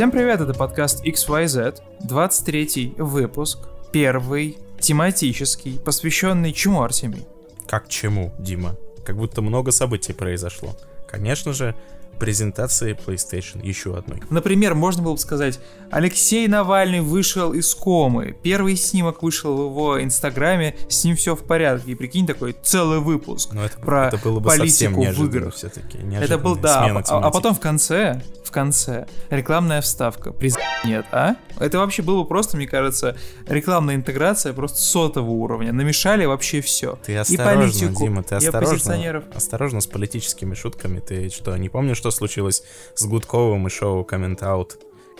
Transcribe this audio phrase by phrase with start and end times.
[0.00, 3.58] Всем привет, это подкаст XYZ, 23 выпуск,
[3.92, 7.26] первый, тематический, посвященный чему, Артемий?
[7.66, 8.76] Как чему, Дима?
[9.04, 10.74] Как будто много событий произошло.
[11.10, 11.74] Конечно же,
[12.20, 14.22] презентации PlayStation еще одной.
[14.30, 15.58] Например, можно было бы сказать,
[15.90, 18.36] Алексей Навальный вышел из комы.
[18.42, 21.92] Первый снимок вышел в его инстаграме, с ним все в порядке.
[21.92, 25.54] И прикинь, такой целый выпуск Но это, про это было бы политику в играх.
[25.54, 25.98] все-таки.
[26.20, 30.32] Это был, да, а, а, а потом в конце, в конце, рекламная вставка.
[30.32, 30.56] Приз...
[30.84, 31.36] Нет, а?
[31.58, 33.16] Это вообще было бы просто, мне кажется,
[33.46, 35.72] рекламная интеграция просто сотого уровня.
[35.72, 36.98] Намешали вообще все.
[37.04, 41.00] Ты осторожно, и политику, Дима, ты осторожно, осторожно с политическими шутками.
[41.00, 42.62] Ты что, не помнишь, что случилось
[42.94, 44.70] с Гудковым и шоу Comment Out?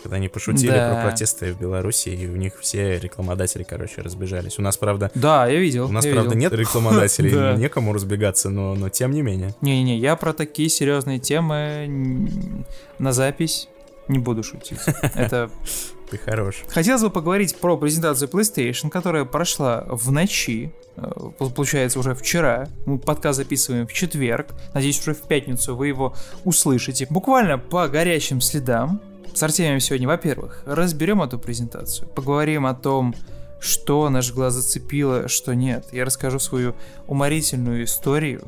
[0.02, 0.94] Когда они пошутили Да.
[0.94, 4.58] про протесты в Беларуси, и у них все рекламодатели, короче, разбежались.
[4.58, 5.88] У нас, правда, Да, я видел.
[5.88, 6.40] у нас, я правда, видел.
[6.50, 7.54] нет рекламодателей, Да.
[7.56, 9.54] некому разбегаться, но, но тем не менее.
[9.60, 12.24] Не-не-не, я про такие серьезные темы
[12.98, 13.68] на запись
[14.10, 14.78] не буду шутить.
[15.14, 15.50] Это
[16.10, 16.62] Ты хорош.
[16.68, 20.72] Хотелось бы поговорить про презентацию PlayStation, которая прошла в ночи.
[20.96, 22.68] э, Получается, уже вчера.
[22.86, 24.48] Мы подкаст записываем в четверг.
[24.74, 27.06] Надеюсь, уже в пятницу вы его услышите.
[27.10, 29.00] Буквально по горячим следам.
[29.32, 32.08] С Артемием сегодня, во-первых, разберем эту презентацию.
[32.08, 33.14] Поговорим о том,
[33.60, 35.86] что наш глаз зацепило, что нет.
[35.92, 36.74] Я расскажу свою
[37.06, 38.42] уморительную историю.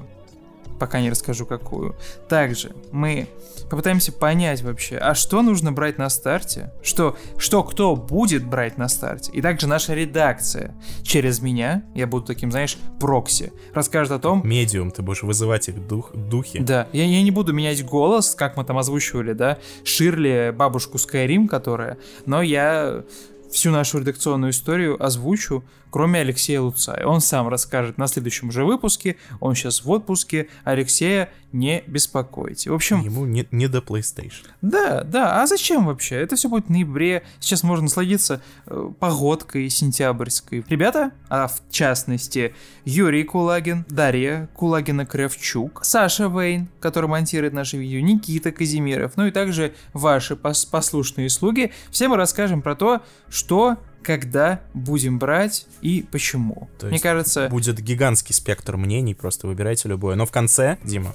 [0.80, 1.94] Пока не расскажу какую.
[2.28, 3.28] Также мы
[3.72, 8.86] попытаемся понять вообще, а что нужно брать на старте, что, что кто будет брать на
[8.86, 9.32] старте.
[9.32, 14.90] И также наша редакция через меня, я буду таким, знаешь, прокси, расскажет о том, Медиум,
[14.90, 16.58] ты будешь вызывать их дух, духи.
[16.58, 21.48] да, я, я не буду менять голос, как мы там озвучивали, да, Ширли, бабушку Скайрим,
[21.48, 23.04] которая, но я
[23.50, 27.06] всю нашу редакционную историю озвучу, кроме Алексея Луцая.
[27.06, 32.70] Он сам расскажет на следующем же выпуске, он сейчас в отпуске, Алексея не беспокойте.
[32.70, 34.46] В общем, Ему не, не до PlayStation.
[34.62, 36.16] да, да, а зачем вообще?
[36.16, 40.64] Это все будет в ноябре, сейчас можно насладиться э, погодкой сентябрьской.
[40.68, 42.54] Ребята, а в частности
[42.86, 49.74] Юрий Кулагин, Дарья Кулагина-Кравчук, Саша Вейн, который монтирует наши видео, Никита Казимиров, ну и также
[49.92, 51.72] ваши пос- послушные слуги.
[51.90, 56.68] Все мы расскажем про то, что, когда будем брать и почему.
[56.78, 60.16] То Мне кажется, Будет гигантский спектр мнений, просто выбирайте любое.
[60.16, 61.14] Но в конце, Дима,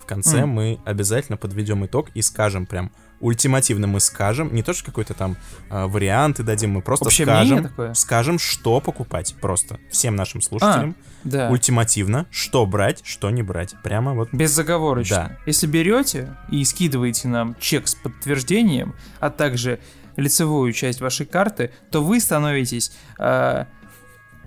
[0.00, 0.50] в конце М.
[0.50, 2.90] мы обязательно подведем итог и скажем прям
[3.20, 5.36] ультимативно мы скажем, не то что какой-то там
[5.70, 7.94] а, варианты дадим, мы просто Общее скажем, такое?
[7.94, 10.94] скажем, что покупать просто всем нашим слушателям,
[11.24, 11.50] да.
[11.50, 14.28] ультимативно, что брать, что не брать, прямо вот.
[14.32, 15.16] Безоговорочно.
[15.16, 15.38] Да.
[15.46, 19.80] Если берете и скидываете нам чек с подтверждением, а также
[20.18, 23.64] лицевую часть вашей карты, то вы становитесь э,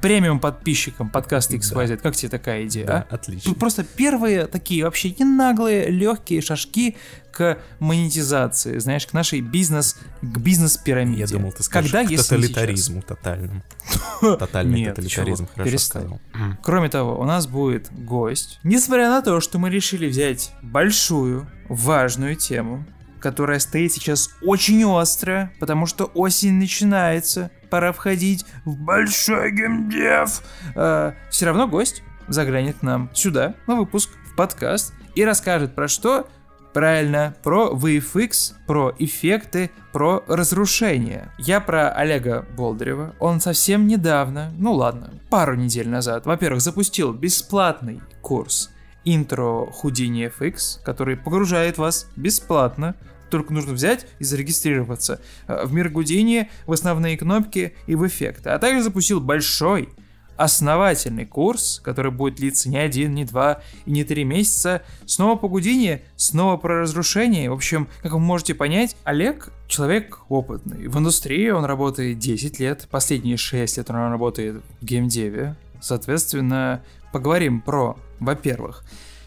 [0.01, 1.97] премиум подписчиком подкаста XYZ.
[1.97, 2.85] Как тебе такая идея?
[2.85, 3.15] Да, а?
[3.15, 3.51] отлично.
[3.51, 6.97] Тут просто первые такие вообще не наглые, легкие шажки
[7.31, 11.21] к монетизации, знаешь, к нашей бизнес, к бизнес-пирамиде.
[11.21, 13.63] Я думал, ты скажешь Когда, к если тоталитаризму тотальному.
[14.21, 15.53] Тотальный Нет, тоталитаризм, чего?
[15.53, 16.01] хорошо Перестань.
[16.01, 16.57] сказал.
[16.63, 18.59] Кроме того, у нас будет гость.
[18.63, 22.85] Несмотря на то, что мы решили взять большую, важную тему,
[23.21, 30.41] которая стоит сейчас очень остро, потому что осень начинается, пора входить в большой геймдев.
[31.29, 36.27] все равно гость заглянет к нам сюда, на выпуск, в подкаст, и расскажет про что?
[36.73, 41.29] Правильно, про VFX, про эффекты, про разрушение.
[41.37, 43.13] Я про Олега Болдырева.
[43.19, 48.71] Он совсем недавно, ну ладно, пару недель назад, во-первых, запустил бесплатный курс
[49.03, 52.95] интро Houdini FX, который погружает вас бесплатно.
[53.31, 58.49] Только нужно взять и зарегистрироваться э, в мир Гудини, в основные кнопки и в эффекты.
[58.49, 59.89] А также запустил большой
[60.37, 64.81] основательный курс, который будет длиться не один, не два и не три месяца.
[65.05, 67.49] Снова по Гудине, снова про разрушение.
[67.49, 70.87] В общем, как вы можете понять, Олег человек опытный.
[70.87, 75.55] В индустрии он работает 10 лет, последние 6 лет он работает в геймдеве.
[75.79, 76.83] Соответственно,
[77.13, 78.83] поговорим про, во-первых,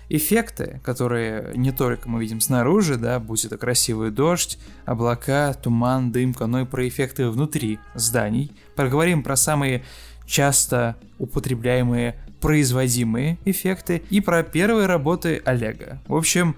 [0.09, 6.47] эффекты, которые не только мы видим снаружи, да, будь это красивый дождь, облака, туман, дымка,
[6.47, 8.53] но и про эффекты внутри зданий.
[8.77, 9.85] Поговорим про самые
[10.27, 16.03] часто употребляемые производимые эффекты и про первые работы Олега.
[16.07, 16.57] В общем,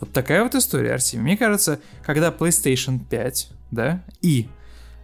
[0.00, 1.24] вот такая вот история, Артемий.
[1.24, 4.48] Мне кажется, когда PlayStation 5, да, и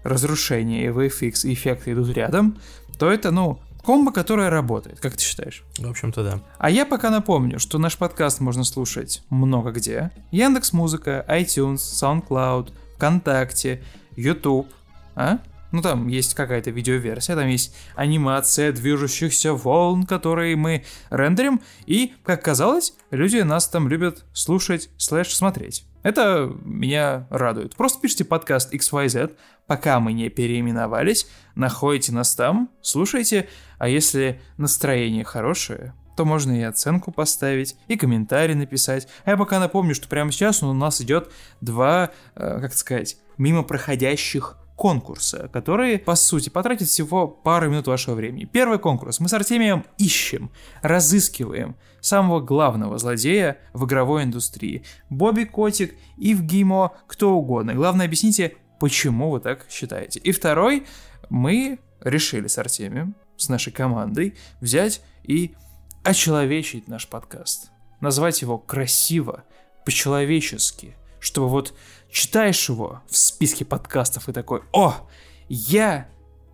[0.05, 2.59] разрушение, и VFX, и эффекты идут рядом,
[2.99, 5.65] то это, ну, комбо, которая работает, как ты считаешь?
[5.79, 6.41] В общем-то, да.
[6.59, 10.11] А я пока напомню, что наш подкаст можно слушать много где.
[10.31, 13.83] Яндекс Музыка, iTunes, SoundCloud, ВКонтакте,
[14.17, 14.69] YouTube,
[15.15, 15.39] а?
[15.73, 22.45] Ну, там есть какая-то видеоверсия, там есть анимация движущихся волн, которые мы рендерим, и, как
[22.45, 25.87] казалось, люди нас там любят слушать слэш смотреть.
[26.03, 27.77] Это меня радует.
[27.77, 35.25] Просто пишите подкаст XYZ, пока мы не переименовались, находите нас там, слушайте, а если настроение
[35.25, 39.09] хорошее, то можно и оценку поставить, и комментарий написать.
[39.25, 43.63] А я пока напомню, что прямо сейчас у нас идет два, э, как сказать, мимо
[43.63, 48.47] проходящих конкурса, которые, по сути, потратят всего пару минут вашего времени.
[48.47, 49.21] Первый конкурс.
[49.21, 50.51] Мы с Артемием ищем,
[50.83, 54.83] разыскиваем самого главного злодея в игровой индустрии.
[55.09, 57.75] Бобби Котик, Ив Гимо, кто угодно.
[57.75, 60.19] Главное, объясните, почему вы так считаете.
[60.19, 60.85] И второй,
[61.31, 65.55] мы решили с Артемием, с нашей командой, взять и
[66.03, 67.71] очеловечить наш подкаст.
[68.01, 69.45] Назвать его красиво,
[69.85, 71.73] по-человечески, чтобы вот
[72.13, 75.09] читаешь его в списке подкастов и такой, о,
[75.49, 76.09] я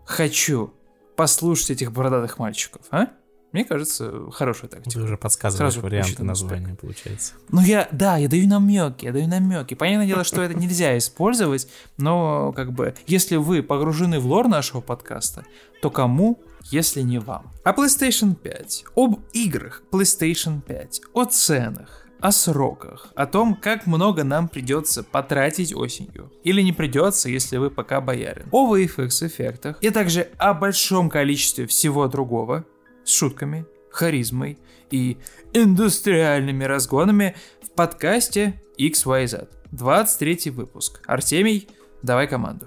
[0.06, 0.72] хочу
[1.16, 3.08] послушать этих бородатых мальчиков, а?
[3.50, 4.90] Мне кажется, хорошая тактика.
[4.90, 6.80] Ты уже подсказываешь Сразу варианты названия, так.
[6.80, 7.32] получается.
[7.50, 9.72] Ну я, да, я даю намеки, я даю намеки.
[9.72, 11.66] Понятное дело, что это нельзя использовать,
[11.96, 15.44] но как бы, если вы погружены в лор нашего подкаста,
[15.80, 17.50] то кому, если не вам?
[17.64, 24.24] О PlayStation 5, об играх PlayStation 5, о ценах, о сроках, о том, как много
[24.24, 26.32] нам придется потратить осенью.
[26.44, 28.48] Или не придется, если вы пока боярин.
[28.50, 32.64] О VFX эффектах и также о большом количестве всего другого
[33.04, 34.58] с шутками, харизмой
[34.90, 35.18] и
[35.52, 39.48] индустриальными разгонами в подкасте XYZ.
[39.70, 41.00] 23 выпуск.
[41.06, 41.68] Артемий,
[42.02, 42.66] давай команду.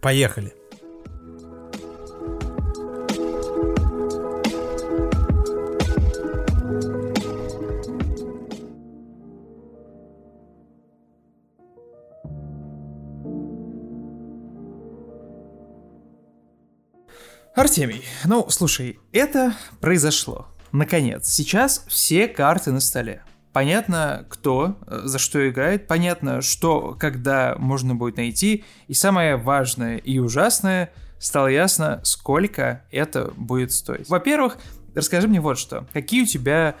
[0.00, 0.55] Поехали.
[17.56, 20.46] Артемий, ну, слушай, это произошло.
[20.72, 23.22] Наконец, сейчас все карты на столе.
[23.54, 29.96] Понятно, кто э, за что играет, понятно, что, когда можно будет найти, и самое важное
[29.96, 34.06] и ужасное, стало ясно, сколько это будет стоить.
[34.10, 34.58] Во-первых,
[34.94, 35.86] расскажи мне вот что.
[35.94, 36.76] Какие у тебя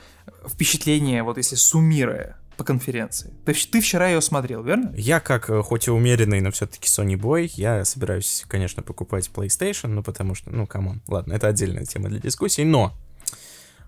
[0.46, 3.32] впечатления, вот если суммируя, по конференции.
[3.44, 4.92] Ты, ты вчера ее смотрел, верно?
[4.96, 9.88] Я, как э, хоть и умеренный, но все-таки Sony Boy, я собираюсь, конечно, покупать PlayStation,
[9.88, 12.94] ну потому что, ну, come on, ладно, это отдельная тема для дискуссий, но...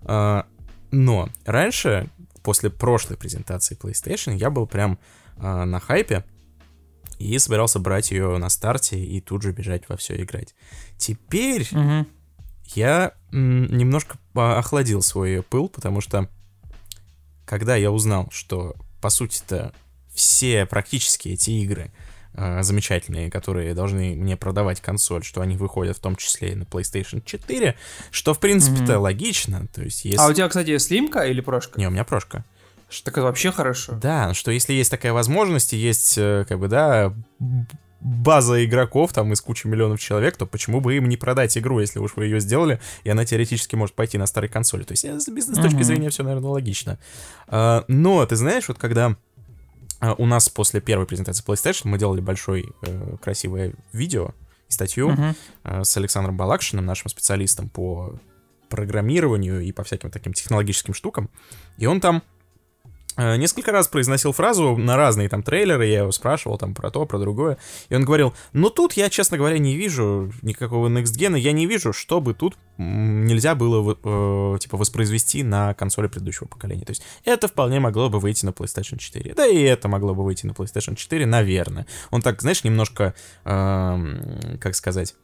[0.03, 0.43] Э,
[0.91, 2.09] но раньше,
[2.41, 4.99] после прошлой презентации PlayStation, я был прям
[5.37, 6.23] э, на хайпе,
[7.19, 10.55] и собирался брать ее на старте и тут же бежать во все играть.
[10.97, 12.07] Теперь угу.
[12.75, 16.29] я м, немножко охладил свой пыл, потому что
[17.49, 19.73] когда я узнал, что, по сути-то,
[20.13, 21.91] все практически эти игры
[22.35, 26.63] э, замечательные, которые должны мне продавать консоль, что они выходят в том числе и на
[26.63, 27.75] PlayStation 4,
[28.11, 28.97] что, в принципе-то, mm-hmm.
[28.97, 29.67] логично.
[29.73, 30.19] То есть, если...
[30.19, 31.79] А у тебя, кстати, слимка или прошка?
[31.79, 32.45] Не, у меня прошка.
[33.03, 33.93] Так это вообще хорошо.
[33.99, 37.15] Да, что если есть такая возможность, есть, э, как бы, да,
[38.01, 41.99] база игроков, там, из кучи миллионов человек, то почему бы им не продать игру, если
[41.99, 44.83] уж вы ее сделали, и она теоретически может пойти на старой консоли.
[44.83, 45.83] То есть с бизнес точки uh-huh.
[45.83, 46.97] зрения все, наверное, логично.
[47.47, 49.15] А, но, ты знаешь, вот когда
[49.99, 54.33] а, у нас после первой презентации PlayStation мы делали большое э, красивое видео
[54.69, 55.83] и статью uh-huh.
[55.83, 58.19] с Александром Балакшиным, нашим специалистом по
[58.69, 61.29] программированию и по всяким таким технологическим штукам,
[61.77, 62.38] и он там Э,
[63.37, 67.19] несколько раз произносил фразу на разные там трейлеры, я его спрашивал там про то, про
[67.19, 67.57] другое,
[67.89, 71.93] и он говорил, ну тут я, честно говоря, не вижу никакого Next я не вижу,
[71.93, 76.85] чтобы тут нельзя было э, типа воспроизвести на консоли предыдущего поколения.
[76.85, 79.33] То есть это вполне могло бы выйти на PlayStation 4.
[79.33, 81.85] Да и это могло бы выйти на PlayStation 4, наверное.
[82.09, 85.15] Он так, знаешь, немножко, э, как сказать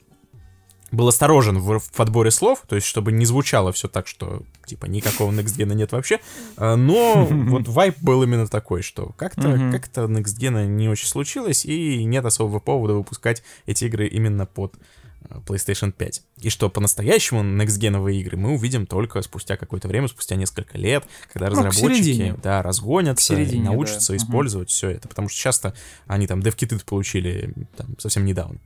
[0.96, 4.86] был осторожен в, в подборе слов, то есть чтобы не звучало все так, что типа
[4.86, 6.20] никакого Next Gen нет вообще,
[6.58, 11.66] а, но вот вайп был именно такой, что как-то как-то Next Gen не очень случилось,
[11.66, 14.76] и нет особого повода выпускать эти игры именно под
[15.30, 16.22] а, PlayStation 5.
[16.42, 17.80] И что по-настоящему next
[18.14, 23.36] игры мы увидим только спустя какое-то время, спустя несколько лет, когда ну, разработчики да, разгонятся,
[23.36, 24.18] середине, научатся да.
[24.18, 24.74] использовать угу.
[24.74, 25.08] все это.
[25.08, 25.74] Потому что часто
[26.08, 28.60] они там дев-киты получили там, совсем недавно.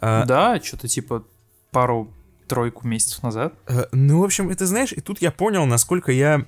[0.00, 1.24] А, да, что-то типа
[1.70, 3.54] пару-тройку месяцев назад.
[3.66, 6.44] Э, ну, в общем, это знаешь, и тут я понял, насколько я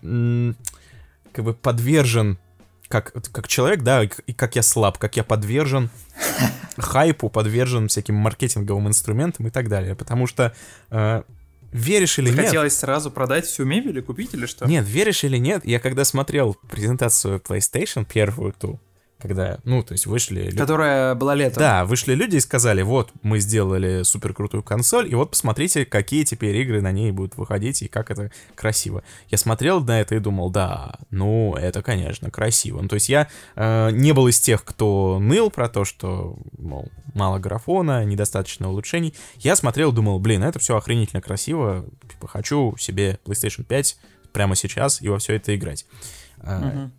[1.33, 2.39] как бы подвержен
[2.89, 5.89] как, как человек, да, и как я слаб, как я подвержен
[6.77, 9.95] хайпу, подвержен всяким маркетинговым инструментам и так далее.
[9.97, 10.55] Потому что
[10.91, 11.23] э,
[11.73, 12.45] веришь или нет...
[12.45, 14.67] Хотелось сразу продать всю мебель и купить или что?
[14.67, 18.79] Нет, веришь или нет, я когда смотрел презентацию PlayStation, первую ту,
[19.23, 20.51] когда, ну, то есть вышли...
[20.51, 21.61] лю- Которая была летом.
[21.61, 26.25] Да, вышли люди и сказали, вот, мы сделали супер крутую консоль, и вот посмотрите, какие
[26.25, 29.03] теперь игры на ней будут выходить, и как это красиво.
[29.29, 32.83] Я смотрел на это и думал, да, ну, это, конечно, красиво.
[32.83, 36.89] Ну, то есть я э, не был из тех, кто ныл про то, что, мол,
[37.15, 39.15] мало графона, недостаточно улучшений.
[39.39, 43.99] Я смотрел, думал, блин, это все охренительно красиво, типа, хочу себе PlayStation 5
[44.33, 45.87] прямо сейчас и во все это играть.
[46.43, 46.93] Мгм.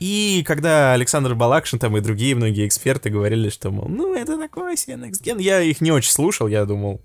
[0.00, 4.76] И когда Александр Балакшин там и другие многие эксперты говорили, что, мол, ну, это такой
[4.76, 7.02] себе Next Gen, я их не очень слушал, я думал,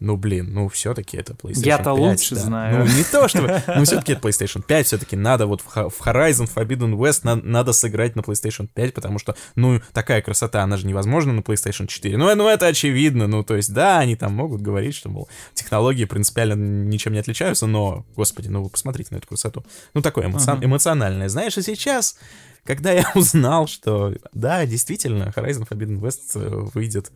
[0.00, 1.98] ну, блин, ну, все-таки это PlayStation Я-то 5.
[1.98, 2.40] лучше да.
[2.40, 2.78] знаю.
[2.78, 3.62] Ну, не то, что...
[3.76, 8.14] Ну, все-таки это PlayStation 5, все-таки надо вот в Horizon Forbidden West на- надо сыграть
[8.16, 12.16] на PlayStation 5, потому что, ну, такая красота, она же невозможна на PlayStation 4.
[12.16, 16.04] Ну, ну, это очевидно, ну, то есть, да, они там могут говорить, что, мол, технологии
[16.04, 19.64] принципиально ничем не отличаются, но, господи, ну, вы посмотрите на эту красоту.
[19.94, 20.64] Ну, такое эмоци- Ага.
[20.64, 21.28] эмоциональное.
[21.28, 22.16] Знаешь, и сейчас,
[22.64, 27.10] когда я узнал, что, да, действительно, Horizon Forbidden West э, выйдет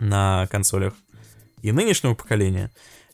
[0.00, 0.94] на консолях
[1.62, 2.70] и нынешнего поколения,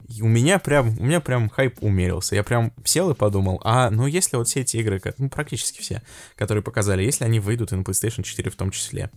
[0.08, 2.34] и у меня прям, у меня прям хайп умерился.
[2.34, 6.02] Я прям сел и подумал, а, ну если вот все эти игры, ну практически все,
[6.36, 9.10] которые показали, если они выйдут и на PlayStation 4 в том числе,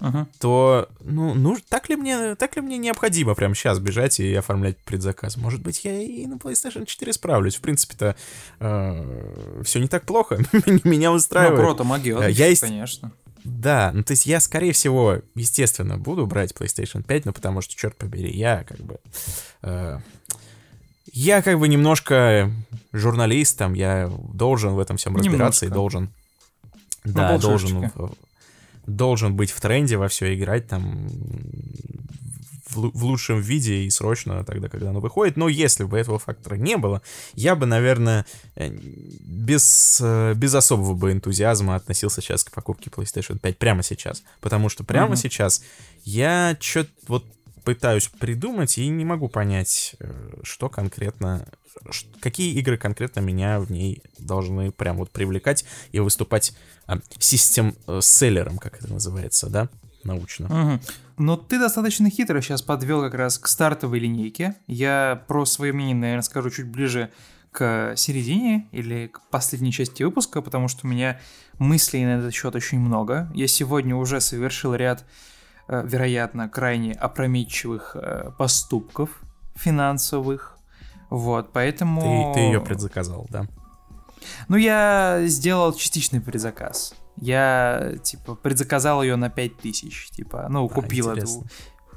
[0.00, 0.26] Ага.
[0.40, 4.76] то, ну, ну, так ли мне, так ли мне необходимо прямо сейчас бежать и оформлять
[4.78, 5.36] предзаказ?
[5.36, 7.56] Может быть, я и на PlayStation 4 справлюсь.
[7.56, 8.16] В принципе-то
[8.58, 10.38] все не так плохо.
[10.84, 11.60] Меня Ну, устраивает.
[11.60, 13.12] Крото могет, Э, я конечно.
[13.44, 17.76] Да, ну то есть я, скорее всего, естественно, буду брать PlayStation 5, ну потому что,
[17.76, 18.98] черт побери, я как бы...
[19.62, 20.00] э,
[21.12, 22.50] я как бы немножко
[22.92, 25.74] журналист, там, я должен в этом всем разбираться и Немножко.
[25.74, 26.10] должен...
[27.04, 27.92] На Да, должен,
[28.86, 31.06] должен быть в тренде во все играть, там,
[32.66, 35.36] в, лу- в лучшем виде и срочно тогда, когда оно выходит.
[35.36, 37.02] Но если бы этого фактора не было,
[37.34, 43.38] я бы, наверное, э, без, э, без особого бы энтузиазма относился сейчас к покупке PlayStation
[43.38, 44.22] 5 прямо сейчас.
[44.40, 45.16] Потому что прямо Мгм.
[45.16, 45.62] сейчас
[46.04, 47.24] я что-то вот
[47.64, 51.46] пытаюсь придумать и не могу понять, э, что конкретно,
[52.20, 56.54] какие игры конкретно меня в ней должны прям вот привлекать и выступать
[56.86, 59.68] а, систем-селлером, как это называется, да,
[60.04, 60.48] научно.
[60.48, 60.80] Мгм.
[61.18, 64.56] Но ты достаточно хитро сейчас подвел как раз к стартовой линейке.
[64.66, 67.10] Я про свое мнение, наверное, скажу чуть ближе
[67.52, 71.20] к середине или к последней части выпуска, потому что у меня
[71.58, 73.30] мыслей на этот счет очень много.
[73.32, 75.04] Я сегодня уже совершил ряд,
[75.68, 79.20] э, вероятно, крайне опрометчивых э, поступков
[79.54, 80.58] финансовых.
[81.10, 82.32] Вот, поэтому...
[82.34, 83.46] Ты, ты ее предзаказал, да?
[84.48, 86.94] Ну, я сделал частичный предзаказ.
[87.16, 91.42] Я, типа, предзаказал ее на 5000, типа, ну, купил эту интересно.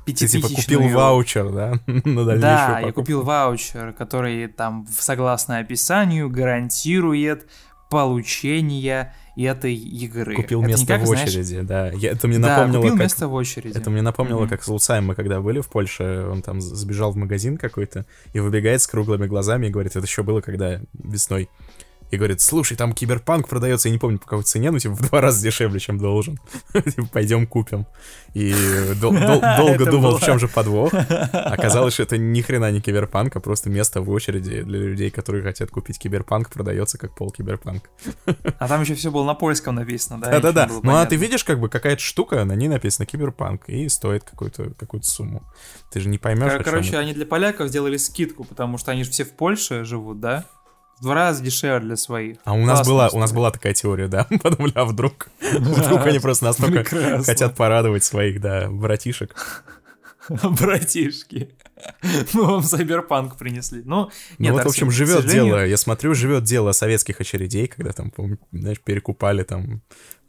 [0.06, 3.02] Ты типа купил ваучер, да, на Да, я покупку?
[3.02, 7.48] купил ваучер, который там, согласно описанию, гарантирует
[7.90, 10.36] получение этой игры.
[10.36, 11.90] Купил Это место как, в знаешь, очереди, да.
[11.92, 13.04] Я, это мне Да, напомнило, купил как...
[13.04, 13.78] место в очереди.
[13.78, 14.50] Это мне напомнило, Мгм.
[14.50, 18.40] как с Луцаем мы когда были в Польше, он там сбежал в магазин какой-то и
[18.40, 21.50] выбегает с круглыми глазами и говорит, это еще было когда весной.
[22.10, 25.02] И говорит, слушай, там киберпанк продается, я не помню по какой цене, но типа в
[25.02, 26.40] два раза дешевле, чем должен.
[26.74, 27.86] Типа, Пойдем купим.
[28.34, 28.54] И
[29.02, 30.94] дол- дол- долго думал, в чем же подвох.
[31.34, 35.44] Оказалось, что это ни хрена не киберпанк, а просто место в очереди для людей, которые
[35.44, 37.90] хотят купить киберпанк, продается как пол киберпанк.
[38.60, 40.32] А там еще все было на польском написано, да?
[40.32, 40.70] Да-да-да.
[40.84, 44.72] Ну а ты видишь, как бы какая-то штука, на ней написано киберпанк и стоит какую-то
[44.78, 45.44] какую сумму.
[45.92, 49.24] Ты же не поймешь, Короче, они для поляков сделали скидку, потому что они же все
[49.24, 50.46] в Польше живут, да?
[51.00, 52.38] В два раза дешевле для своих.
[52.44, 54.26] А у нас Классно, была, у нас была такая теория, да?
[54.42, 55.28] Подумали, а вдруг?
[55.42, 57.24] Вдруг они просто настолько Прекрасно.
[57.24, 59.64] хотят порадовать своих, да, братишек.
[60.44, 61.50] Братишки.
[62.34, 63.82] Мы вам Сайберпанк принесли.
[63.86, 66.72] Ну, Ну нет, вот, в Арсен, общем, к живет сожалению- дело, я смотрю, живет дело
[66.72, 69.82] советских очередей, когда там, помню, знаешь, перекупали там,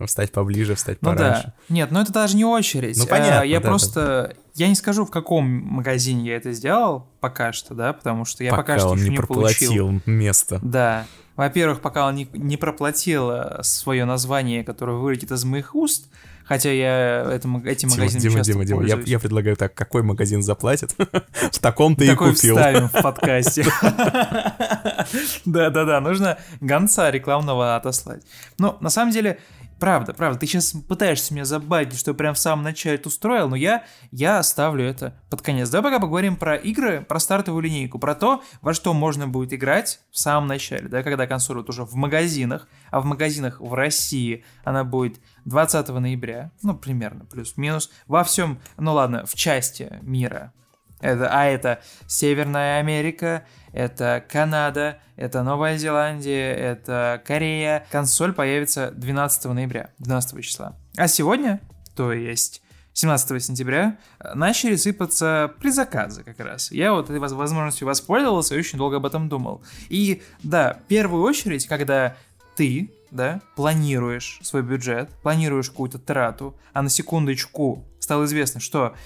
[0.05, 1.43] встать поближе, встать Ну пораньше.
[1.47, 1.75] да.
[1.75, 2.97] Нет, ну это даже не очередь.
[2.99, 4.37] Ну, А, понятно, Я да, просто...
[4.55, 8.51] Я не скажу, в каком магазине я это сделал пока что, да, потому что я
[8.51, 9.77] пока, Пока что он еще не не получил.
[9.89, 10.59] проплатил место.
[10.63, 11.07] Да.
[11.37, 13.31] Во-первых, пока он не, не проплатил
[13.63, 16.09] свое название, которое вылетит из моих уст,
[16.49, 20.03] хотя я этим, этим Дима, магазином Дима, часто Дима, Дима, я, я предлагаю так, какой
[20.03, 20.95] магазин заплатит?
[21.53, 22.57] В таком ты и Такой купил.
[22.57, 23.65] вставим в подкасте.
[25.45, 28.23] Да-да-да, нужно гонца рекламного отослать.
[28.59, 29.39] Но на самом деле,
[29.79, 33.57] правда, правда, ты сейчас пытаешься меня забагить, что я прям в самом начале устроил, но
[33.57, 35.71] я, я оставлю это под конец.
[35.71, 40.01] Давай пока поговорим про игры, про стартовую линейку, про то, во что можно будет играть
[40.11, 44.45] в самом начале, да, когда консоль вот уже в магазинах, а в магазинах в России
[44.65, 50.53] она будет 20 ноября, ну, примерно, плюс-минус, во всем, ну ладно, в части мира
[51.01, 57.87] Это, а это Северная Америка, это Канада, это Новая Зеландия, это Корея.
[57.91, 60.77] Консоль появится 12 ноября, 12 числа.
[60.97, 61.61] А сегодня,
[61.95, 62.63] то есть
[62.95, 63.97] 17 сентября,
[64.35, 66.73] начали сыпаться предзаказы как раз.
[66.73, 69.63] Я вот этой возможностью воспользовался и очень долго об этом думал.
[69.89, 72.17] И да, в первую очередь, когда
[72.57, 78.97] ты, да, планируешь свой бюджет, планируешь какую-то трату, а на секундочку стало известно, что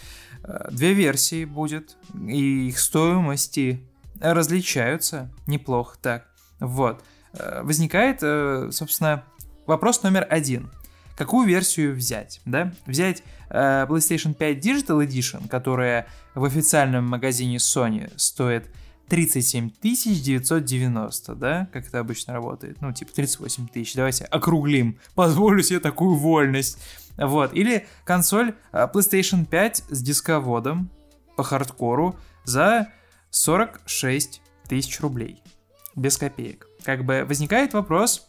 [0.70, 3.80] две версии будет, и их стоимости
[4.20, 6.26] различаются неплохо так.
[6.60, 7.02] Вот.
[7.34, 9.24] Э, возникает, э, собственно,
[9.66, 10.70] вопрос номер один.
[11.16, 12.72] Какую версию взять, да?
[12.86, 18.70] Взять э, PlayStation 5 Digital Edition, которая в официальном магазине Sony стоит
[19.08, 25.80] 37 990, да, как это обычно работает, ну, типа 38 тысяч, давайте округлим, позволю себе
[25.80, 26.78] такую вольность,
[27.16, 30.90] вот, или консоль э, PlayStation 5 с дисководом
[31.36, 32.88] по хардкору за
[33.30, 35.42] 46 тысяч рублей,
[35.96, 36.66] без копеек.
[36.84, 38.28] Как бы возникает вопрос,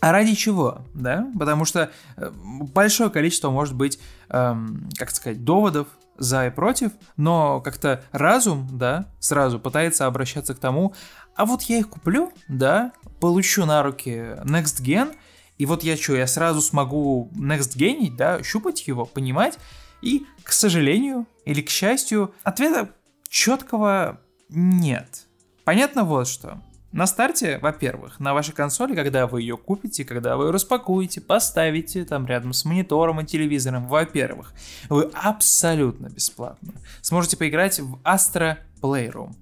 [0.00, 1.28] а ради чего, да?
[1.38, 7.60] Потому что э, большое количество может быть, эм, как сказать, доводов за и против, но
[7.60, 10.94] как-то разум, да, сразу пытается обращаться к тому,
[11.34, 14.10] а вот я их куплю, да, получу на руки
[14.44, 15.14] Next Gen,
[15.58, 19.58] и вот я что, я сразу смогу Next Gen, да, щупать его, понимать,
[20.00, 22.90] и, к сожалению, или к счастью, ответа
[23.28, 25.26] четкого нет.
[25.64, 26.62] Понятно вот что.
[26.90, 32.04] На старте, во-первых, на вашей консоли, когда вы ее купите, когда вы ее распакуете, поставите
[32.06, 34.54] там рядом с монитором и телевизором, во-первых,
[34.88, 36.72] вы абсолютно бесплатно
[37.02, 39.34] сможете поиграть в Astra Playroom.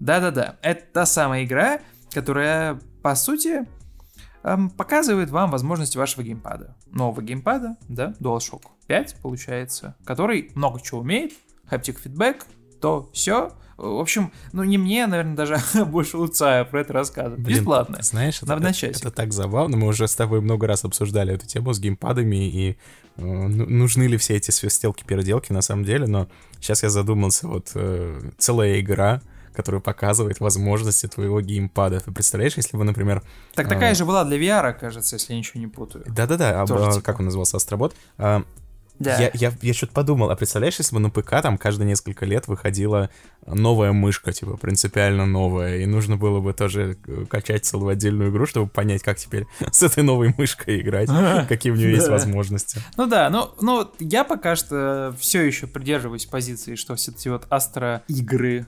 [0.00, 3.68] Да-да-да, это та самая игра, которая, по сути,
[4.42, 6.76] эм, показывает вам возможности вашего геймпада.
[6.86, 11.32] Нового геймпада, да, DualShock 5, получается, который много чего умеет,
[11.70, 12.42] haptic feedback,
[12.80, 17.40] то все, в общем, ну не мне, наверное, даже больше Луцая про это рассказывать.
[17.40, 17.98] Блин, Бесплатно.
[18.02, 19.76] Знаешь, это, Надо это, это так забавно.
[19.76, 22.76] Мы уже с тобой много раз обсуждали эту тему с геймпадами и э,
[23.16, 26.28] ну, нужны ли все эти свистелки-переделки на самом деле, но
[26.58, 29.22] сейчас я задумался, вот э, целая игра,
[29.60, 32.00] которая показывает возможности твоего геймпада.
[32.00, 33.22] Ты представляешь, если бы, например...
[33.54, 33.94] Так такая а...
[33.94, 36.04] же была для VR, кажется, если я ничего не путаю.
[36.08, 37.02] Да-да-да, а, типа.
[37.02, 37.94] как он назывался, Астробот?
[38.16, 38.42] А,
[39.00, 39.16] да.
[39.18, 42.48] Я, я, я что-то подумал, а представляешь, если бы на ПК там каждые несколько лет
[42.48, 43.08] выходила
[43.46, 48.44] новая мышка, типа, принципиально новая, и нужно было бы тоже э, качать целую отдельную игру,
[48.44, 51.08] чтобы понять, как теперь с этой новой мышкой играть,
[51.48, 52.82] какие у нее есть возможности.
[52.98, 57.46] Ну да, ну, ну я пока что все еще придерживаюсь позиции, что все эти вот
[57.48, 58.66] астро-игры,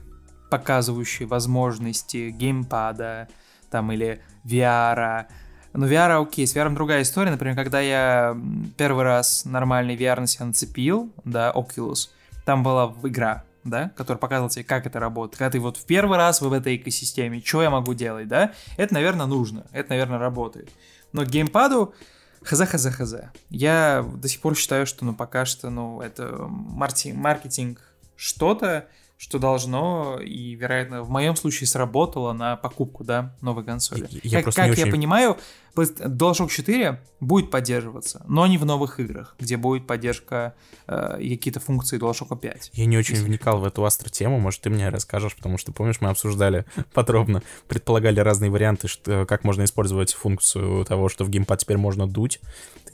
[0.53, 3.27] показывающие возможности геймпада,
[3.71, 5.25] там, или VR,
[5.73, 7.31] ну, VR окей, с VR другая история.
[7.31, 8.37] Например, когда я
[8.77, 12.09] первый раз нормальный VR на себя нацепил, да, Oculus,
[12.45, 15.39] там была игра, да, которая показывала тебе, как это работает.
[15.39, 18.93] Когда ты вот в первый раз в этой экосистеме, что я могу делать, да, это,
[18.93, 20.69] наверное, нужно, это, наверное, работает.
[21.13, 21.95] Но геймпаду
[22.43, 23.15] хз, хз, хз.
[23.49, 27.81] Я до сих пор считаю, что, ну, пока что, ну, это маркетинг
[28.15, 28.85] что-то,
[29.23, 34.09] что должно и, вероятно, в моем случае сработало на покупку, да, новой консоли.
[34.21, 34.85] Я, как как очень...
[34.85, 35.37] я понимаю,
[35.77, 40.55] DualShock 4 будет поддерживаться, но не в новых играх, где будет поддержка
[40.87, 42.71] э, какие-то функции DualShock 5.
[42.73, 46.09] Я не очень вникал в эту астро-тему, может, ты мне расскажешь, потому что, помнишь, мы
[46.09, 51.77] обсуждали подробно, предполагали разные варианты, что, как можно использовать функцию того, что в геймпад теперь
[51.77, 52.41] можно дуть.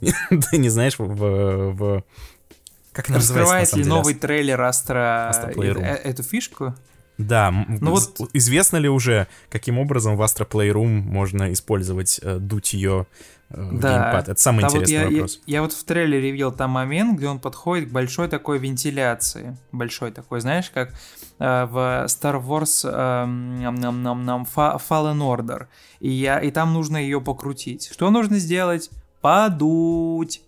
[0.00, 2.04] Ты не знаешь, в, в
[2.92, 6.74] как это Раскрывает ли новый трейлер Астра э, эту фишку?
[7.20, 12.72] Да, ну вот известно ли уже, каким образом в Astra Playroom можно использовать э, дуть
[12.72, 13.06] ее
[13.50, 14.04] э, в да.
[14.04, 14.28] геймпад?
[14.30, 15.40] Это самый да, интересный вот я, вопрос.
[15.44, 19.54] Я, я вот в трейлере видел там момент, где он подходит к большой такой вентиляции.
[19.70, 20.92] Большой такой, знаешь, как
[21.38, 25.66] э, в Star Wars э, нам, нам, нам, Fallen Order.
[26.00, 27.90] И, я, и там нужно ее покрутить.
[27.92, 28.88] Что нужно сделать?
[29.20, 30.40] Подуть.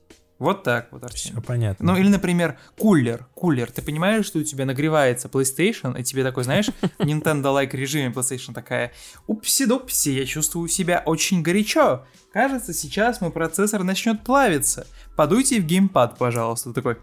[0.43, 1.35] Вот так вот, Артем.
[1.35, 1.93] Все понятно.
[1.93, 3.29] Ну, или, например, кулер.
[3.33, 3.71] Кулер.
[3.71, 6.67] Ты понимаешь, что у тебя нагревается PlayStation, и тебе такой, знаешь,
[6.99, 8.91] Nintendo-like режиме PlayStation такая,
[9.29, 12.05] упси-дупси, я чувствую себя очень горячо.
[12.33, 14.89] Кажется, сейчас мой процессор начнет плавиться.
[15.15, 16.73] Подуйте в геймпад, пожалуйста.
[16.73, 16.97] Такой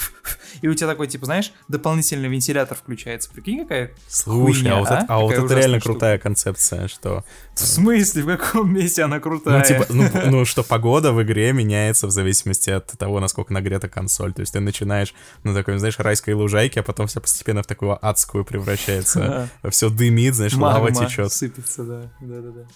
[0.60, 3.30] и у тебя такой, типа, знаешь, дополнительный вентилятор включается.
[3.30, 4.94] Прикинь, какая Слушай, хуйня, а вот, а?
[4.94, 5.92] Это, а вот это реально штука.
[5.92, 7.24] крутая концепция, что...
[7.54, 8.22] В смысле?
[8.22, 9.58] В каком месте она крутая?
[9.58, 13.88] Ну, типа, ну, ну, что погода в игре меняется в зависимости от того, насколько нагрета
[13.88, 14.32] консоль.
[14.32, 17.98] То есть ты начинаешь, ну, такой, знаешь, райской лужайки, а потом все постепенно в такую
[18.04, 19.48] адскую превращается.
[19.70, 21.32] Все дымит, знаешь, лава течет.
[21.32, 22.12] сыпется, да.
[22.20, 22.66] Да-да-да.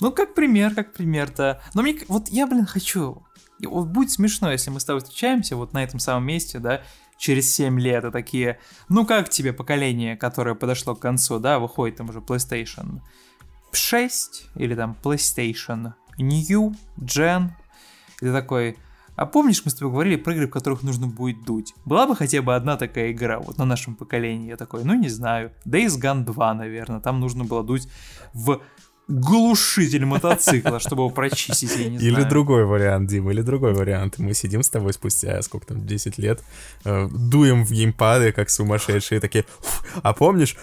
[0.00, 1.62] Ну, как пример, как пример-то.
[1.74, 3.22] Но мне, вот я, блин, хочу.
[3.62, 6.82] Вот будет смешно, если мы с тобой встречаемся вот на этом самом месте, да,
[7.16, 11.96] через 7 лет и такие, ну как тебе поколение, которое подошло к концу, да, выходит
[11.96, 13.00] там уже PlayStation
[13.72, 17.50] 6 или там PlayStation New Gen,
[18.20, 18.76] ты такой,
[19.16, 21.74] а помнишь, мы с тобой говорили про игры, в которых нужно будет дуть?
[21.84, 24.48] Была бы хотя бы одна такая игра вот на нашем поколении?
[24.48, 25.52] Я такой, ну не знаю.
[25.64, 27.00] Days Gone 2, наверное.
[27.00, 27.88] Там нужно было дуть
[28.32, 28.60] в
[29.08, 32.28] глушитель мотоцикла, чтобы его прочистить, я не Или знаю.
[32.28, 34.18] другой вариант, Дима, или другой вариант.
[34.18, 36.42] Мы сидим с тобой спустя, сколько там, 10 лет,
[36.84, 40.56] э, дуем в геймпады, как сумасшедшие, такие, «Фу, а помнишь,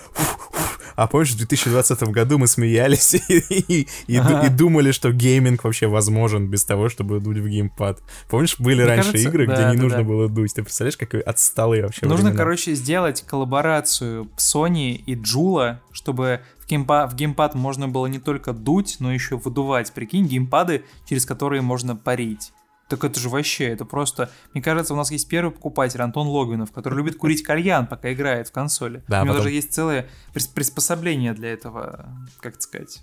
[0.96, 4.46] а помнишь, в 2020 году мы смеялись и, и- и Ага.
[4.46, 8.02] и думали, что гейминг вообще возможен без того, чтобы дуть в геймпад.
[8.30, 10.04] Помнишь, были Мне раньше кажется, игры, где да, не да, нужно да.
[10.04, 10.54] было дуть?
[10.54, 12.38] Ты представляешь, какие отсталые вообще Нужно, времена?
[12.38, 16.42] короче, сделать коллаборацию Sony и Джула, чтобы
[16.72, 19.92] геймпа- в геймпад можно было не только дуть, но еще выдувать.
[19.92, 22.54] Прикинь, геймпады, через которые можно парить.
[22.90, 24.30] Так это же вообще, это просто...
[24.54, 28.50] Мне кажется, у нас есть первый покупатель, Антон Логвинов, который любит курить кальян, пока играет
[28.50, 29.02] в консоли.
[29.08, 33.02] Да, у него потом- даже есть целое прис- приспособление для этого, как это сказать,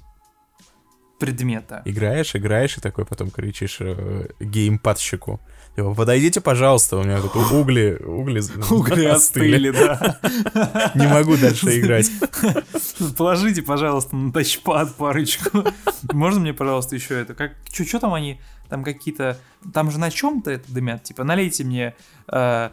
[1.18, 1.82] предмета.
[1.84, 5.40] Играешь, играешь, и такой потом кричишь э, геймпадщику.
[5.78, 10.18] Типа, подойдите, пожалуйста, у меня тут угли, угли, Угли остыли, да.
[10.96, 12.10] Не могу дальше играть.
[13.16, 15.62] Положите, пожалуйста, на тачпад парочку.
[16.12, 17.34] Можно мне, пожалуйста, еще это?
[17.34, 19.38] Как, что там они, там какие-то,
[19.72, 21.94] там же на чем-то это дымят, типа, налейте мне
[22.26, 22.70] э,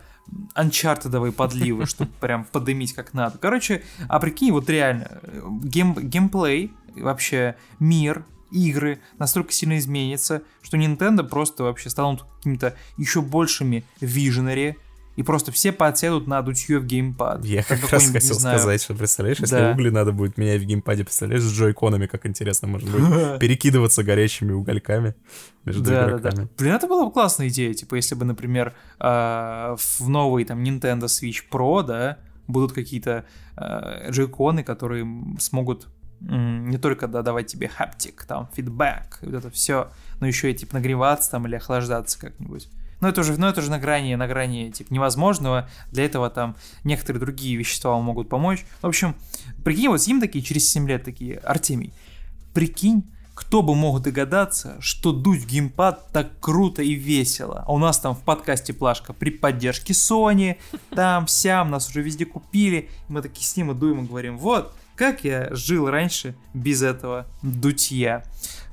[0.56, 3.38] Uncharted овые подливы, чтобы прям подымить как надо.
[3.38, 10.78] Короче, а прикинь, вот реально, э, гейм, геймплей, вообще мир, игры настолько сильно изменится, что
[10.78, 14.78] Nintendo просто вообще станут какими-то еще большими visionary,
[15.18, 17.46] и просто все подсядут на дутье в геймпад.
[17.46, 19.72] Я Там как раз хотел сказать, что представляешь, если Да.
[19.72, 23.00] угли надо будет менять в геймпаде, представляешь, с джойконами, как интересно может быть.
[23.40, 25.16] Перекидываться горячими угольками
[25.64, 26.36] между Да, да, игроками.
[26.44, 26.50] да.
[26.58, 27.74] Блин, это была бы классная идея.
[27.74, 33.24] Типа, если бы, например, а, в новый там Nintendo Switch Pro, да, будут какие-то
[33.56, 35.08] а, джойконы, которые
[35.40, 35.88] смогут
[36.20, 40.76] не только да, давать тебе хаптик, там, фидбэк, вот это все, но еще и типа
[40.76, 42.70] нагреваться там или охлаждаться как-нибудь.
[43.02, 45.70] Но это уже, ну это уже на грани, на грани типа невозможного.
[45.92, 48.66] Для этого там некоторые другие вещества вам могут помочь.
[48.82, 49.16] В общем,
[49.64, 51.94] прикинь, вот им такие через 7 лет такие, Артемий,
[52.54, 53.04] прикинь,
[53.36, 57.66] кто бы мог догадаться, что дуть геймпад так круто и весело.
[57.68, 60.58] А у нас там в подкасте Плашка при поддержке Sony,
[60.90, 62.90] там, сям, нас уже везде купили.
[63.10, 67.26] Мы такие с ним и дуем и говорим, вот, как я жил раньше без этого
[67.42, 68.24] дутья.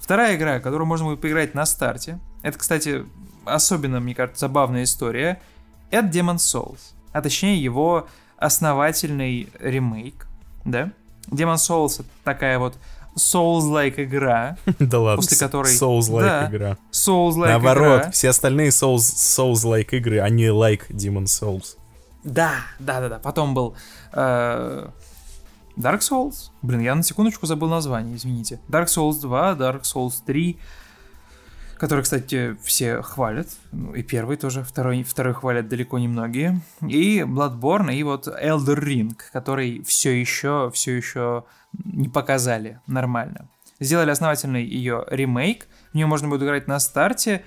[0.01, 3.05] Вторая игра, которую можно будет поиграть на старте, это, кстати,
[3.45, 5.41] особенно, мне кажется, забавная история,
[5.91, 6.79] это Demon Souls,
[7.13, 10.27] а точнее его основательный ремейк,
[10.65, 10.91] да?
[11.29, 12.77] Demon Souls это такая вот
[13.17, 16.49] Souls-like игра, Да ладно, После которой- Souls-like Да.
[16.51, 16.79] игра.
[16.93, 18.11] Souls-like Наоборот, игра.
[18.11, 21.77] все остальные Souls- Souls-like игры, они like Demon Souls.
[22.25, 23.19] Да, да, да, да.
[23.19, 23.77] Потом был
[24.13, 24.89] э,
[25.77, 26.51] Dark Souls.
[26.63, 28.61] Блин, я на секундочку забыл название, извините.
[28.69, 30.59] Dark Souls 2, Dark Souls 3,
[31.77, 33.49] который, кстати, все хвалят.
[33.73, 36.61] Ну, и первый тоже, второй, второй хвалят далеко не многие.
[36.87, 41.45] И Bloodborne, и вот Elder Ring, который все еще, все еще
[41.85, 43.49] не показали нормально.
[43.81, 47.45] Сделали основательный ее ремейк, в нее можно будет играть на старте.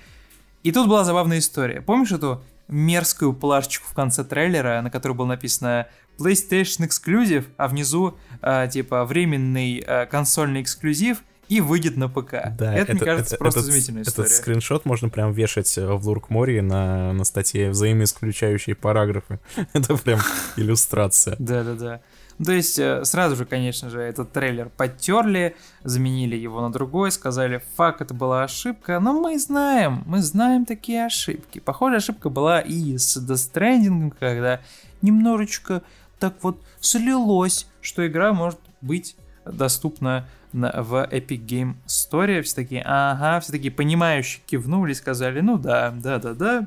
[0.62, 1.80] И тут была забавная история.
[1.80, 5.86] Помнишь эту мерзкую плашечку в конце трейлера, на которой было написано
[6.18, 12.48] PlayStation Exclusive, а внизу а, типа временный а, консольный эксклюзив и выйдет на ПК.
[12.58, 14.28] Да, это, мне кажется, это- просто этот- изумительная Этот история.
[14.30, 19.38] скриншот можно прям вешать э, в Луркморе на, на статье взаимоисключающие параграфы.
[19.72, 20.18] Это прям
[20.56, 21.36] иллюстрация.
[21.38, 22.00] Да-да-да.
[22.44, 27.62] То есть э, сразу же, конечно же, этот трейлер подтерли, заменили его на другой, сказали,
[27.76, 31.60] фак, это была ошибка, но мы знаем, мы знаем такие ошибки.
[31.60, 34.60] Похожая ошибка была и с Death Stranding, когда
[35.00, 35.82] немножечко
[36.18, 42.42] так вот слилось, что игра может быть доступна на- в Epic Game Store.
[42.42, 46.66] Все такие, ага, все такие понимающие кивнули, сказали, ну да, да-да-да,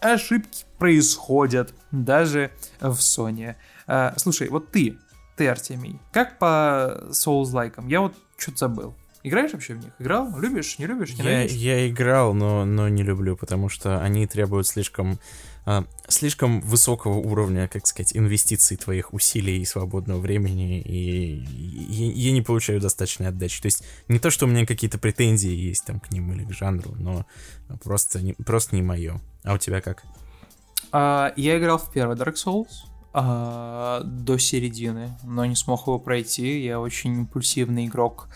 [0.00, 3.56] ошибки происходят даже в Sony.
[3.86, 4.98] А, слушай, вот ты,
[5.36, 7.88] ты, Артемий, как по Souls-лайкам?
[7.88, 8.94] Я вот что-то забыл.
[9.26, 9.92] Играешь вообще в них?
[9.98, 10.38] Играл?
[10.38, 10.78] Любишь?
[10.78, 11.10] Не любишь?
[11.12, 11.56] Я, Ненавидишь?
[11.56, 15.18] я играл, но, но не люблю, потому что они требуют слишком,
[15.64, 22.32] а, слишком высокого уровня, как сказать, инвестиций твоих усилий и свободного времени, и я, я
[22.32, 23.62] не получаю достаточной отдачи.
[23.62, 26.52] То есть не то, что у меня какие-то претензии есть там к ним или к
[26.52, 27.24] жанру, но
[27.82, 29.22] просто не, просто не мое.
[29.42, 30.02] А у тебя как?
[30.92, 32.84] А, я играл в первый Dark Souls
[33.16, 36.64] а, до середины, но не смог его пройти.
[36.64, 38.28] Я очень импульсивный игрок.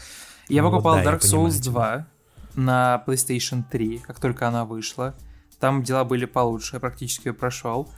[0.48, 1.72] Я Ну вот покупал да, Dark Souls тебя.
[1.72, 2.06] 2
[2.54, 5.14] на PlayStation 3, как только она вышла.
[5.58, 7.90] Там дела были получше, я практически ее прошел.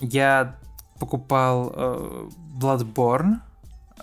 [0.00, 0.56] я
[1.00, 3.40] покупал э, Bloodborne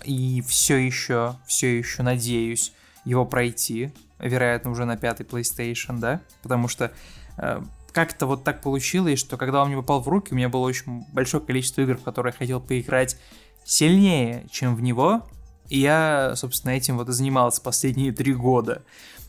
[0.04, 2.74] и все еще, все еще надеюсь
[3.06, 6.92] его пройти, вероятно, уже на пятый PlayStation, да, потому что
[7.38, 10.66] э, как-то вот так получилось, что когда он мне попал в руки, у меня было
[10.66, 13.18] очень большое количество игр, в которые я хотел поиграть
[13.64, 15.28] сильнее, чем в него,
[15.70, 18.84] и я, собственно, этим вот и занимался последние три года.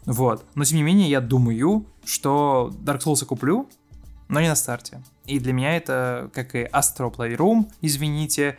[0.07, 0.45] Вот.
[0.55, 3.69] Но, тем не менее, я думаю, что Dark Souls я куплю,
[4.29, 5.03] но не на старте.
[5.27, 8.59] И для меня это, как и Astro Playroom, извините,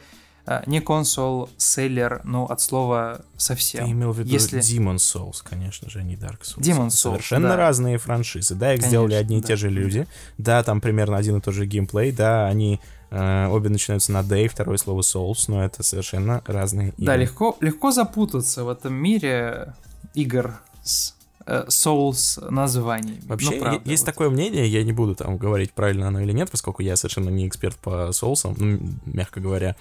[0.66, 3.86] не консол селлер, ну, от слова совсем.
[3.86, 4.60] Ты имел в виду Если...
[4.60, 6.60] Demon Souls, конечно же, не Dark Souls.
[6.62, 7.56] Demon Souls, Совершенно да.
[7.58, 8.56] разные франшизы.
[8.56, 9.48] Да, их Конечно, сделали одни и да.
[9.48, 10.08] те же люди.
[10.38, 12.12] Да, там примерно один и тот же геймплей.
[12.12, 12.80] Да, они
[13.12, 17.06] э, обе начинаются на D, второе слово Souls, но это совершенно разные игры.
[17.06, 19.74] Да, легко, легко запутаться в этом мире
[20.14, 23.22] игр с э, Souls названиями.
[23.26, 24.12] Вообще, Ну, правда, есть вот.
[24.12, 27.48] такое мнение, я не буду там говорить, правильно оно или нет, поскольку я совершенно не
[27.48, 29.76] эксперт по соусам, ну, мягко говоря.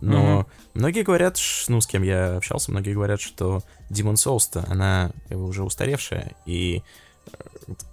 [0.00, 0.46] Но Мгм.
[0.74, 1.36] многие говорят,
[1.68, 6.32] ну, с кем я общался, многие говорят, что Demon Souls-то, она как бы уже устаревшая,
[6.46, 6.82] и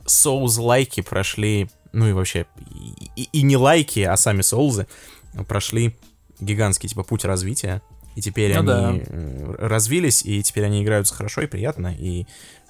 [0.06, 2.46] Souls-лайки прошли, ну и вообще,
[3.16, 4.88] и, и- и не лайки, а сами Соулзы
[5.48, 5.96] прошли
[6.40, 7.82] гигантский, типа, путь развития,
[8.16, 8.90] и теперь Ну да.
[8.90, 12.26] они э, развились, и теперь они играются хорошо и приятно, и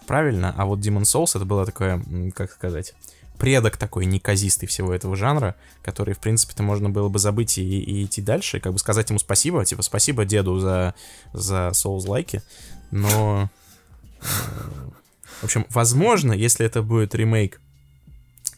[0.07, 2.01] правильно, а вот Demon Souls это было такое,
[2.35, 2.93] как сказать,
[3.37, 8.05] предок такой неказистый всего этого жанра, который, в принципе-то, можно было бы забыть и, и
[8.05, 10.95] идти дальше, и как бы сказать ему спасибо, типа, спасибо деду за,
[11.33, 12.41] за Souls-лайки,
[12.91, 13.49] но...
[14.21, 14.25] э,
[15.41, 17.61] В общем, возможно, если это будет ремейк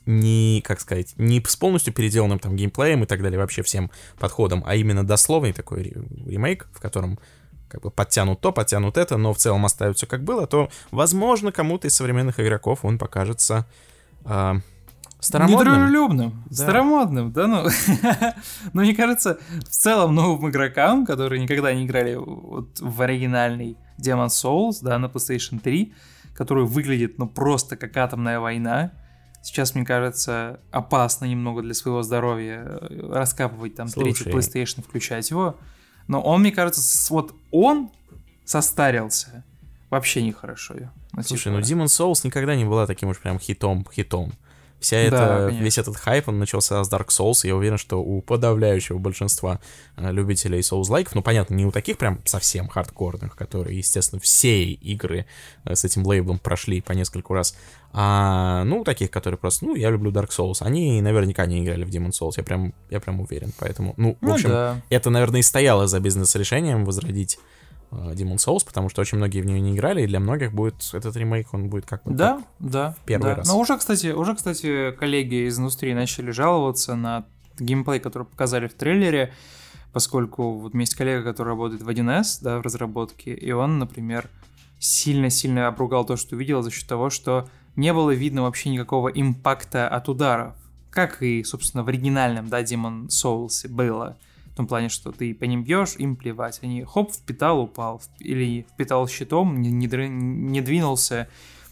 [0.05, 4.63] не, как сказать, не с полностью переделанным там геймплеем и так далее, вообще всем подходом,
[4.65, 7.19] а именно дословный такой ре- ремейк, в котором
[7.67, 11.51] как бы подтянут то, подтянут это, но в целом оставят все как было, то, возможно,
[11.51, 13.67] кому-то из современных игроков он покажется
[14.25, 14.57] а,
[15.19, 15.73] старомодным.
[15.73, 16.55] Недружелюбным, Да.
[16.55, 17.67] старомодным, да ну.
[18.73, 24.27] Но мне кажется, в целом новым игрокам, которые никогда не играли вот в оригинальный Demon
[24.27, 25.93] Souls, да, на PlayStation 3,
[26.33, 28.91] который выглядит, ну, просто как атомная война,
[29.41, 34.33] сейчас, мне кажется, опасно немного для своего здоровья э, раскапывать там третий Слушай.
[34.33, 35.57] PlayStation, включать его.
[36.07, 37.91] Но он, мне кажется, вот он
[38.45, 39.43] состарился
[39.89, 40.75] вообще нехорошо.
[41.13, 44.33] Ну, Слушай, типа, ну Demon Souls никогда не была таким уж прям хитом, хитом.
[44.79, 45.63] Вся эта, конечно.
[45.63, 49.59] весь этот хайп, он начался с Dark Souls, и я уверен, что у подавляющего большинства
[49.97, 55.25] э, любителей Souls-лайков, ну, понятно, не у таких прям совсем хардкорных, которые, естественно, все игры
[55.65, 57.57] э, с этим лейблом прошли по нескольку раз,
[57.91, 61.83] а, ну, у таких, которые просто, ну, я люблю Dark Souls, они наверняка не играли
[61.83, 64.81] в Demon Souls, я прям, я прям уверен, поэтому, ну, в ну общем, да.
[64.89, 67.37] это, наверное, и стояло за бизнес-решением возродить
[67.91, 71.15] Demon Souls, потому что очень многие в нее не играли, и для многих будет этот
[71.15, 72.95] ремейк, он будет как бы Да, да.
[73.05, 73.35] первый да.
[73.35, 73.47] раз.
[73.47, 77.25] Но уже, кстати, уже, кстати, коллеги из индустрии начали жаловаться на
[77.59, 79.33] геймплей, который показали в трейлере,
[79.91, 83.79] поскольку вот у меня есть коллега, который работает в 1С, да, в разработке, и он,
[83.79, 84.29] например,
[84.79, 89.87] сильно-сильно обругал то, что увидел за счет того, что не было видно вообще никакого импакта
[89.87, 90.55] от ударов.
[90.89, 94.17] Как и, собственно, в оригинальном, да, Demon Souls было.
[94.59, 96.59] Том плане, что ты по ним бьешь, им плевать.
[96.61, 98.01] Они хоп, впитал, упал.
[98.19, 101.29] Или впитал щитом, не, не не двинулся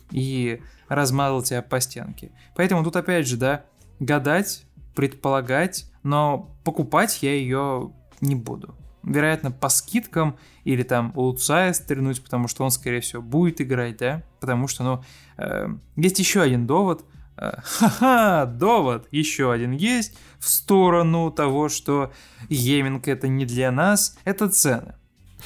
[0.10, 2.32] и размазал тебя по стенке.
[2.56, 3.66] Поэтому тут опять же, да,
[4.00, 8.74] гадать, предполагать, но покупать я ее не буду.
[9.04, 13.98] Вероятно, по скидкам или там у Луцая стрельнуть, потому что он, скорее всего, будет играть,
[13.98, 14.24] да?
[14.40, 15.04] Потому что, ну,
[15.38, 17.04] э, есть еще один довод.
[17.38, 22.12] Э, Ха-ха, довод еще один есть в сторону того, что
[22.50, 24.96] гейминг это не для нас, это цены.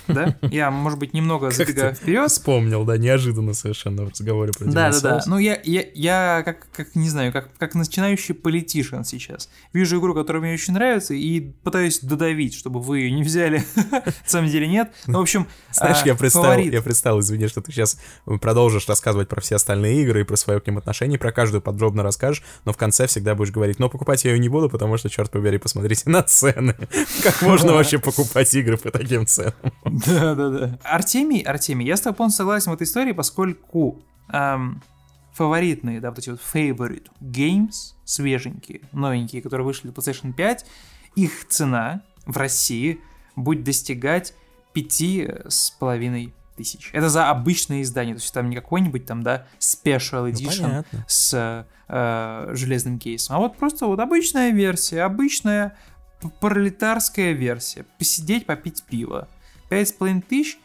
[0.07, 0.37] Да?
[0.41, 2.29] Я, может быть, немного забегаю вперед.
[2.29, 5.23] Вспомнил, да, неожиданно совершенно в разговоре про Да, да, да.
[5.25, 9.49] Ну, я, я, я как, как, не знаю, как, как начинающий политишин сейчас.
[9.73, 13.63] Вижу игру, которая мне очень нравится, и пытаюсь додавить, чтобы вы ее не взяли.
[13.91, 14.91] На самом деле нет.
[15.07, 17.97] Ну, в общем, Знаешь, а, я представил, я представил, извини, что ты сейчас
[18.41, 22.03] продолжишь рассказывать про все остальные игры и про свое к ним отношение, про каждую подробно
[22.03, 25.09] расскажешь, но в конце всегда будешь говорить, но покупать я ее не буду, потому что,
[25.09, 26.75] черт побери, посмотрите на цены.
[27.23, 29.53] Как можно вообще покупать игры по таким ценам?
[29.83, 30.79] Да, да, да.
[30.83, 34.81] Артемий, Артемий, я с тобой полностью согласен в этой истории, поскольку эм,
[35.33, 40.65] фаворитные, да, вот эти вот favorite games, свеженькие, новенькие, которые вышли для PlayStation 5,
[41.15, 42.99] их цена в России
[43.35, 44.33] будет достигать
[44.73, 46.89] пяти с половиной тысяч.
[46.93, 51.05] Это за обычное издание, то есть там не какой-нибудь там, да, special Ну, edition понятно.
[51.07, 55.75] с э, железным кейсом, а вот просто вот обычная версия, обычная
[56.39, 57.85] пролетарская версия.
[57.97, 59.27] Посидеть, попить пиво.
[59.71, 60.59] Пять с половиной тысяч,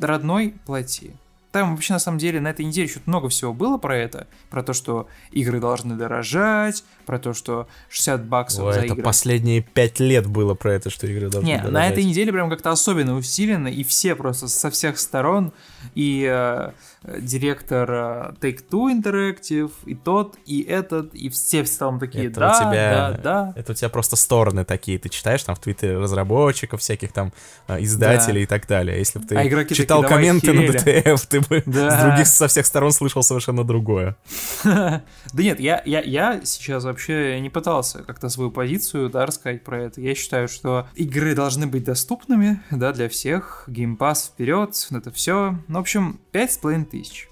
[0.00, 1.10] родной, плати.
[1.50, 4.62] там вообще на самом деле на этой неделе что-то много всего было про это, про
[4.62, 9.02] то, что игры должны дорожать, про то, что 60 баксов Ой, за это игры.
[9.02, 12.70] последние пять лет было про это, что игры должны Не, на этой неделе прям как-то
[12.72, 15.52] особенно усиленно, и все просто со всех сторон,
[15.94, 16.72] и э,
[17.04, 22.40] э, директор э, Take-Two Interactive, и тот, и этот, и все в целом такие, Это
[22.40, 23.52] да, у тебя, да, да.
[23.56, 27.32] Это у тебя просто стороны такие, ты читаешь там в твиттере разработчиков, всяких там
[27.68, 28.42] а, издателей Да.
[28.42, 28.98] и так далее.
[28.98, 31.00] Если бы ты А игроки читал такие, «Давай комменты на херели».
[31.02, 31.90] ДТФ, ты бы Да.
[31.90, 34.16] с других, со всех сторон слышал совершенно другое.
[34.64, 39.82] Да нет, я, я, я сейчас вообще не пытался как-то свою позицию, да, рассказать про
[39.82, 40.00] это.
[40.00, 43.64] Я считаю, что игры должны быть доступными, да, для всех.
[43.66, 45.58] Геймпас вперед, это все.
[45.68, 47.28] Ну, в общем, 5,5 тысяч.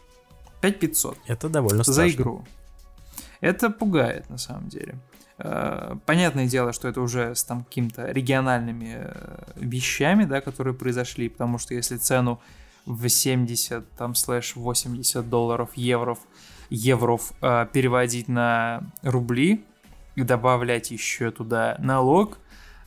[0.60, 2.14] 5500 Это довольно за страшно.
[2.14, 2.44] игру.
[3.40, 4.96] Это пугает, на самом деле.
[5.38, 11.30] Э, Понятное дело, что это уже с там какими-то региональными э, вещами, да, которые произошли,
[11.30, 12.38] потому что если цену
[12.84, 16.18] в 70 там слэш 80 долларов евро
[16.70, 19.64] евров э, переводить на рубли
[20.16, 22.38] и добавлять еще туда налог,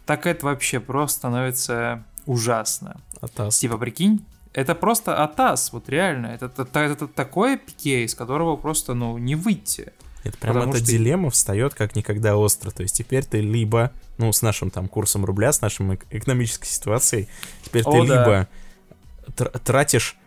[0.06, 3.00] так это вообще просто становится ужасно.
[3.22, 3.58] Атас.
[3.60, 6.28] Типа, прикинь, это просто атас, вот реально.
[6.28, 9.92] Это, это, это такое пике, из которого просто, ну, не выйти.
[10.24, 12.72] Это прям эта что- дилемма встает как никогда остро.
[12.72, 16.68] То есть теперь ты либо, ну, с нашим там курсом рубля, с нашей эк- экономической
[16.68, 17.28] ситуацией,
[17.64, 18.20] теперь ты О, да.
[18.24, 18.48] либо
[19.36, 20.18] тр- тратишь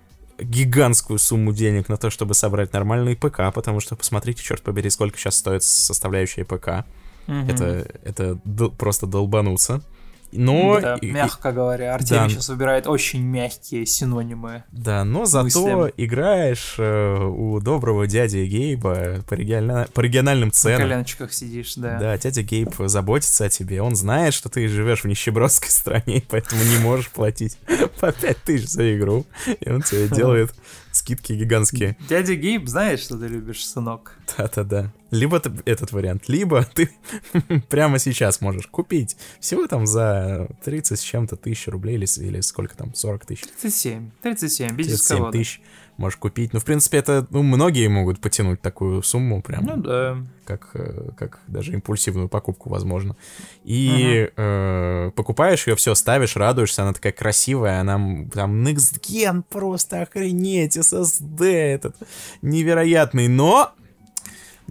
[0.42, 5.18] гигантскую сумму денег на то, чтобы собрать нормальный ПК, потому что посмотрите, черт побери, сколько
[5.18, 6.84] сейчас стоит составляющая ПК.
[7.26, 7.48] Мгм.
[7.48, 9.82] Это, это дол- просто долбануться.
[10.32, 12.28] Но, Да, и- и- мягко говоря, Артемий Да.
[12.28, 14.64] сейчас выбирает очень мягкие синонимы.
[14.72, 15.90] да, но зато мыслям.
[15.96, 20.82] играешь э, у доброго дяди Гейба по, региона- по региональным На ценам.
[20.82, 21.98] коленочках сидишь, да.
[21.98, 23.82] Да, дядя Гейб заботится о тебе.
[23.82, 27.58] Он знает, что ты живешь в нищебродской стране, поэтому не можешь платить
[28.00, 29.26] по 5000 за игру.
[29.60, 30.54] И он тебе делает
[31.00, 31.96] скидки гигантские.
[32.08, 34.16] Дядя Гейб знает, что ты любишь, сынок.
[34.36, 34.92] Да-да-да.
[35.10, 36.90] Либо ты- этот вариант, либо ты
[37.68, 42.76] прямо сейчас можешь купить всего там за 30 с чем-то тысяч рублей или, или сколько
[42.76, 43.42] там, 40 тысяч.
[43.60, 45.32] 37, 37, без 37 дисковода.
[45.32, 45.60] тысяч
[46.00, 46.52] можешь купить.
[46.52, 50.16] Ну, в принципе, это, ну, многие могут потянуть такую сумму прям Ну да.
[50.44, 53.16] как, э, как даже импульсивную покупку, возможно.
[53.62, 60.02] И э, покупаешь ее, все, ставишь, радуешься, она такая красивая, она там Next Gen просто
[60.02, 61.96] охренеть, SSD этот
[62.42, 63.72] невероятный, но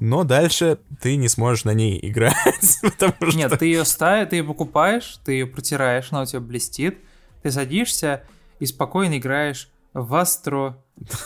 [0.01, 3.37] но дальше ты не сможешь на ней играть, потому что...
[3.37, 6.97] Нет, ты ее ставишь, ты ее покупаешь, ты ее протираешь, она у тебя блестит,
[7.43, 8.23] ты садишься
[8.59, 10.75] и спокойно играешь в Astro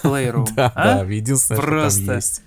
[0.04, 0.48] Playroom.
[0.56, 1.04] Да, а?
[1.04, 2.06] да, единственное, что Просто.
[2.06, 2.42] там есть.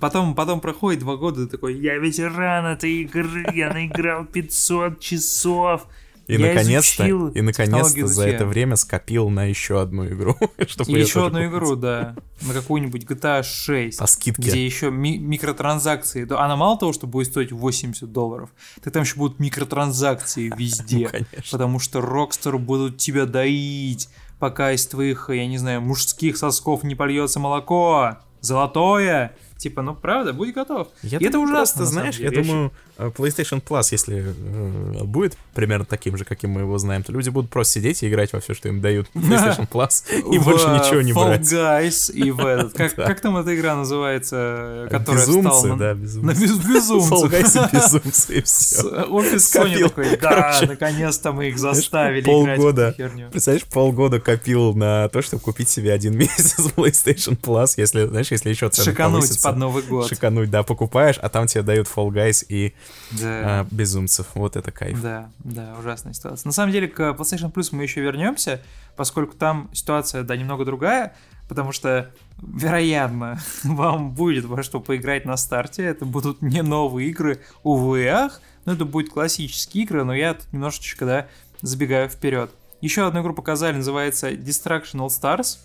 [0.00, 5.86] Потом, потом проходит два года, ты такой, я ветеран этой игры, я наиграл 500 часов.
[6.28, 10.36] И наконец-то, и наконец-то за это время скопил на еще одну игру,
[10.68, 11.52] чтобы еще одну купить.
[11.52, 13.98] игру, да, на какую-нибудь GTA 6.
[13.98, 14.40] По скидке.
[14.40, 16.22] Где еще ми- микротранзакции.
[16.24, 18.50] Да, Она мало того, что будет стоить 80 долларов,
[18.82, 21.06] так там еще будут микротранзакции везде.
[21.06, 21.42] Ну, конечно.
[21.50, 24.08] Потому что Rockstar будут тебя доить,
[24.42, 28.18] пока из твоих, я не знаю, мужских сосков не польется молоко.
[28.40, 29.36] Золотое.
[29.62, 30.88] Типа, ну правда, будь готов.
[31.02, 32.30] Я И это ужасно, знаешь, деле.
[32.34, 36.76] я Я думаю, э, PlayStation Plus, если э, будет примерно таким же, каким мы его
[36.78, 40.02] знаем, то люди будут просто сидеть и играть во все, что им дают PlayStation Plus,
[40.32, 41.42] и в, больше э, ничего не Fall брать.
[41.52, 42.72] Guys и в этот.
[42.76, 43.06] Как, Да.
[43.06, 46.42] как там эта игра называется, которая Безумцы, встала на, да, на безумцы.
[46.42, 47.12] без- безумцев?
[47.12, 48.82] Fall Guys и безумцы, и все.
[49.04, 52.54] Офис Sony такой, да, наконец-то мы их заставили полгода.
[52.54, 53.30] играть в эту херню.
[53.30, 58.50] Представляешь, полгода копил на то, чтобы купить себе один месяц PlayStation Plus, если, знаешь, если
[58.50, 59.51] еще цены Шикануть повысятся.
[59.52, 60.08] Под Новый год.
[60.08, 62.74] Шикануть, да, покупаешь, а там тебе дают Fall Guys и
[63.12, 63.60] Да.
[63.60, 64.26] а, безумцев.
[64.34, 65.00] Вот это кайф.
[65.00, 66.48] Да, да, ужасная ситуация.
[66.48, 68.60] На самом деле, к PlayStation Plus мы еще вернемся,
[68.96, 71.14] поскольку там ситуация, да, немного другая,
[71.48, 72.10] потому что,
[72.40, 75.84] вероятно, вам будет во что поиграть на старте.
[75.84, 80.52] Это будут не новые игры, увы, ах, но это будут классические игры, но я тут
[80.52, 81.26] немножечко, да,
[81.62, 82.50] забегаю вперед.
[82.80, 85.58] Еще одну игру показали, называется Distraction All Stars.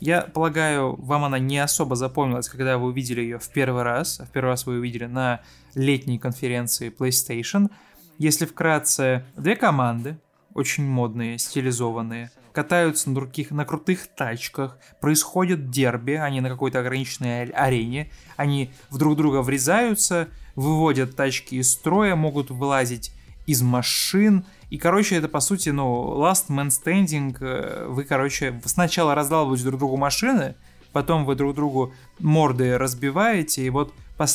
[0.00, 4.20] Я полагаю, вам она не особо запомнилась, когда вы увидели ее в первый раз.
[4.20, 5.40] А в первый раз вы увидели на
[5.74, 7.70] летней конференции PlayStation.
[8.16, 10.18] Если вкратце, две команды,
[10.54, 17.44] очень модные, стилизованные, катаются на, других, на крутых тачках, происходит дерби, они на какой-то ограниченной
[17.50, 23.12] арене, они в друг друга врезаются, выводят тачки из строя, могут вылазить
[23.46, 29.16] из машин, и, короче, это, по сути, ну, last man standing, э, вы, короче, сначала
[29.16, 30.54] раздалбываете друг другу машины,
[30.92, 33.92] потом вы друг другу морды разбиваете, и вот,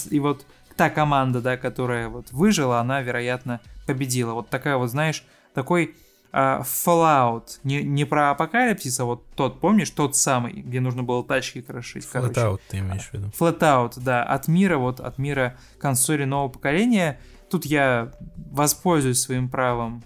[0.09, 4.33] и вот та команда, да, которая вот выжила, она, вероятно, победила.
[4.33, 5.23] Вот такая вот, знаешь,
[5.53, 5.95] такой
[6.33, 11.23] а, Fallout, не, не про апокалипсис, а вот тот, помнишь, тот самый, где нужно было
[11.23, 12.05] тачки крошить.
[12.13, 13.31] Flatout ты имеешь в виду.
[13.39, 17.21] Flatout, да, от мира, вот от мира консоли нового поколения.
[17.49, 18.11] Тут я
[18.51, 20.03] воспользуюсь своим правом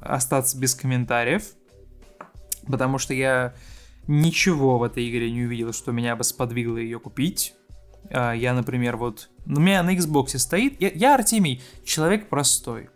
[0.00, 1.52] остаться без комментариев,
[2.66, 3.54] потому что я
[4.06, 7.54] ничего в этой игре не увидел, что меня бы сподвигло ее купить.
[8.10, 9.30] А, я, например, вот...
[9.46, 10.80] У меня на Xbox стоит...
[10.80, 12.90] Я, я, Артемий, человек простой.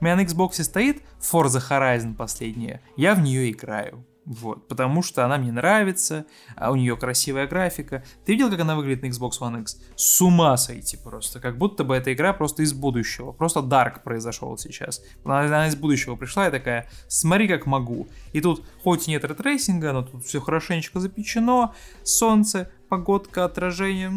[0.00, 2.80] У меня на Xbox стоит Forza Horizon последняя.
[2.96, 4.04] Я в нее играю.
[4.28, 8.04] Вот, потому что она мне нравится, а у нее красивая графика.
[8.26, 9.80] Ты видел, как она выглядит на Xbox One X?
[9.96, 13.32] С ума сойти просто, как будто бы эта игра просто из будущего.
[13.32, 15.02] Просто Dark произошел сейчас.
[15.24, 18.06] Она, она из будущего пришла и такая, смотри как могу.
[18.34, 23.46] И тут хоть и нет ray tracing а, но тут все хорошенечко запечено, солнце, погодка,
[23.46, 24.12] отражение,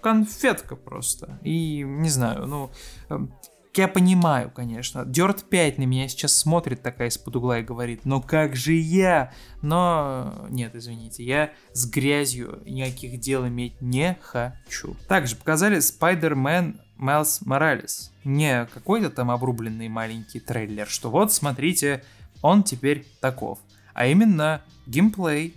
[0.00, 1.38] конфетка просто.
[1.44, 2.70] И не знаю, ну,
[3.10, 3.32] эм,
[3.78, 5.00] я понимаю, конечно.
[5.00, 9.32] Dirt 5 на меня сейчас смотрит такая из-под угла и говорит, ну как же я?
[9.62, 14.94] Но нет, извините, я с грязью никаких дел иметь не хочу.
[15.08, 18.10] Также показали Spider-Man Miles Morales.
[18.24, 22.04] Не какой-то там обрубленный маленький трейлер, что вот, смотрите,
[22.42, 23.58] он теперь таков.
[23.94, 25.54] А именно геймплей,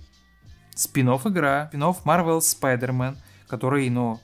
[0.74, 4.20] спин игра, спин Marvel Spider-Man, который, ну,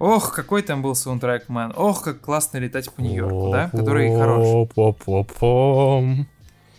[0.00, 1.74] Ох, какой там был саундтрек, мэн.
[1.76, 3.68] Ох, как классно летать по Нью-Йорку, да?
[3.68, 4.66] Который хороший.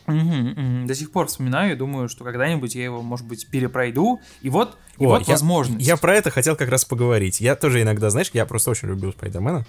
[0.08, 4.20] До сих пор вспоминаю и думаю, что когда-нибудь я его, может быть, перепройду.
[4.42, 5.86] И вот, и О, вот я, возможность.
[5.86, 7.40] Я про это хотел как раз поговорить.
[7.40, 9.66] Я тоже иногда, знаешь, я просто очень люблю Спайдермена.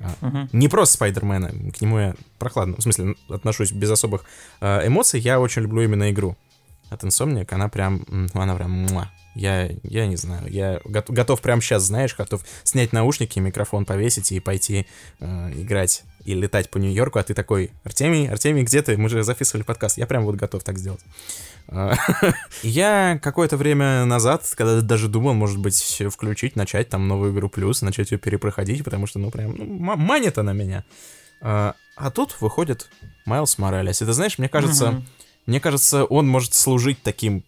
[0.00, 0.48] Uh-huh.
[0.52, 4.24] Не просто Спайдермена, к нему я прохладно, в смысле, отношусь без особых
[4.62, 5.20] э, эмоций.
[5.20, 6.36] Я очень люблю именно игру.
[6.88, 11.60] От Insomniac она прям, она прям муа, я, я не знаю, я готов, готов прямо
[11.60, 14.86] сейчас, знаешь, готов снять наушники, микрофон повесить и пойти
[15.20, 18.96] э, играть и летать по Нью-Йорку, а ты такой, Артемий, Артемий, где ты?
[18.96, 19.98] Мы же записывали подкаст.
[19.98, 21.00] Я прям вот готов так сделать.
[21.68, 21.94] А,
[22.62, 25.76] я какое-то время назад, когда даже думал, может быть,
[26.10, 30.38] включить, начать там новую игру плюс, начать ее перепроходить, потому что, ну, прям, ну, манит
[30.38, 30.84] она меня.
[31.42, 32.88] А, а тут выходит
[33.26, 34.00] Майлз Моралес.
[34.00, 35.04] Это, знаешь, мне кажется,
[35.46, 37.44] мне кажется, он может служить таким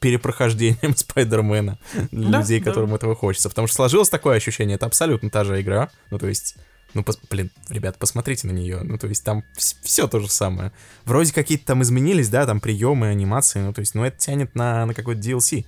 [0.00, 1.78] перепрохождением Спайдермена
[2.10, 2.96] для да, людей, которым да.
[2.96, 3.48] этого хочется.
[3.48, 5.90] Потому что сложилось такое ощущение, это абсолютно та же игра.
[6.10, 6.56] Ну, то есть,
[6.94, 8.80] ну, пос, блин, ребят, посмотрите на нее.
[8.82, 10.72] Ну, то есть, там все то же самое.
[11.04, 14.86] Вроде какие-то там изменились, да, там приемы, анимации, ну, то есть, ну, это тянет на,
[14.86, 15.66] на какой-то DLC.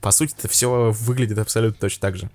[0.00, 2.30] По сути, это все выглядит абсолютно точно так же.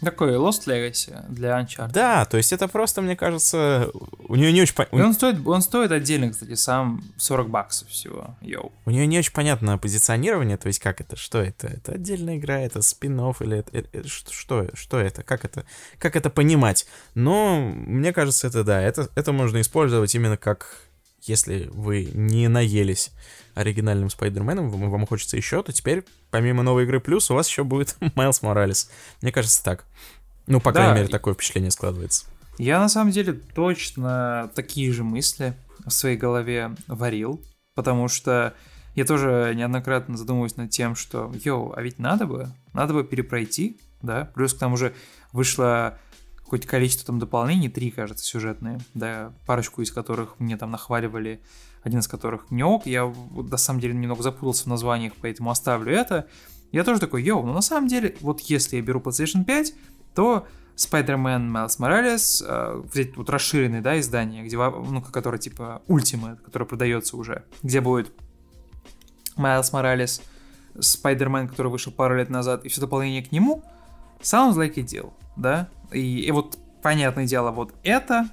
[0.00, 1.92] Такой Lost Legacy для Uncharted.
[1.92, 3.90] Да, то есть это просто, мне кажется,
[4.28, 5.04] у нее не очень понятно.
[5.04, 8.72] Он стоит, он стоит отдельно, кстати, сам 40 баксов всего, йоу.
[8.86, 11.66] У нее не очень понятно позиционирование, то есть как это, что это?
[11.66, 15.64] Это отдельная игра, это спин или это, это, это, что, что это, как это,
[15.98, 16.86] как это понимать?
[17.14, 20.76] Но мне кажется, это да, это, это можно использовать именно как,
[21.22, 23.10] если вы не наелись
[23.54, 27.64] оригинальным Спайдерменом, вам, вам хочется еще, то теперь, помимо новой игры плюс, у вас еще
[27.64, 28.90] будет Майлз Моралес.
[29.22, 29.84] Мне кажется, так.
[30.46, 32.26] Ну, по да, крайней мере, такое впечатление складывается.
[32.58, 35.54] Я на самом деле точно такие же мысли
[35.84, 37.40] в своей голове варил,
[37.74, 38.54] потому что
[38.94, 43.80] я тоже неоднократно задумываюсь над тем, что, йоу, а ведь надо бы, надо бы перепройти,
[44.02, 44.92] да, плюс к тому же
[45.32, 45.98] вышло
[46.36, 51.40] какое-то количество там дополнений, три, кажется, сюжетные, да, парочку из которых мне там нахваливали
[51.82, 52.86] один из которых не ок.
[52.86, 56.26] Я на самом деле немного запутался в названиях, поэтому оставлю это.
[56.72, 59.74] Я тоже такой, йоу, ну на самом деле, вот если я беру PlayStation 5,
[60.14, 66.36] то Spider-Man Miles Morales, э, взять вот расширенное, да, издание, где, ну, которое типа Ultimate,
[66.36, 68.12] которое продается уже, где будет
[69.36, 70.20] Miles Morales,
[70.74, 73.64] Spider-Man, который вышел пару лет назад, и все дополнение к нему,
[74.20, 78.28] sounds like a deal, да, и, и вот понятное дело, вот это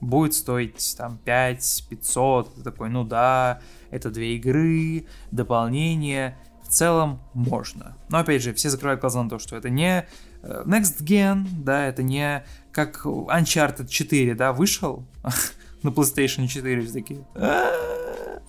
[0.00, 7.20] будет стоить там 5 500, ты такой, ну да, это две игры, дополнение, в целом
[7.34, 7.96] можно.
[8.08, 10.06] Но опять же, все закрывают глаза на то, что это не
[10.42, 15.04] э, Next Gen, да, это не как Uncharted 4, да, вышел
[15.82, 17.24] на PlayStation 4, все такие,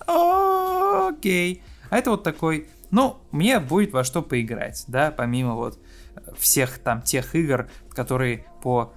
[0.06, 1.62] «А, окей.
[1.88, 5.78] А это вот такой, ну, мне будет во что поиграть, да, помимо вот
[6.38, 8.92] всех там тех игр, которые по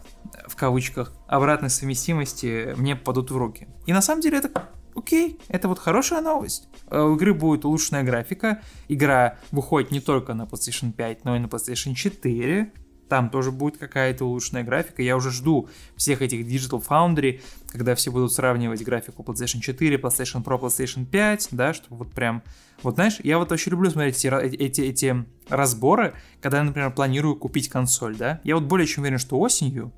[0.48, 3.68] в кавычках, обратной совместимости мне попадут в руки.
[3.86, 6.68] И на самом деле это окей, это вот хорошая новость.
[6.90, 8.62] Э, у игры будет улучшенная графика.
[8.88, 12.72] Игра выходит не только на PlayStation 5, но и на PlayStation 4.
[13.10, 15.02] Там тоже будет какая-то улучшенная графика.
[15.04, 20.44] Я уже жду всех этих Digital Foundry, когда все будут сравнивать графику PlayStation 4, PlayStation
[20.44, 22.42] Pro, PlayStation 5, да, чтобы вот прям...
[22.82, 27.36] Вот знаешь, я вот очень люблю смотреть эти, эти, эти разборы, когда я, например, планирую
[27.36, 28.42] купить консоль, да.
[28.44, 29.92] Я вот более чем уверен, что осенью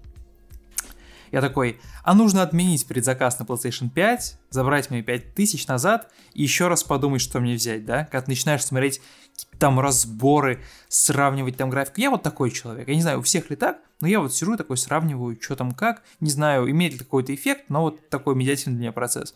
[1.31, 6.67] Я такой, а нужно отменить предзаказ на PlayStation 5, забрать мои 5000 назад и еще
[6.67, 8.05] раз подумать, что мне взять, да?
[8.05, 9.01] Когда ты начинаешь смотреть
[9.59, 12.01] там разборы, сравнивать там графику.
[12.01, 12.87] Я вот такой человек.
[12.87, 15.71] Я не знаю, у всех ли так, но я вот сижу такой, сравниваю, что там
[15.71, 16.03] как.
[16.19, 19.33] Не знаю, имеет ли какой-то эффект, но вот такой медиативный для меня процесс.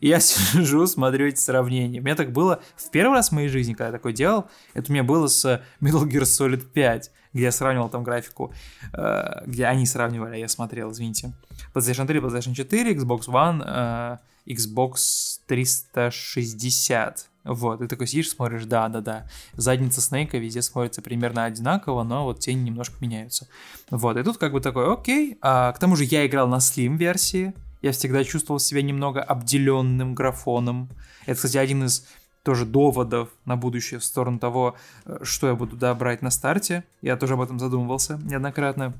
[0.00, 2.00] я сижу, смотрю эти сравнения.
[2.00, 4.46] У меня так было в первый раз в моей жизни, когда я такое делал.
[4.74, 8.52] Это у меня было с Metal Gear Solid 5 где я сравнивал там графику,
[8.92, 11.32] э, где они сравнивали, а я смотрел, извините.
[11.74, 17.28] PlayStation 3, PlayStation 4, Xbox One, э, Xbox 360.
[17.44, 19.26] Вот, ты такой сидишь, смотришь, да, да, да.
[19.54, 23.48] Задница Снейка везде смотрится примерно одинаково, но вот тени немножко меняются.
[23.90, 25.38] Вот, и тут как бы такой, окей.
[25.40, 27.52] А, к тому же я играл на Slim версии.
[27.80, 30.88] Я всегда чувствовал себя немного обделенным графоном.
[31.26, 32.06] Это, кстати, один из
[32.42, 36.84] тоже доводов на будущее в сторону того, э, что я буду да, брать на старте.
[37.00, 38.92] Я тоже об этом задумывался неоднократно.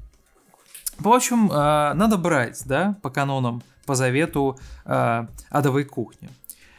[0.99, 6.29] В общем, э, надо брать, да, по канонам, по завету э, адовой кухни.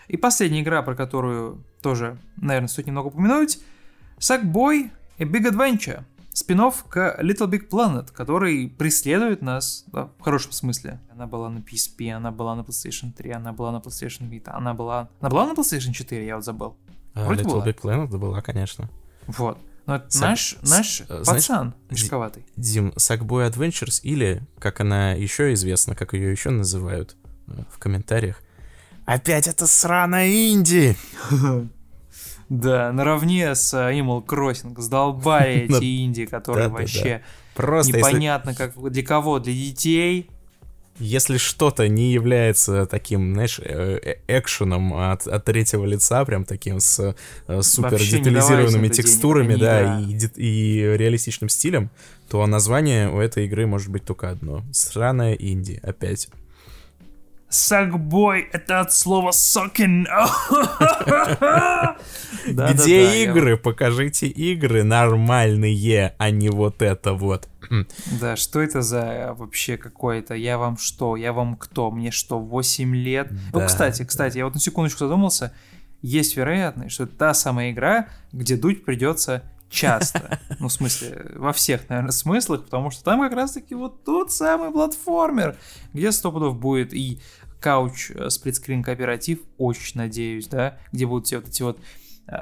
[0.07, 3.59] И последняя игра, про которую тоже, наверное, стоит немного упомянуть,
[4.19, 4.89] Sackboy
[5.19, 6.03] A Big Adventure
[6.33, 10.99] спинов к Little Big Planet, который преследует нас да, в хорошем смысле.
[11.11, 14.73] Она была на PSP, она была на PlayStation 3, она была на PlayStation Vita, она
[14.73, 15.09] была...
[15.21, 16.75] Она была на PlayStation 4, я вот забыл.
[17.13, 17.65] А, Вроде Little была.
[17.65, 18.89] Big Planet да была, конечно.
[19.27, 19.57] Вот.
[19.85, 20.29] Но это Сак...
[20.29, 22.45] наш, наш Знаешь, пацан мешковатый.
[22.55, 27.17] Дим, Sackboy Adventures или, как она еще известна, как ее еще называют
[27.47, 28.41] э, в комментариях,
[29.05, 30.95] Опять это сраная Инди!
[32.53, 37.23] Да, наравне с э, Animal Crossing сдолбали эти инди, которые вообще
[37.55, 40.29] Просто непонятно, как для кого, для детей.
[40.99, 46.79] Если что-то не является таким, знаешь, э, э, экшеном от, от третьего лица, прям таким
[46.79, 47.15] с
[47.61, 51.89] супер детализированными текстурами, да, и, и реалистичным стилем,
[52.29, 54.63] то название у этой игры может быть только одно.
[54.71, 56.29] Сраная инди, опять.
[57.53, 60.07] Сакбой— это от слова «сокин».
[62.47, 63.57] Где игры?
[63.57, 67.47] Покажите игры нормальные, а не вот это вот.
[68.19, 70.33] Да, что это за вообще какое-то?
[70.33, 71.15] Я вам что?
[71.15, 71.91] Я вам кто?
[71.91, 73.31] Мне что, 8 лет?
[73.53, 75.53] Ну, кстати, кстати, я вот на секундочку задумался.
[76.01, 79.43] Есть вероятность, что это та самая игра, где дуть придется
[79.73, 80.39] часто.
[80.59, 84.71] Ну, в смысле, во всех, наверное, смыслах, потому что там как раз-таки вот тот самый
[84.71, 85.57] платформер,
[85.93, 87.19] где сто пудов будет и
[87.63, 91.79] кауч э, сплитскрин кооператив, очень надеюсь, да, где будут все вот эти вот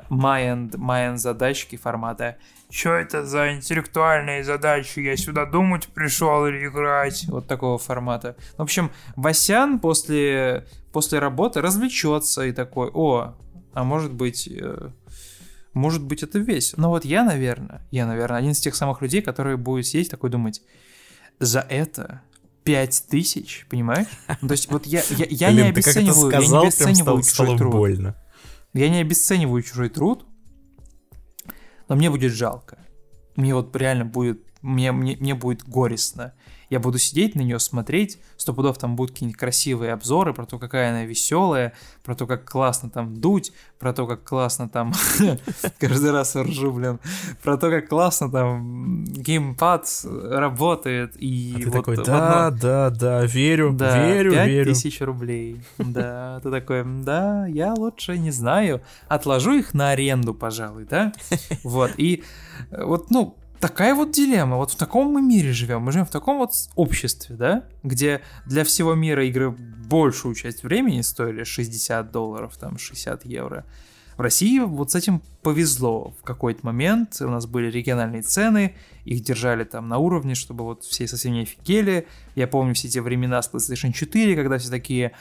[0.09, 2.37] майен, майен задачки формата
[2.69, 4.99] «Что это за интеллектуальные задачи?
[4.99, 8.35] Я сюда думать пришел или играть?» Вот такого формата.
[8.57, 13.35] В общем, Васян после, после работы развлечется и такой «О,
[13.73, 14.89] а может быть...» э,
[15.73, 16.75] может быть, это весь.
[16.75, 20.29] Но вот я, наверное, я, наверное, один из тех самых людей, которые будет сидеть такой
[20.29, 20.61] думать,
[21.39, 22.21] за это
[22.63, 24.07] пять тысяч, понимаешь?
[24.41, 27.47] Ну, то есть вот я, я, я Блин, не обесцениваю, сказал, я не обесцениваю стало,
[27.47, 27.71] чужой труд.
[27.71, 28.15] Больно.
[28.73, 30.25] Я не обесцениваю чужой труд,
[31.87, 32.79] но мне будет жалко.
[33.35, 36.33] Мне вот реально будет, мне, мне, мне будет горестно,
[36.71, 40.57] я буду сидеть на нее смотреть, сто пудов там будут какие-нибудь красивые обзоры про то,
[40.57, 44.93] какая она веселая, про то, как классно там дуть, про то, как классно там,
[45.79, 47.01] каждый раз ржу, блин,
[47.43, 53.71] про то, как классно там геймпад работает, и а ты такой, да, да, да, верю,
[53.73, 54.73] верю, 5 верю.
[54.73, 60.85] тысяч рублей, да, ты такой, да, я лучше не знаю, отложу их на аренду, пожалуй,
[60.85, 61.11] да,
[61.63, 62.23] вот, и
[62.71, 64.57] вот, ну, такая вот дилемма.
[64.57, 65.83] Вот в таком мы мире живем.
[65.83, 71.01] Мы живем в таком вот обществе, да, где для всего мира игры большую часть времени
[71.01, 73.65] стоили 60 долларов, там 60 евро.
[74.17, 76.13] В России вот с этим повезло.
[76.19, 80.83] В какой-то момент у нас были региональные цены, их держали там на уровне, чтобы вот
[80.83, 82.07] все совсем не офигели.
[82.35, 85.13] Я помню все эти времена с PlayStation 4, когда все такие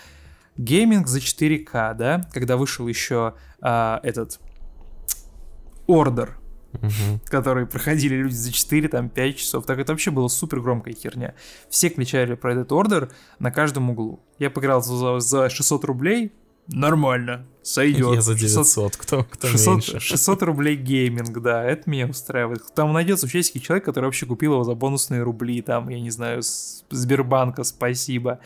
[0.56, 4.40] гейминг за 4К, да, когда вышел еще а, этот
[5.86, 6.39] Order,
[6.74, 7.20] угу.
[7.26, 9.66] которые проходили люди за 4, там, 5 часов.
[9.66, 11.34] Так это вообще было супер громкая херня.
[11.68, 14.20] Все кричали про этот ордер на каждом углу.
[14.38, 16.32] Я поиграл за, за 600 рублей,
[16.72, 18.14] Нормально, сойдет.
[18.14, 20.00] Я за 900, 600, кто, кто 600, меньше.
[20.00, 22.62] 600 рублей гейминг, да, это меня устраивает.
[22.74, 26.42] Там найдется всяческий человек, который вообще купил его за бонусные рубли, там, я не знаю,
[26.42, 28.40] с Сбербанка, спасибо,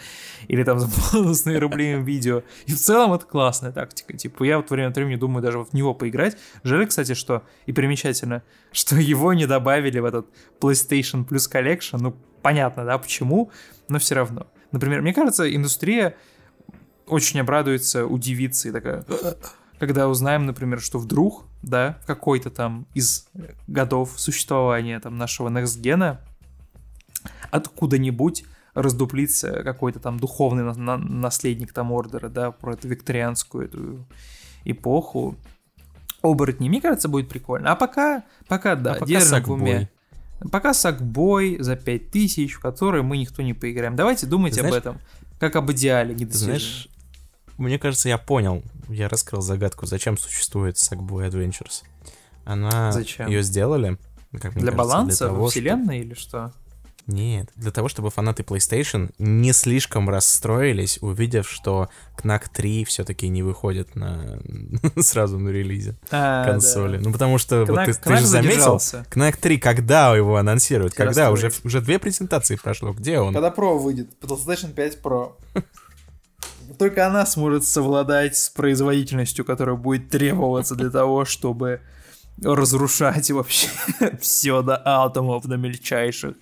[0.49, 2.43] или там за бонусные рубли в видео.
[2.67, 4.17] И в целом это классная тактика.
[4.17, 6.37] Типа, я вот время от времени думаю даже в него поиграть.
[6.63, 8.43] Жаль, кстати, что, и примечательно,
[8.73, 10.27] что его не добавили в этот
[10.61, 11.99] PlayStation Plus Collection.
[12.01, 13.51] Ну, понятно, да, почему,
[13.89, 14.47] но все равно.
[14.73, 16.17] Например, мне кажется, индустрия
[17.07, 19.05] очень обрадуется, удивится и такая...
[19.79, 23.27] Когда узнаем, например, что вдруг, да, в какой-то там из
[23.67, 26.19] годов существования там нашего Next Gen
[27.51, 28.45] откуда-нибудь
[28.75, 34.07] раздуплится какой-то там духовный на- на- наследник там ордера, да, про эту викторианскую эту
[34.65, 35.37] эпоху.
[36.23, 37.71] Оборотни, мне кажется, будет прикольно.
[37.73, 39.57] А пока, пока, да, А пока держим в Сакбой.
[39.57, 39.91] уме.
[40.51, 43.95] Пока Сакбой за 5000, в который мы никто не поиграем.
[43.95, 44.99] Давайте думайте Ты об знаешь- этом,
[45.39, 46.59] как об идеале недостижимом.
[46.59, 46.89] знаешь,
[47.59, 48.63] мне кажется, я понял.
[48.89, 51.83] Я раскрыл загадку, зачем существует Sackboy Adventures.
[52.45, 52.93] Она...
[52.93, 53.29] Зачем?
[53.29, 53.97] Ее сделали,
[54.33, 56.53] как Для кажется, баланса того, во что- вселенной или что?
[57.07, 63.43] Нет, для того, чтобы фанаты PlayStation не слишком расстроились, увидев, что Knack 3 все-таки не
[63.43, 64.39] выходит на
[65.03, 66.97] сразу на релизе А, консоли.
[66.97, 68.77] Ну, потому что вот Knack- ты, ты Knack же заметил.
[68.77, 70.95] Knack 3, когда его анонсируют?
[70.95, 71.31] Когда?
[71.31, 72.95] Уже, уже две презентации прошло.
[72.95, 73.35] Где он?
[73.35, 75.33] Когда Pro выйдет, PlayStation 5 Pro.
[76.79, 81.81] Только она сможет совладать с производительностью, которая будет требоваться для того, чтобы
[82.43, 83.69] разрушать вообще
[84.21, 86.37] все до атомов, до мельчайших.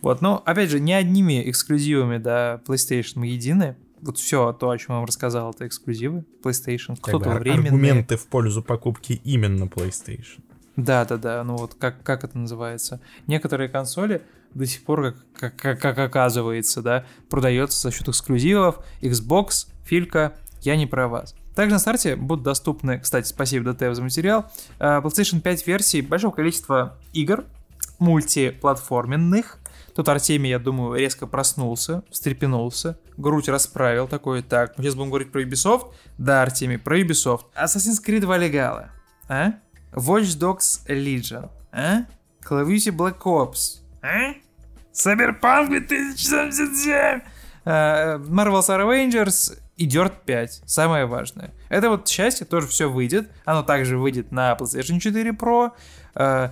[0.00, 3.76] Вот, но, опять же, не одними эксклюзивами, да, PlayStation мы едины.
[4.00, 6.96] Вот все то, о чем я вам рассказал, это эксклюзивы PlayStation.
[7.00, 7.64] Как бы Кто-то временные.
[7.66, 10.40] аргументы в пользу покупки именно PlayStation.
[10.76, 11.42] Да, да, да.
[11.42, 13.00] Ну вот как, как это называется?
[13.26, 14.22] Некоторые консоли
[14.54, 18.84] до сих пор, как, как, как, оказывается, да, продается за счет эксклюзивов.
[19.00, 21.34] Xbox, Филька, я не про вас.
[21.54, 24.46] Также на старте будут доступны, кстати, спасибо DTF за материал,
[24.78, 27.44] э, PlayStation 5 версий большого количества игр,
[27.98, 29.58] мультиплатформенных.
[29.94, 35.32] Тут Артемий, я думаю, резко проснулся, встрепенулся, грудь расправил, такой, так, мы сейчас будем говорить
[35.32, 35.92] про Ubisoft.
[36.16, 37.46] Да, Артемий, про Ubisoft.
[37.60, 38.90] Assassin's Creed Valhalla,
[39.28, 39.54] а?
[39.92, 42.04] Watch Dogs Legion, а?
[42.48, 44.34] Call of Duty Black Ops, а?
[44.92, 47.20] Cyberpunk 2077,
[47.64, 51.52] э, Marvel's Avengers и Dirt 5, самое важное.
[51.68, 55.70] Это вот счастье тоже все выйдет, оно также выйдет на PlayStation 4 Pro,
[56.16, 56.50] э,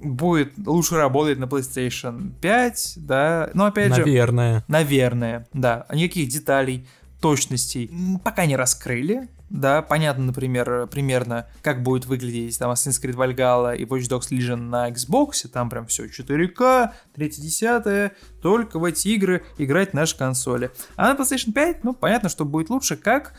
[0.00, 4.00] будет лучше работать на PlayStation 5, да, но опять же...
[4.00, 4.64] Наверное.
[4.66, 5.86] Наверное, да.
[5.92, 6.88] Никаких деталей,
[7.20, 7.90] точностей
[8.24, 9.28] пока не раскрыли.
[9.50, 14.56] Да, понятно, например, примерно, как будет выглядеть там Assassin's Creed Valhalla и Watch Dogs Legion
[14.56, 20.70] на Xbox, там прям все 4К, 30 только в эти игры играть наши консоли.
[20.94, 23.34] А на PlayStation 5, ну, понятно, что будет лучше, как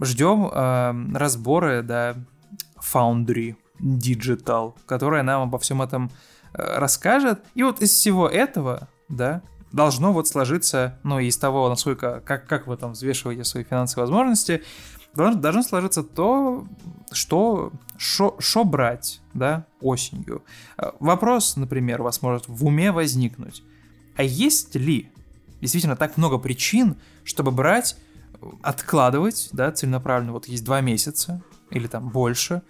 [0.00, 2.14] ждем э, разборы, да,
[2.92, 6.12] Foundry Digital, которая нам обо всем этом
[6.52, 7.40] э, расскажет.
[7.54, 9.42] И вот из всего этого, да,
[9.74, 14.62] должно вот сложиться, ну, из того, насколько, как, как вы там взвешиваете свои финансовые возможности,
[15.14, 16.66] должно, сложиться то,
[17.12, 20.42] что, что брать, да, осенью.
[20.78, 23.62] Э, Вопрос, например, у вас может в уме возникнуть.
[24.16, 25.10] А есть ли
[25.60, 27.96] действительно так много причин, чтобы брать,
[28.40, 32.62] э, откладывать, да, целенаправленно, вот есть два месяца, или там больше,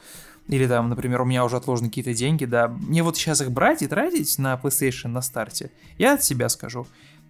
[0.49, 3.83] или там, например, у меня уже отложены какие-то деньги, да, мне вот сейчас их брать
[3.83, 6.87] и тратить на PlayStation на старте, я от себя скажу,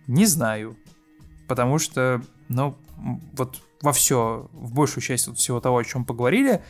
[0.06, 0.76] не знаю,
[1.48, 2.22] потому что,
[2.98, 6.62] м, вот во все, в большую часть вот всего того, о чем поговорили,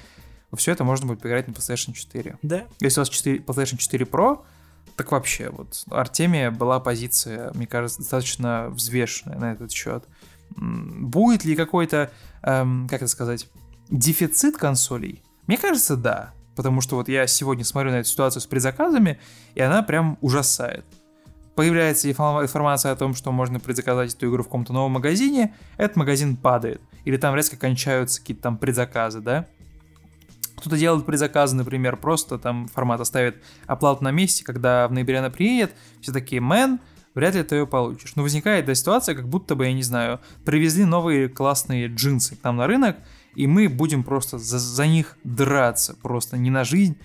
[0.55, 2.39] все это можно будет поиграть на PlayStation 4.
[2.43, 2.65] Да.
[2.81, 4.45] Если у вас 4, PlayStation 4 Pro,
[4.97, 10.05] так вообще, вот, Артемия была позиция, мне кажется, достаточно взвешенная на этот счет.
[10.51, 12.13] Будет ли какой-то,
[12.43, 13.49] эм, как это сказать,
[13.91, 15.23] дефицит консолей?
[15.47, 16.33] Мне кажется, да.
[16.55, 19.19] Потому что вот я сегодня смотрю на эту ситуацию с предзаказами,
[19.57, 20.85] и она прям ужасает.
[21.55, 25.97] Появляется инфо- информация о том, что можно предзаказать эту игру в каком-то новом магазине, этот
[25.97, 26.81] магазин падает.
[27.05, 29.47] Или там резко кончаются какие-то там предзаказы, да?
[30.57, 35.31] Кто-то делает предзаказы, например, просто там формат оставит оплату на месте, когда в ноябре она
[35.31, 36.81] приедет, все такие, мэн,
[37.15, 38.17] вряд ли ты ее получишь.
[38.17, 42.45] Но возникает эта ситуация, как будто бы, я не знаю, привезли новые классные джинсы к
[42.45, 42.97] нам на рынок,
[43.35, 46.97] и мы будем просто за, за них драться, просто не на жизнь,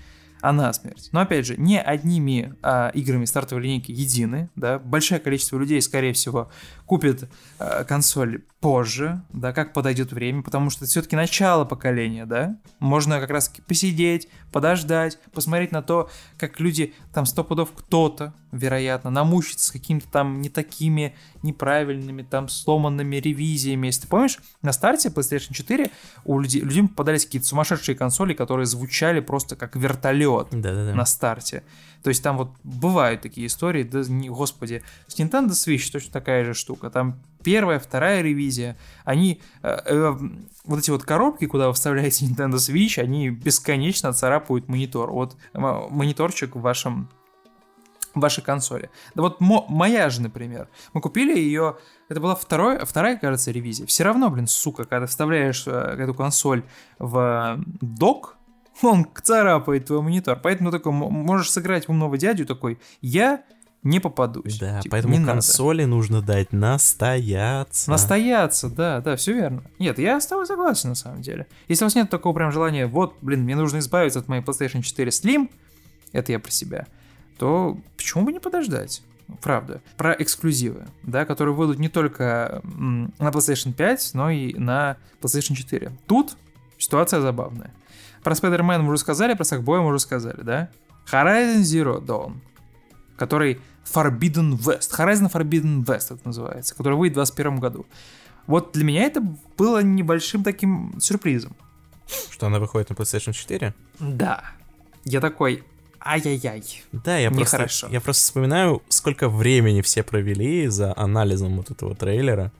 [0.42, 1.10] а на смерть.
[1.12, 6.14] Но опять же, не одними а, играми стартовой линейки едины, да, большое количество людей, скорее
[6.14, 6.50] всего,
[6.90, 7.30] купит
[7.60, 13.20] а, консоль позже, да, как подойдет время, потому что это все-таки начало поколения, да, можно
[13.20, 19.68] как раз посидеть, подождать, посмотреть на то, как люди, там, сто пудов кто-то, вероятно, намучится
[19.68, 23.86] с какими-то там не такими неправильными, там, сломанными ревизиями.
[23.86, 25.92] Если ты помнишь, на старте PlayStation 4
[26.26, 30.96] у людей, людям попадались какие-то сумасшедшие консоли, которые звучали просто как вертолет Да-да-да.
[30.96, 31.64] на старте.
[32.04, 36.45] То есть там вот бывают такие истории, да, не, господи, с Nintendo Switch точно такая
[36.45, 36.89] же штука.
[36.89, 40.18] Там первая, вторая ревизия, они, э, э,
[40.66, 45.12] вот эти вот коробки, куда вы вставляете Nintendo Switch, они бесконечно царапают монитор.
[45.12, 47.10] Вот мониторчик в вашем
[48.16, 48.89] вашей консоли.
[49.16, 50.68] Да вот мо- моя же, например.
[50.93, 51.78] Мы купили ее,
[52.08, 53.86] это была второй, вторая, кажется, ревизия.
[53.86, 56.64] Все равно, блин, сука, когда вставляешь э, эту консоль
[56.97, 58.39] в док,
[58.82, 60.39] он царапает твой монитор.
[60.41, 63.43] Поэтому такой, можешь сыграть умного дядю такой, я
[63.84, 64.59] не попадусь.
[64.59, 65.34] Да, Типа, поэтому не надо.
[65.34, 67.89] консоли нужно дать настояться.
[67.89, 69.63] Настояться, да, да, все верно.
[69.80, 71.47] Нет, я с тобой согласен на самом деле.
[71.67, 74.82] Если у вас нет такого прям желания, вот, блин, мне нужно избавиться от моей PlayStation
[74.82, 75.49] 4 Slim,
[76.11, 76.88] это я про себя,
[77.38, 79.01] то почему бы не подождать?
[79.41, 79.82] Правда.
[79.95, 85.91] Про эксклюзивы, да, которые выйдут не только на PlayStation 5, но и на PlayStation 4.
[86.07, 86.36] Тут
[86.80, 87.71] ситуация забавная.
[88.24, 90.70] Про Spider-Man мы уже сказали, про Sackboy мы уже сказали, да?
[91.11, 92.38] Horizon Zero Dawn,
[93.17, 93.59] который
[93.91, 94.91] Forbidden West.
[94.97, 97.86] Horizon Forbidden West это называется, который выйдет в 2021 году.
[98.47, 99.22] Вот для меня это
[99.57, 101.55] было небольшим таким сюрпризом.
[102.32, 103.74] Что она выходит на PlayStation 4?
[103.99, 104.43] Да.
[105.05, 105.63] Я такой,
[106.03, 106.63] ай-яй-яй.
[106.91, 107.88] Да, я просто, Нехорошо.
[107.89, 112.51] я просто вспоминаю, сколько времени все провели за анализом вот этого трейлера.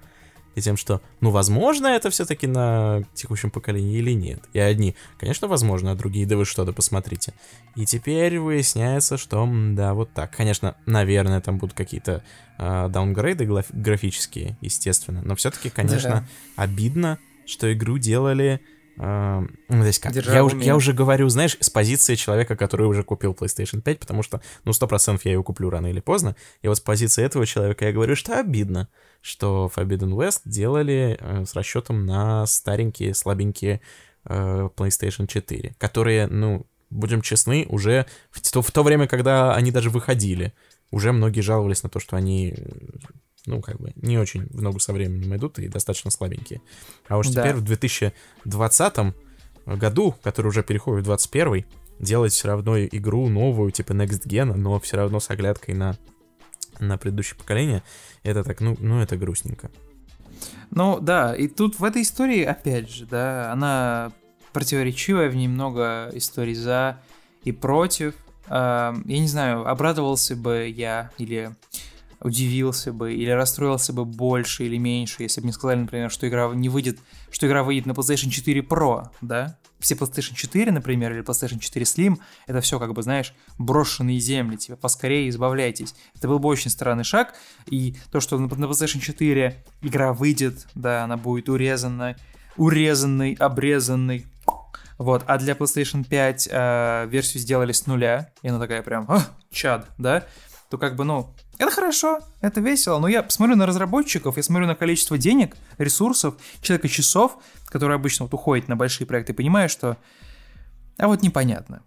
[0.60, 4.42] И тем, что, ну, возможно, это все-таки на текущем поколении или нет.
[4.52, 7.34] И одни, конечно, возможно, а другие, да вы что, да посмотрите.
[7.76, 10.36] И теперь выясняется, что, да, вот так.
[10.36, 12.24] Конечно, наверное, там будут какие-то
[12.58, 15.22] э, даунгрейды гла- графические, естественно.
[15.24, 18.60] Но все-таки, конечно, обидно, что игру делали...
[18.98, 22.86] э, ну, то есть как, я, уже, я уже говорю, знаешь, с позиции человека, который
[22.86, 26.36] уже купил PlayStation 5, потому что, ну, 100% я ее куплю рано или поздно.
[26.62, 28.90] И вот с позиции этого человека я говорю, что обидно,
[29.22, 33.82] что Forbidden West делали э, с расчетом на старенькие, слабенькие
[34.26, 39.72] э, PlayStation 4, которые, ну, будем честны, уже в то, в то время, когда они
[39.72, 40.54] даже выходили,
[40.92, 42.56] уже многие жаловались на то, что они,
[43.46, 46.62] ну, как бы, не очень в ногу со временем идут и достаточно слабенькие.
[47.08, 47.44] А уж Да.
[47.44, 49.14] теперь в 2020
[49.66, 51.66] году, который уже переходит в 21
[52.00, 55.98] делать все равно игру новую, типа Next Gen, но все равно с оглядкой на,
[56.80, 57.84] на предыдущее поколение,
[58.24, 59.70] это так, ну, ну, это грустненько.
[60.72, 64.12] Ну да, и тут в этой истории, опять же, да, она
[64.54, 67.00] противоречивая, в ней много историй за
[67.44, 68.16] и против.
[68.50, 71.52] Я не знаю, обрадовался бы я или
[72.22, 76.50] удивился бы, или расстроился бы больше или меньше, если бы мне сказали, например, что игра
[76.54, 77.00] не выйдет,
[77.32, 79.58] что игра выйдет на PlayStation 4 Pro, да?
[79.80, 82.18] Все PlayStation 4, например, или PlayStation 4 Slim,
[82.48, 85.96] это все, как бы, знаешь, брошенные земли, типа, поскорее избавляйтесь.
[86.16, 87.34] Это был бы очень странный шаг,
[87.66, 92.16] и то, что на PlayStation 4 игра выйдет, да, она будет урезанной,
[92.58, 94.26] урезанной, обрезанной,
[94.98, 99.26] вот, а для PlayStation 5 э, версию сделали с нуля, и она такая прям, «А,
[99.50, 100.26] чад, да,
[100.70, 104.66] то как бы, ну, это хорошо, это весело, но я смотрю на разработчиков, я смотрю
[104.66, 109.98] на количество денег, ресурсов, человека часов, которые обычно вот уходят на большие проекты, понимаю, что,
[110.98, 111.84] а вот непонятно.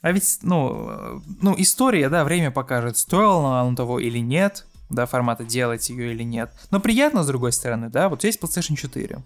[0.00, 5.06] А ведь, ну, э, ну, история, да, время покажет, стоило оно того или нет, да,
[5.06, 6.52] формата делать ее или нет.
[6.70, 9.18] Но приятно, с другой стороны, да, вот есть PlayStation 4.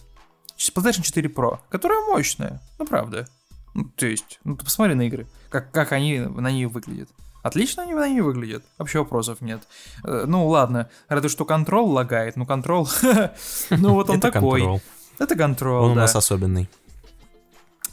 [0.57, 3.28] PlayStation 4 Pro, которая мощная, ну правда.
[3.74, 7.11] Ну, то есть, ну ты посмотри на игры, как, как они на ней выглядят.
[7.45, 9.68] Отлично они ней выглядят, вообще вопросов нет.
[10.03, 12.88] Э, Ну ладно, разве что контрол лагает, ну контрол,
[13.70, 14.80] ну вот он такой.
[15.18, 16.70] Это контрол, Он у нас особенный.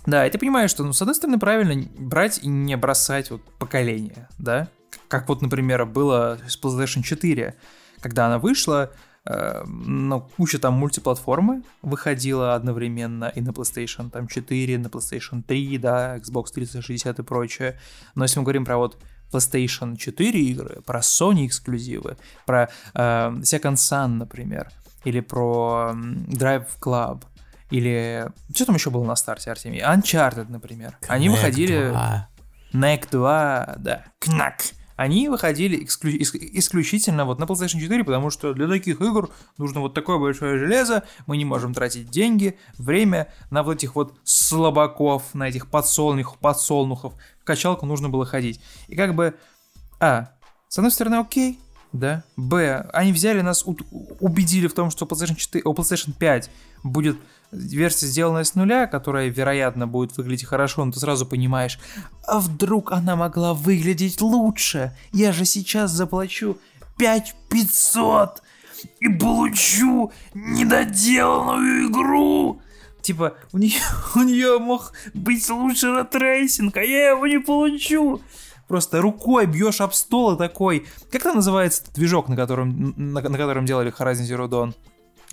[0.05, 3.41] Да, и ты понимаешь, что, ну, с одной стороны, правильно брать и не бросать вот
[3.59, 4.69] поколение, да?
[5.09, 7.53] Как вот, например, было с PlayStation 4,
[7.99, 8.91] когда она вышла,
[9.25, 15.77] э, ну, куча там мультиплатформы выходила одновременно и на PlayStation там 4, на PlayStation 3,
[15.77, 17.77] да, Xbox 360 и прочее.
[18.15, 18.97] Но если мы говорим про вот
[19.31, 22.99] PlayStation 4 игры, про Sony эксклюзивы, про э,
[23.41, 24.69] Second Sun, например,
[25.03, 27.23] или про Drive Club,
[27.71, 28.27] или...
[28.53, 29.81] Что там еще было на старте, Артемий?
[29.81, 30.97] Uncharted, например.
[31.07, 31.89] Они Connect выходили...
[31.89, 32.27] 2.
[32.73, 34.05] Knack 2, да.
[34.19, 34.73] Knack.
[34.95, 39.79] Они выходили эксклю- ис- исключительно вот на PlayStation 4, потому что для таких игр нужно
[39.79, 45.33] вот такое большое железо, мы не можем тратить деньги, время на вот этих вот слабаков,
[45.33, 47.13] на этих подсолнухов, подсолнухов.
[47.51, 48.61] Качалку нужно было ходить.
[48.87, 49.35] И как бы,
[49.99, 50.29] а,
[50.69, 51.59] с одной стороны, окей,
[51.91, 52.23] да.
[52.37, 56.49] Б, они взяли нас, убедили в том, что PlayStation, 4, о, PlayStation 5
[56.83, 57.17] будет
[57.51, 61.77] версия, сделанная с нуля, которая, вероятно, будет выглядеть хорошо, но ты сразу понимаешь,
[62.25, 64.95] а вдруг она могла выглядеть лучше?
[65.11, 66.57] Я же сейчас заплачу
[66.97, 68.41] 5500
[69.01, 72.61] и получу недоделанную игру.
[73.01, 73.79] Типа, у нее,
[74.15, 78.21] у нее мог быть лучше ray tracing, а я его не получу.
[78.67, 80.85] Просто рукой бьешь об стол и такой...
[81.11, 84.73] Как там называется этот движок, на котором, на, на котором делали Horizon Zero Dawn?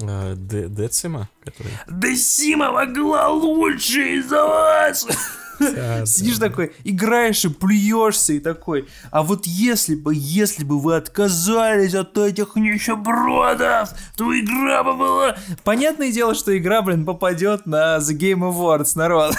[0.00, 1.70] Э, D- Decima, который...
[1.86, 5.06] Decima могла лучше из-за вас!
[5.59, 8.88] Сидишь такой, играешь и плюешься и такой.
[9.11, 15.36] А вот если бы, если бы вы отказались от этих нищебродов, то игра бы была...
[15.64, 19.34] Понятное дело, что игра, блин, попадет на The Game Awards, народ.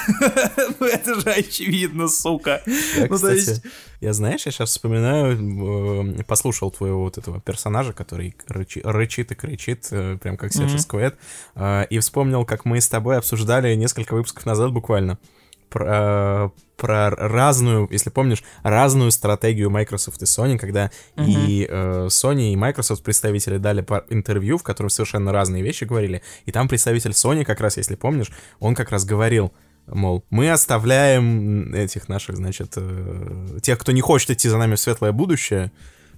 [0.79, 2.61] Ну это же очевидно, сука.
[2.65, 3.61] ну, то есть...
[4.01, 9.35] Я, знаешь, я сейчас вспоминаю, э, послушал твоего вот этого персонажа, который рычи, рычит и
[9.35, 10.79] кричит, э, прям как Саша mm-hmm.
[10.79, 11.17] Сквет,
[11.55, 15.19] э, и вспомнил, как мы с тобой обсуждали несколько выпусков назад буквально
[15.69, 21.25] про, про разную, если помнишь, разную стратегию Microsoft и Sony, когда uh-huh.
[21.25, 26.51] и э, Sony и Microsoft представители дали интервью, в котором совершенно разные вещи говорили, и
[26.51, 29.53] там представитель Sony, как раз, если помнишь, он как раз говорил,
[29.87, 34.79] мол, мы оставляем этих наших, значит, э, тех, кто не хочет идти за нами в
[34.79, 35.71] светлое будущее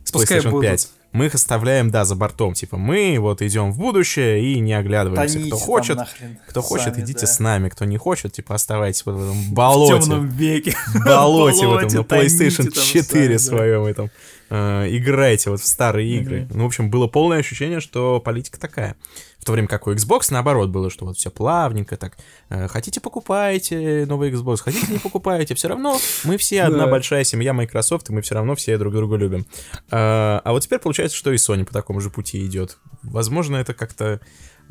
[0.04, 0.70] с Пускай PlayStation будут.
[0.70, 2.54] 5 мы их оставляем, да, за бортом.
[2.54, 5.36] Типа, мы вот идем в будущее и не оглядываемся.
[5.36, 6.00] Тоните кто хочет,
[6.48, 7.28] кто хочет, Сами, идите да.
[7.28, 7.70] с нами.
[7.70, 9.96] Кто не хочет, типа, оставайтесь вот в этом болоте.
[9.96, 10.76] В темном веке.
[11.06, 14.10] Болоте в этом, на PlayStation 4 своем этом.
[14.50, 16.48] Э, играйте вот в старые игры.
[16.52, 18.96] Ну, в общем, было полное ощущение, что политика такая.
[19.42, 22.16] В то время как у Xbox наоборот было, что вот все плавненько так.
[22.50, 27.52] Э, хотите покупайте новый Xbox, хотите не покупайте, все равно мы все одна большая семья
[27.52, 29.48] Microsoft, и мы все равно все друг друга любим.
[29.90, 32.78] А, а вот теперь получается, что и Sony по такому же пути идет.
[33.02, 34.22] Возможно, это как-то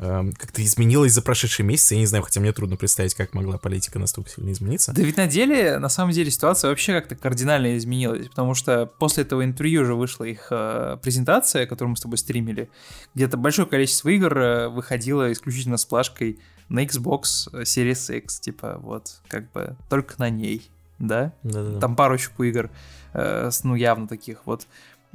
[0.01, 1.93] как-то изменилось за прошедшие месяцы.
[1.93, 4.93] Я не знаю, хотя мне трудно представить, как могла политика настолько сильно измениться.
[4.93, 9.23] Да ведь на деле, на самом деле, ситуация вообще как-то кардинально изменилась, потому что после
[9.23, 12.69] этого интервью уже вышла их э, презентация, которую мы с тобой стримили,
[13.13, 16.39] где-то большое количество игр э, выходило исключительно с плашкой
[16.69, 21.33] на Xbox Series X, типа вот, как бы только на ней, да?
[21.43, 21.79] Да-да-да.
[21.79, 22.71] Там парочку игр,
[23.13, 24.67] э, ну явно таких вот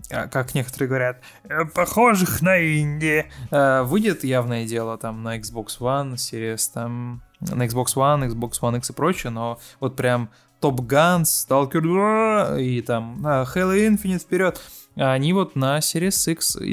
[0.08, 3.26] как некоторые говорят, «Э, похожих на инди.
[3.50, 8.78] Э, выйдет явное дело там на Xbox One, Series там, на Xbox One, Xbox One
[8.78, 10.30] X и прочее, но вот прям
[10.60, 14.60] Top Guns, Stalker 2 и там Halo Infinite вперед,
[14.94, 16.72] они вот на Series X и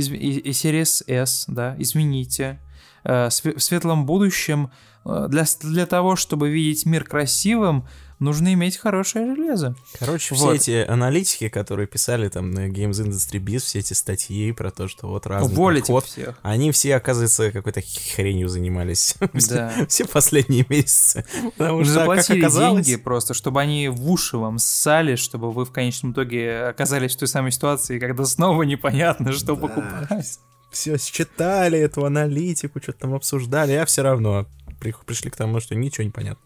[0.51, 2.59] Series S, да, извините.
[3.03, 4.71] Э, в светлом будущем
[5.05, 7.85] для, для того, чтобы видеть мир красивым,
[8.23, 9.75] нужно иметь хорошее железо.
[9.99, 10.59] Короче, вот.
[10.59, 14.87] все эти аналитики, которые писали там на Games Industry Biz, все эти статьи про то,
[14.87, 16.39] что вот разный Уволить подход, всех.
[16.41, 17.81] они все, оказывается, какой-то
[18.15, 19.15] хренью занимались.
[19.49, 19.73] Да.
[19.89, 21.25] все последние месяцы.
[21.57, 22.85] Потому что, Заплатили как оказалось...
[22.85, 27.19] деньги просто, чтобы они в уши вам ссали, чтобы вы в конечном итоге оказались в
[27.19, 29.61] той самой ситуации, когда снова непонятно, что да.
[29.67, 30.39] покупать.
[30.71, 34.47] Все считали эту аналитику, что-то там обсуждали, а все равно
[34.79, 36.43] пришли к тому, что ничего не понятно.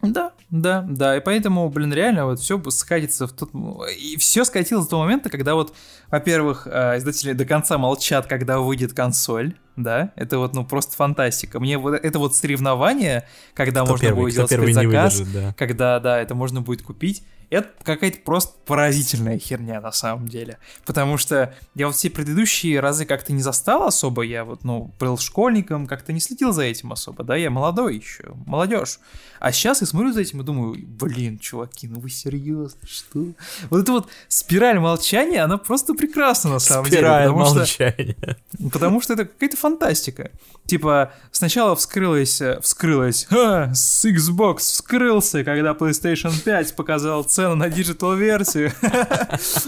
[0.00, 3.50] Да, да, да, и поэтому, блин, реально вот все скатится в тот...
[3.98, 5.74] И все скатилось до того момента, когда вот,
[6.10, 11.58] во-первых, э, издатели до конца молчат, когда выйдет консоль, да, это вот, ну, просто фантастика.
[11.60, 15.54] Мне вот это вот соревнование, когда кто можно первый, будет сделать предзаказ, выдержит, да.
[15.54, 20.58] когда, да, это можно будет купить, это какая-то просто поразительная херня на самом деле.
[20.84, 25.16] Потому что я вот все предыдущие разы как-то не застал особо, я вот, ну, был
[25.16, 28.98] школьником, как-то не следил за этим особо, да, я молодой еще, молодежь.
[29.40, 33.26] А сейчас я смотрю за этим и думаю, блин, чуваки, ну вы серьезно, что?
[33.70, 37.44] Вот эта вот спираль молчания, она просто прекрасна на самом спираль деле.
[37.44, 38.16] Спираль молчания.
[38.54, 40.30] Что, потому что это какая-то фантастика.
[40.66, 47.68] Типа, сначала вскрылась, э, вскрылась, ха, с Xbox вскрылся, когда PlayStation 5 показал цену на
[47.68, 48.72] digital-версию.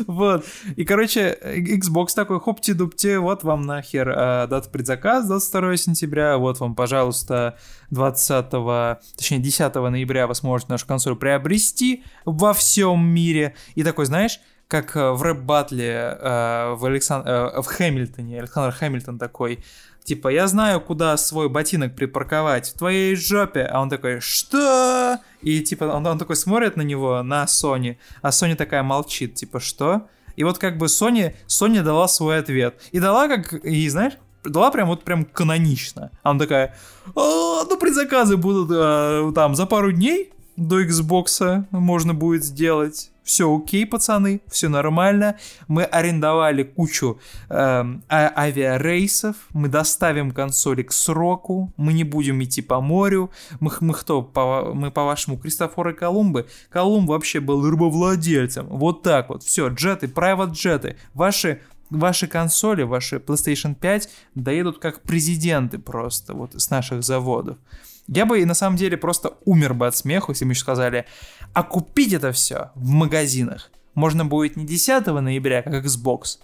[0.07, 0.45] Вот.
[0.77, 6.75] И, короче, Xbox такой, хопти-дупти, вот вам нахер а, дата предзаказа, 22 сентября, вот вам,
[6.75, 7.57] пожалуйста,
[7.91, 8.51] 20,
[9.17, 13.55] точнее, 10 ноября вы сможете нашу консоль приобрести во всем мире.
[13.75, 17.27] И такой, знаешь, как э, в рэп-батле э, в, Александ...
[17.27, 19.65] э, в Хэмилтоне, Александр Хэмилтон такой,
[20.05, 23.63] типа, я знаю, куда свой ботинок припарковать, в твоей жопе.
[23.63, 25.19] А он такой, что?
[25.43, 29.59] И типа, он, он такой смотрит на него, на Sony, а Sony такая молчит, типа,
[29.59, 30.09] что?
[30.37, 32.81] И вот как бы Sony, Sony дала свой ответ.
[32.93, 34.15] И дала как, и знаешь,
[34.45, 36.11] дала прям вот прям канонично.
[36.23, 36.75] А он такая,
[37.15, 43.57] а, ну предзаказы будут а, там за пару дней до Xbox можно будет сделать все
[43.57, 45.39] окей, пацаны, все нормально.
[45.69, 52.81] Мы арендовали кучу э, авиарейсов, мы доставим консоли к сроку, мы не будем идти по
[52.81, 53.31] морю.
[53.61, 54.23] Мы, мы кто?
[54.23, 56.49] По, мы по-вашему Кристофора Колумбы?
[56.71, 58.67] Колумб вообще был рыбовладельцем.
[58.67, 59.45] Вот так вот.
[59.45, 60.97] Все, джеты, private джеты.
[61.15, 61.61] Ваши
[61.91, 67.59] ваши консоли, ваши PlayStation 5 доедут как президенты просто вот с наших заводов.
[68.07, 71.07] Я бы на самом деле просто умер бы от смеху, если бы еще сказали,
[71.53, 76.39] а купить это все в магазинах можно будет не 10 ноября, как Xbox,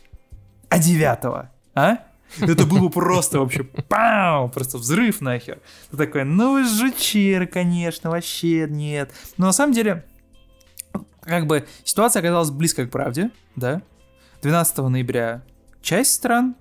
[0.69, 1.99] а 9, а?
[2.41, 5.61] Это было бы просто вообще пау, просто взрыв нахер.
[5.91, 9.13] Ты такой, ну вы жучир, конечно, вообще нет.
[9.37, 10.05] Но на самом деле,
[11.21, 13.81] как бы ситуация оказалась близко к правде, да.
[14.47, 15.43] 12 ноября
[15.83, 16.55] часть стран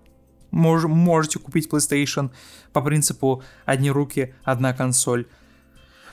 [0.50, 2.32] мож, можете купить PlayStation
[2.74, 5.28] по принципу одни руки, одна консоль.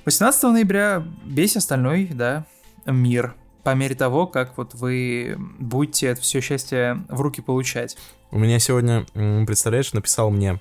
[0.04, 2.44] 18 ноября весь остальной, да,
[2.84, 7.96] мир по мере того, как вот вы будете это все счастье в руки получать.
[8.30, 9.06] У меня сегодня,
[9.46, 10.60] представляешь, написал мне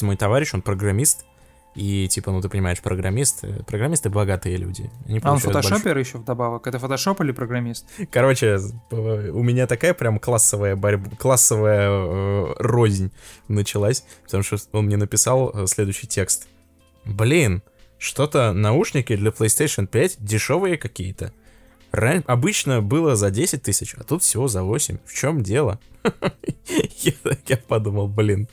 [0.00, 1.26] мой товарищ, он программист,
[1.74, 4.90] и типа, ну ты понимаешь, программисты, программисты богатые люди.
[5.06, 6.08] Они а он фотошопер больш...
[6.08, 6.66] еще вдобавок?
[6.66, 7.86] Это фотошоп или программист?
[8.10, 8.58] Короче,
[8.90, 13.10] у меня такая прям классовая борьба, классовая э, рознь
[13.48, 16.46] началась, потому что он мне написал э, следующий текст.
[17.04, 17.62] Блин,
[17.98, 21.32] что-то наушники для PlayStation 5 дешевые какие-то.
[21.94, 22.24] Ран...
[22.26, 24.98] Обычно было за 10 тысяч, а тут всего за 8.
[25.04, 25.78] В чем дело?
[27.46, 28.48] я, подумал, блин,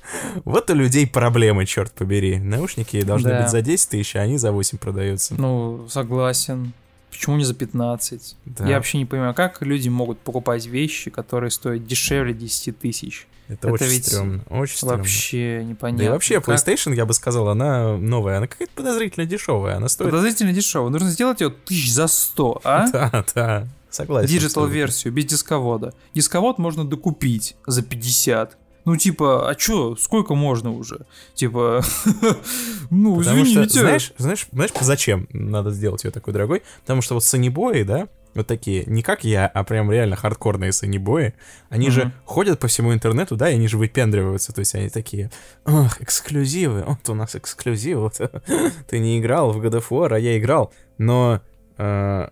[0.45, 2.37] вот у людей проблемы, черт побери.
[2.37, 5.35] Наушники должны быть за 10 тысяч, а они за 8 продаются.
[5.37, 6.73] Ну, согласен.
[7.09, 8.35] Почему не за 15?
[8.45, 8.67] Да.
[8.67, 13.27] Я вообще не понимаю, как люди могут покупать вещи, которые стоят дешевле 10 тысяч.
[13.47, 14.97] Это, это очень ведь стрёмно, очень стрёмно.
[14.97, 15.97] Вообще непонятно.
[15.97, 16.55] Да и вообще, как...
[16.55, 20.09] PlayStation, я бы сказал, она новая, она какая-то подозрительно дешевая, она стоит...
[20.09, 22.87] Подозрительно дешевая, нужно сделать ее тысяч за сто, а?
[22.91, 24.29] Да, да, согласен.
[24.29, 25.93] Digital-версию, без дисковода.
[26.13, 28.57] Дисковод можно докупить за 50.
[28.85, 31.05] Ну, типа, а чё, сколько можно уже?
[31.35, 31.83] Типа,
[32.89, 33.69] ну, Потому извините.
[33.69, 36.63] Что, знаешь, знаешь, знаешь, зачем надо сделать ее такой дорогой?
[36.81, 41.33] Потому что вот сонибои, да, вот такие, не как я, а прям реально хардкорные сонибои,
[41.69, 41.93] они угу.
[41.93, 45.31] же ходят по всему интернету, да, и они же выпендриваются, то есть они такие,
[45.65, 48.21] ох, эксклюзивы, вот у нас эксклюзивы, вот,
[48.87, 51.41] ты не играл в God of War, а я играл, но
[51.77, 52.29] э,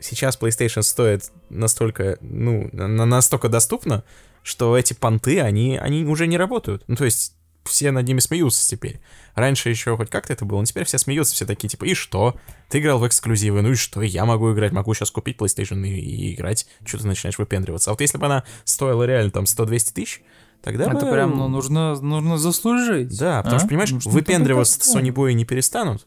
[0.00, 4.04] сейчас PlayStation стоит настолько, ну, настолько доступно,
[4.42, 8.68] что эти понты, они, они уже не работают, ну, то есть все над ними смеются
[8.68, 9.00] теперь.
[9.34, 12.36] Раньше еще хоть как-то это было, но теперь все смеются, все такие, типа, и что?
[12.68, 14.02] Ты играл в эксклюзивы, ну и что?
[14.02, 16.66] Я могу играть, могу сейчас купить PlayStation и, и играть.
[16.84, 17.90] Что ты начинаешь выпендриваться?
[17.90, 20.22] А вот если бы она стоила реально там 100-200 тысяч,
[20.62, 21.12] Тогда это бы...
[21.12, 23.18] прям ну, нужно, нужно заслужить.
[23.18, 23.58] Да, потому а?
[23.60, 26.06] что, понимаешь, ну, выпендриваться Sony Boy не перестанут,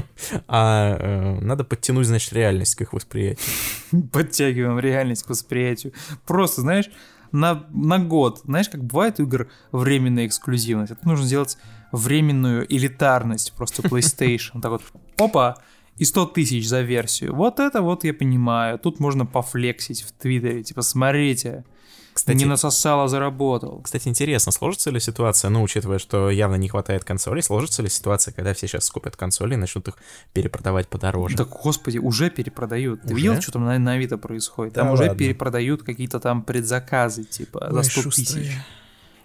[0.46, 3.46] а э, надо подтянуть, значит, реальность к их восприятию.
[4.12, 5.94] Подтягиваем реальность к восприятию.
[6.26, 6.90] Просто, знаешь,
[7.34, 8.42] на, на год.
[8.44, 10.92] Знаешь, как бывает у игр временная эксклюзивность.
[10.92, 11.58] Это нужно сделать
[11.92, 14.60] временную элитарность просто PlayStation.
[14.60, 14.82] Так вот,
[15.18, 15.56] опа,
[15.96, 17.34] и 100 тысяч за версию.
[17.34, 18.78] Вот это вот я понимаю.
[18.78, 20.62] Тут можно пофлексить в Твиттере.
[20.62, 21.64] Типа, смотрите,
[22.14, 23.80] кстати, не насосало, заработал.
[23.82, 28.32] Кстати, интересно, сложится ли ситуация, ну, учитывая, что явно не хватает консолей, сложится ли ситуация,
[28.32, 29.94] когда все сейчас скупят консоли и начнут их
[30.32, 31.36] перепродавать подороже?
[31.36, 33.02] Да, господи, уже перепродают.
[33.02, 34.74] Ты видел, что там на, на Авито происходит?
[34.74, 35.18] Там да уже ладно.
[35.18, 38.52] перепродают какие-то там предзаказы, типа, Ой, за 100 тысяч.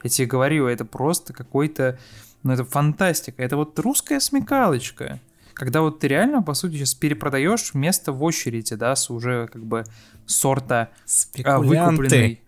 [0.03, 1.99] Я тебе говорю, это просто какой-то...
[2.41, 3.43] Ну, это фантастика.
[3.43, 5.19] Это вот русская смекалочка
[5.53, 9.61] когда вот ты реально, по сути, сейчас перепродаешь место в очереди, да, с уже как
[9.65, 9.83] бы
[10.25, 10.89] сорта
[11.43, 12.41] а, выкупленной.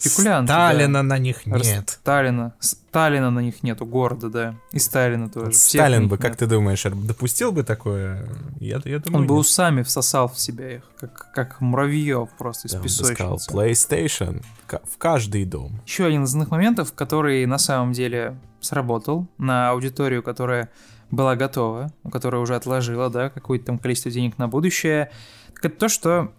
[0.00, 0.52] Спекулянты.
[0.52, 1.02] Сталина да.
[1.02, 1.90] на них нет.
[1.90, 2.54] Сталина.
[2.60, 4.54] Сталина на них нету, города, да.
[4.72, 5.52] И Сталина тоже.
[5.52, 6.38] Сталин бы, как нет.
[6.38, 8.26] ты думаешь, допустил бы такое?
[8.60, 12.72] Я, я думаю, Он бы усами всосал в себя их, как, как муравьев просто из
[12.72, 13.14] да, песочницы.
[13.14, 15.80] сказал, PlayStation в каждый дом.
[15.86, 20.70] Еще один из иных моментов, который на самом деле сработал на аудиторию, которая
[21.10, 25.10] была готова, которая уже отложила, да, какое-то там количество денег на будущее,
[25.54, 26.32] так это то, что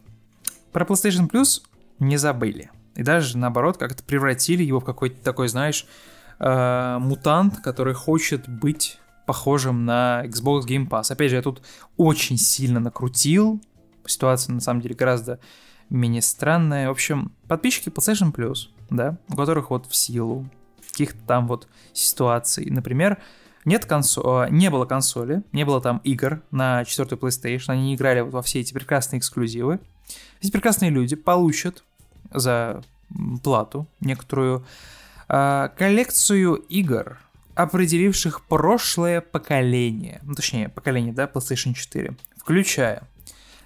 [0.71, 1.61] про PlayStation Plus
[1.99, 2.69] не забыли.
[2.99, 5.85] И даже наоборот, как-то превратили его в какой-то такой, знаешь,
[6.37, 11.09] э, мутант, который хочет быть похожим на Xbox Game Pass.
[11.09, 11.61] Опять же, я тут
[11.95, 13.61] очень сильно накрутил.
[14.05, 15.39] Ситуация на самом деле гораздо
[15.89, 16.89] менее странная.
[16.89, 20.49] В общем, подписчики PlayStation Plus, да, у которых вот в силу
[20.91, 23.17] каких-то там вот ситуаций, например,
[23.63, 24.45] нет консо...
[24.45, 28.33] Э, не было консоли, не было там игр на четвертую PlayStation, они не играли вот
[28.33, 29.79] во все эти прекрасные эксклюзивы.
[30.41, 31.85] Эти прекрасные люди получат
[32.31, 32.81] за
[33.43, 34.65] плату некоторую
[35.27, 37.17] э, коллекцию игр,
[37.55, 43.03] определивших прошлое поколение, ну, точнее, поколение, да, PlayStation 4, включая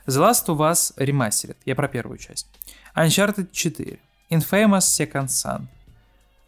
[0.07, 2.47] The Last of Us Remastered, я про первую часть,
[2.95, 3.99] Uncharted 4,
[4.29, 5.67] Infamous Second Son,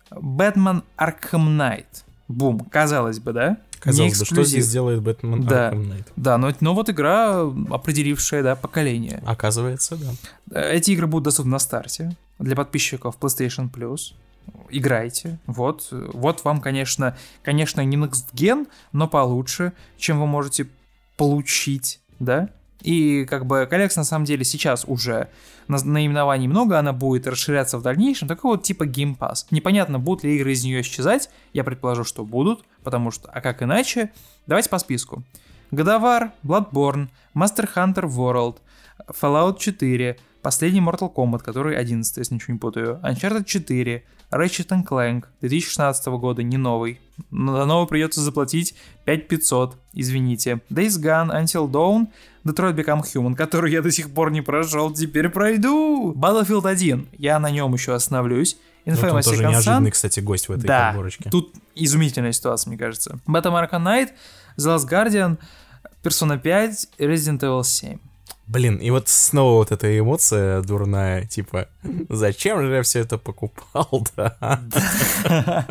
[0.09, 3.57] Batman Arkham Knight, бум, казалось бы, да?
[3.85, 6.07] Казалось бы, что здесь делает Бэтмен да, Arkham Knight?
[6.15, 9.21] Да, но, но вот игра, определившая, да, поколение.
[9.25, 10.71] Оказывается, да.
[10.71, 14.13] Эти игры будут доступны на старте для подписчиков PlayStation Plus.
[14.69, 15.39] Играйте.
[15.45, 20.67] Вот, вот вам, конечно, конечно, не Next Gen, но получше, чем вы можете
[21.15, 22.49] получить, да?
[22.85, 25.29] И как бы коллекция на самом деле сейчас уже
[25.67, 29.47] на- наименований много, она будет расширяться в дальнейшем, такой вот типа Game Pass.
[29.49, 33.63] Непонятно, будут ли игры из нее исчезать, я предположу, что будут, потому что, а как
[33.63, 34.11] иначе?
[34.45, 35.23] Давайте по списку.
[35.71, 38.57] Годовар, Bloodborne, Master Hunter World,
[39.19, 45.23] Fallout 4, последний Mortal Kombat, который 11, если ничего не путаю, Uncharted 4, Ratchet Clank
[45.41, 46.99] 2016 года, не новый.
[47.29, 50.61] Но за новый придется заплатить 5500, извините.
[50.69, 52.07] Days Gone, Until Dawn,
[52.43, 56.13] Detroit Become Human, который я до сих пор не прошел, теперь пройду.
[56.13, 58.57] Battlefield 1, я на нем еще остановлюсь.
[58.85, 61.29] Он Infamous тоже Second неожиданный, кстати, гость в этой да, подборочке.
[61.29, 63.19] тут изумительная ситуация, мне кажется.
[63.27, 64.09] Batman Arkham Knight,
[64.57, 65.37] The Last Guardian,
[66.03, 67.97] Persona 5, Resident Evil 7.
[68.47, 71.67] Блин, и вот снова вот эта эмоция дурная, типа,
[72.09, 74.59] зачем же я все это покупал, да?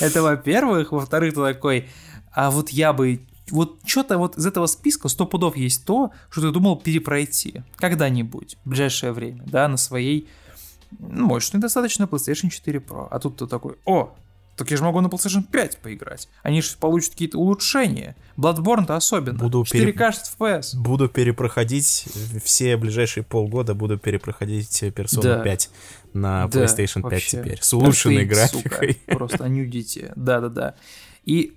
[0.00, 0.92] Это во-первых.
[0.92, 1.88] Во-вторых, ты такой,
[2.32, 3.20] а вот я бы...
[3.50, 8.58] Вот что-то вот из этого списка сто пудов есть то, что ты думал перепройти когда-нибудь,
[8.62, 10.28] в ближайшее время, да, на своей
[10.98, 13.08] ну, мощной достаточно PlayStation 4 Pro.
[13.10, 14.14] А тут ты такой, о,
[14.58, 16.28] так я же могу на PlayStation 5 поиграть.
[16.42, 18.16] Они же получат какие-то улучшения.
[18.36, 19.38] Bloodborne-то особенно.
[19.38, 20.76] Буду 4К пере- 60 FPS.
[20.76, 22.06] Буду перепроходить
[22.44, 25.38] все ближайшие полгода, буду перепроходить Persona Да.
[25.40, 25.70] 5
[26.12, 27.40] на Да, PlayStation 5 вообще.
[27.42, 27.58] теперь.
[27.62, 28.34] С улучшенной сука.
[28.34, 28.98] графикой.
[29.06, 30.12] Просто нюдите.
[30.16, 30.74] Да-да-да.
[31.24, 31.52] И,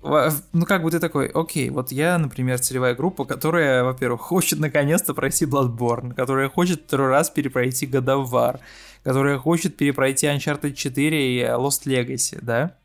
[0.52, 5.14] ну, как бы ты такой, окей, вот я, например, целевая группа, которая, во-первых, хочет наконец-то
[5.14, 8.60] пройти Bloodborne, которая хочет второй раз перепройти God of War,
[9.02, 12.76] которая хочет перепройти Uncharted 4 и Lost Legacy, да?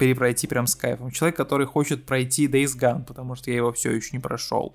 [0.00, 1.10] Перепройти прям с кайфом.
[1.10, 4.74] Человек, который хочет пройти Days Gone, потому что я его все еще не прошел.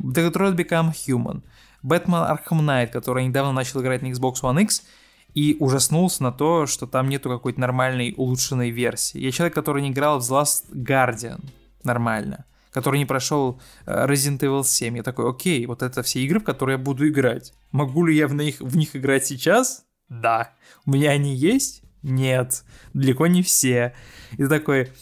[0.00, 1.42] Detroit Become Human.
[1.82, 4.82] Batman Arkham Knight, который недавно начал играть на Xbox One X,
[5.34, 9.18] и ужаснулся на то, что там нету какой-то нормальной улучшенной версии.
[9.18, 11.44] Я человек, который не играл в The Last Guardian
[11.84, 14.96] нормально, который не прошел э, Resident Evil 7.
[14.96, 17.52] Я такой, окей, вот это все игры, в которые я буду играть.
[17.72, 19.84] Могу ли я в них, в них играть сейчас?
[20.08, 20.52] Да.
[20.86, 21.81] У меня они есть?
[22.02, 22.64] Нет.
[22.94, 23.94] Далеко не все.
[24.32, 24.92] И ты такой,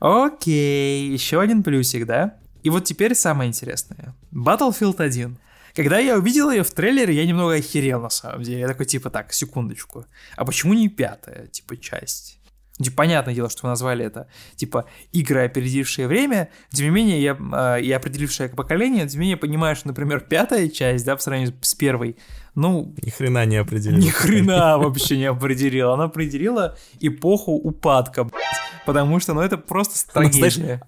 [0.00, 2.36] окей, еще один плюсик, да?
[2.62, 4.14] И вот теперь самое интересное.
[4.32, 5.38] Battlefield 1.
[5.74, 8.60] Когда я увидел ее в трейлере, я немного охерел на самом деле.
[8.60, 10.06] Я такой, типа, так, секундочку.
[10.36, 12.37] А почему не пятая, типа, часть?
[12.82, 16.48] Типа, понятное дело, что вы назвали это, типа, игры, опередившие время.
[16.70, 20.68] Тем не менее, я, э, и определившее поколение, тем не менее, понимаю, что, например, пятая
[20.68, 22.16] часть, да, по сравнению с первой,
[22.54, 23.98] ну, Ни хрена не определил.
[23.98, 25.94] ни хрена вообще не определила.
[25.94, 28.42] Она определила эпоху упадка, блядь.
[28.86, 30.82] Потому что, ну, это просто Ну, знаешь, трагедия.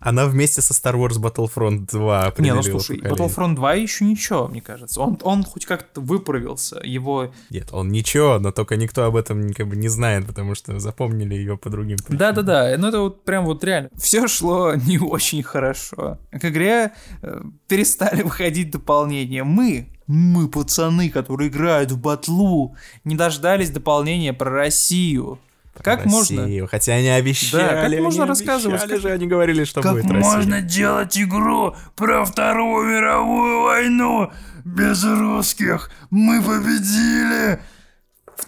[0.00, 3.28] Она вместе со Star Wars Battlefront 2 Не, ну слушай, поколение.
[3.28, 5.00] Battlefront 2 еще ничего, мне кажется.
[5.00, 6.80] Он, он хоть как-то выправился.
[6.82, 10.78] Его Нет, он ничего, но только никто об этом как бы не знает, потому что
[10.80, 12.18] запомнили ее по другим причинам.
[12.18, 13.90] Да-да-да, ну это вот прям вот реально.
[13.94, 16.18] Все шло не очень хорошо.
[16.30, 16.92] К игре
[17.22, 19.44] э, перестали выходить дополнения.
[19.44, 22.74] Мы, мы, пацаны, которые играют в батлу,
[23.04, 25.38] не дождались дополнения про Россию.
[25.82, 26.42] Как можно?
[26.42, 26.68] Россию.
[26.70, 27.62] Хотя они обещали.
[27.62, 30.20] Да, как можно рассказывать, обещали как- же, они говорили, что Как будет Россия.
[30.36, 34.30] можно делать игру про Вторую мировую войну
[34.64, 35.90] без русских?
[36.10, 37.60] Мы победили!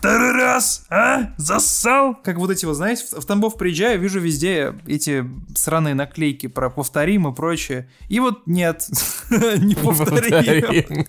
[0.03, 1.33] Второй раз, а?
[1.37, 2.17] Зассал?
[2.25, 5.25] Как вот эти вот, знаете, в в Тамбов приезжаю, вижу везде эти
[5.55, 7.89] сраные наклейки про повторим и прочее.
[8.09, 8.85] И вот нет,
[9.31, 11.07] не повторим.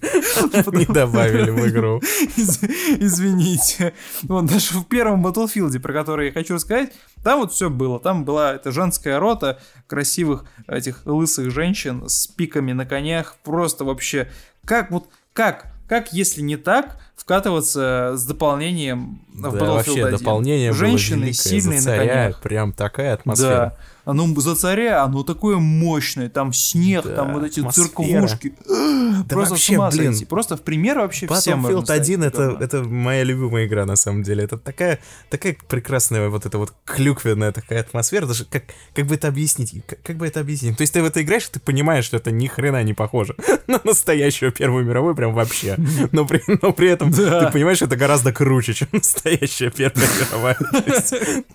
[0.77, 2.03] Не добавили в игру.
[2.37, 2.61] Из-
[2.99, 3.93] Извините.
[4.21, 7.99] Вот даже в первом Battlefield, про который я хочу рассказать, там вот все было.
[7.99, 13.37] Там была эта женская рота красивых этих лысых женщин с пиками на конях.
[13.43, 14.29] Просто вообще,
[14.65, 20.17] как вот, как, как если не так, вкатываться с дополнением в Да, Battlefield вообще 1?
[20.17, 22.41] дополнение было Женщины великое, сильные за на конях.
[22.41, 23.49] Прям такая атмосфера.
[23.49, 23.77] Да.
[24.05, 27.85] Оно за царя, оно такое мощное, там снег, Да, там вот эти атмосфера.
[27.87, 28.53] циркушки.
[29.29, 30.25] Просто вообще, с ума блин, сойти.
[30.25, 34.23] Просто в пример вообще всем Battlefield ставить 1 это, это моя любимая игра на самом
[34.23, 34.43] деле.
[34.43, 34.99] Это такая,
[35.29, 38.25] такая прекрасная вот эта вот клюквенная такая атмосфера.
[38.25, 39.73] Даже как, как бы это объяснить?
[39.85, 40.75] Как, как бы это объяснить?
[40.77, 43.35] То есть ты в это играешь, ты понимаешь, что это ни хрена не похоже
[43.67, 45.77] на настоящую Первую мировую прям вообще.
[46.11, 47.45] Но при, но при этом Да.
[47.45, 50.57] ты понимаешь, что это гораздо круче, чем настоящая Первая мировая.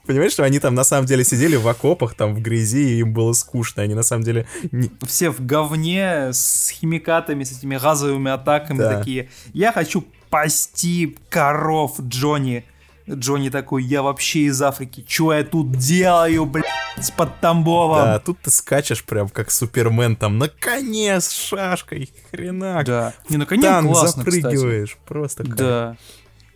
[0.07, 3.13] Понимаешь, что они там на самом деле сидели в окопах, там в грязи, и им
[3.13, 3.83] было скучно.
[3.83, 8.99] Они на самом деле не- все в говне с химикатами, с этими газовыми атаками Да.
[8.99, 9.29] такие.
[9.53, 12.65] Я хочу пасти коров, Джонни.
[13.11, 15.03] Джонни такой, я вообще из Африки.
[15.09, 16.67] Чё я тут делаю, блядь,
[17.17, 18.05] под Тамбовом?
[18.05, 22.85] Да, тут ты скачешь прям как Супермен там на коне с шашкой, хренак.
[22.85, 23.15] Да.
[23.31, 24.41] Не, коне Танк классно, кстати.
[24.43, 25.57] запрыгиваешь, просто кайф.
[25.57, 25.97] Да.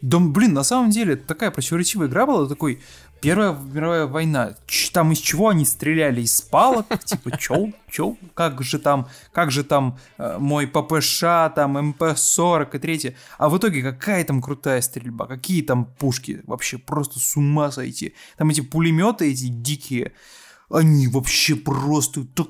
[0.03, 2.81] Да, блин, на самом деле, такая противоречивая игра была, такой,
[3.23, 4.57] Первая мировая война,
[4.93, 6.23] там из чего они стреляли?
[6.23, 6.87] Из палок?
[7.05, 7.69] Типа, чё?
[7.89, 8.17] Чё?
[8.35, 11.21] Как же там, как же там э, мой ППШ,
[11.55, 13.15] там МП-40 и третье?
[13.39, 15.27] А в итоге какая там крутая стрельба?
[15.27, 16.43] Какие там пушки?
[16.49, 18.15] Вообще просто с ума сойти.
[18.39, 20.15] Там эти пулеметы эти дикие,
[20.69, 22.49] они вообще просто так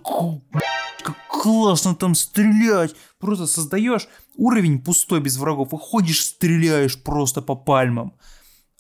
[1.02, 2.94] как классно там стрелять.
[3.18, 8.14] Просто создаешь уровень пустой без врагов и ходишь стреляешь просто по пальмам.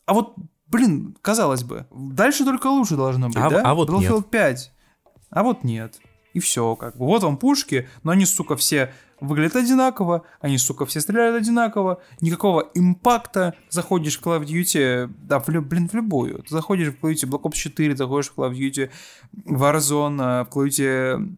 [0.06, 0.36] А вот
[0.72, 3.62] Блин, казалось бы, дальше только лучше должно быть, а, да?
[3.62, 4.30] А вот Battlefield нет.
[4.30, 4.72] 5.
[5.30, 6.00] А вот нет.
[6.32, 7.04] И все, как бы.
[7.04, 8.90] Вот вам пушки, но они, сука, все
[9.20, 13.54] выглядят одинаково, они, сука, все стреляют одинаково, никакого импакта.
[13.68, 16.42] Заходишь в Call of Duty, да, в, блин, в любую.
[16.42, 18.90] Ты заходишь в Call of Duty Black Ops 4, заходишь в Call of Duty
[19.46, 21.36] Warzone, в Call of Duty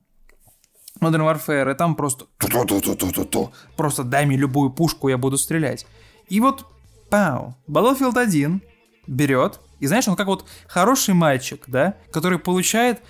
[1.00, 2.26] Modern Warfare, и там просто
[3.76, 5.86] просто дай мне любую пушку, я буду стрелять.
[6.28, 6.66] И вот,
[7.10, 8.62] пау, Battlefield 1
[9.06, 13.00] берет, и знаешь, он как вот хороший мальчик, да, который получает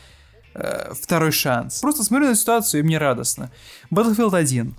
[0.55, 1.81] э, второй шанс.
[1.81, 3.51] Просто смотрю на ситуацию, и мне радостно.
[3.91, 4.75] Battlefield 1.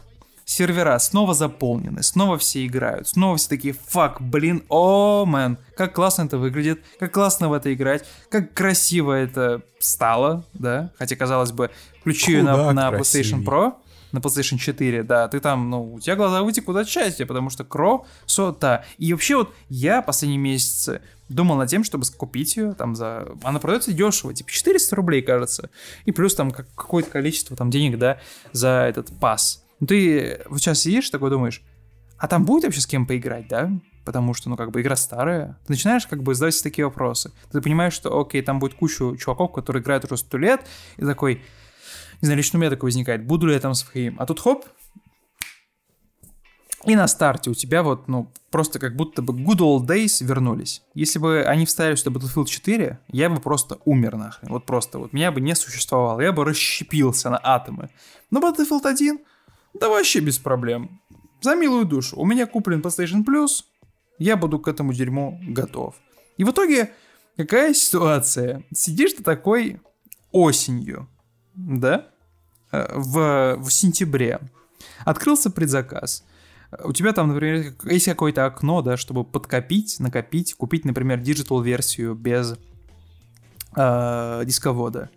[0.48, 6.24] Сервера снова заполнены, снова все играют, снова все такие, фак, блин, о, мэн, как классно
[6.24, 11.72] это выглядит, как классно в это играть, как красиво это стало, да, хотя, казалось бы,
[12.00, 13.74] включи на, на PlayStation Pro,
[14.16, 17.64] на PlayStation 4, да, ты там, ну, у тебя глаза вытекут от счастья, потому что
[17.64, 18.86] Кро, сота.
[18.98, 23.28] И вообще вот я последние месяцы думал над тем, чтобы купить ее, там, за...
[23.44, 25.70] Она продается дешево, типа 400 рублей, кажется.
[26.06, 28.20] И плюс там какое-то количество там денег, да,
[28.52, 29.64] за этот пас.
[29.80, 31.62] Ну, ты вот сейчас сидишь такой думаешь,
[32.18, 33.72] а там будет вообще с кем поиграть, да?
[34.06, 35.58] Потому что, ну, как бы игра старая.
[35.66, 37.32] Ты начинаешь как бы задавать такие вопросы.
[37.52, 40.62] Ты понимаешь, что, окей, там будет кучу чуваков, которые играют уже сто лет,
[40.98, 41.42] и такой,
[42.22, 44.16] не знаю, лично у меня такое возникает, буду ли я там своим.
[44.20, 44.66] А тут хоп,
[46.86, 50.84] и на старте у тебя вот, ну, просто как будто бы good old days вернулись.
[50.94, 54.50] Если бы они вставили сюда Battlefield 4, я бы просто умер нахрен.
[54.50, 57.90] Вот просто вот меня бы не существовало, я бы расщепился на атомы.
[58.30, 59.20] Но Battlefield 1,
[59.74, 61.02] да вообще без проблем.
[61.42, 62.18] За милую душу.
[62.18, 63.64] У меня куплен PlayStation Plus,
[64.20, 65.96] я буду к этому дерьму готов.
[66.38, 66.92] И в итоге,
[67.36, 68.64] какая ситуация?
[68.74, 69.82] Сидишь ты такой
[70.32, 71.10] осенью,
[71.56, 72.08] да,
[72.72, 74.40] э, в, в сентябре.
[75.04, 76.24] Открылся предзаказ.
[76.84, 82.56] У тебя там, например, есть какое-то окно, да, чтобы подкопить, накопить, купить, например, digital-версию без
[83.76, 85.10] э, дисковода.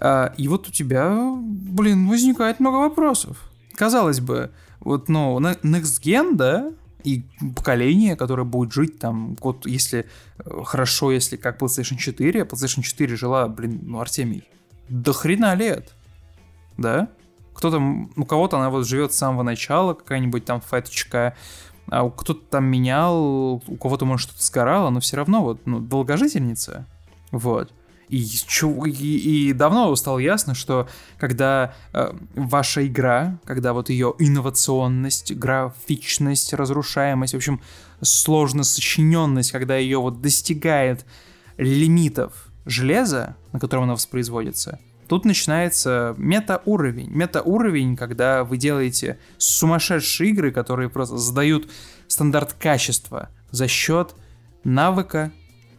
[0.00, 3.50] Э, и вот у тебя, блин, возникает много вопросов.
[3.74, 4.50] Казалось бы,
[4.80, 6.72] вот, ну, Next Gen, да,
[7.04, 10.06] и поколение, которое будет жить там, вот если
[10.38, 14.44] э, хорошо, если как PlayStation 4, а PlayStation 4 жила, блин, ну, Артемий,
[14.88, 15.94] до хрена лет,
[16.76, 17.08] да?
[17.54, 17.82] Кто-то,
[18.16, 21.34] у кого-то она вот живет с самого начала, какая-нибудь там фэточка,
[21.90, 26.86] а кто-то там менял, у кого-то, может, что-то сгорало, но все равно вот, ну, долгожительница,
[27.32, 27.72] вот.
[28.08, 28.24] И,
[28.86, 30.88] и, и давно стало ясно, что
[31.18, 37.60] когда э, ваша игра, когда вот ее инновационность, графичность, разрушаемость, в общем,
[38.00, 41.04] сложно сочиненность, когда ее вот достигает
[41.58, 44.78] лимитов железа, на котором она воспроизводится,
[45.08, 47.10] тут начинается мета-уровень.
[47.10, 51.70] Мета-уровень, когда вы делаете сумасшедшие игры, которые просто задают
[52.06, 54.14] стандарт качества за счет
[54.64, 55.32] навыка,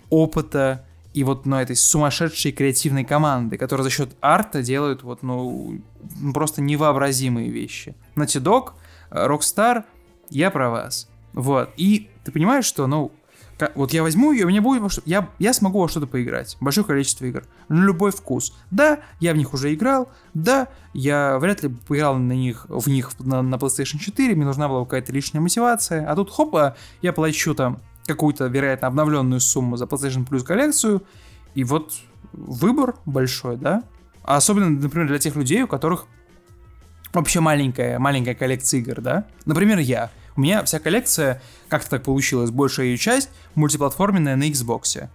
[0.09, 5.81] опыта, и вот, ну, этой сумасшедшей креативной команды, которая за счет арта делают вот, ну,
[6.33, 7.95] просто невообразимые вещи.
[8.15, 8.73] Naughty Dog,
[9.09, 9.85] Rockstar,
[10.29, 11.09] я про вас.
[11.33, 11.71] Вот.
[11.77, 13.11] И ты понимаешь, что, ну,
[13.75, 16.57] вот я возьму ее, мне будет, я, я смогу во что-то поиграть.
[16.61, 17.43] Большое количество игр.
[17.67, 18.53] На любой вкус.
[18.71, 20.09] Да, я в них уже играл.
[20.33, 24.35] Да, я вряд ли поиграл на них, в них на, на PlayStation 4.
[24.35, 26.09] Мне нужна была какая-то лишняя мотивация.
[26.09, 31.03] А тут хопа, я плачу там какую-то, вероятно, обновленную сумму за PlayStation Plus коллекцию,
[31.53, 31.93] и вот
[32.33, 33.83] выбор большой, да?
[34.23, 36.07] А особенно, например, для тех людей, у которых
[37.13, 39.25] вообще маленькая, маленькая коллекция игр, да?
[39.45, 40.09] Например, я.
[40.39, 45.09] У меня вся коллекция, как-то так получилось, большая ее часть мультиплатформенная на Xbox.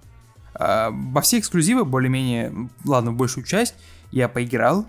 [0.52, 3.74] А, во все эксклюзивы, более-менее, ладно, большую часть
[4.10, 4.86] я поиграл,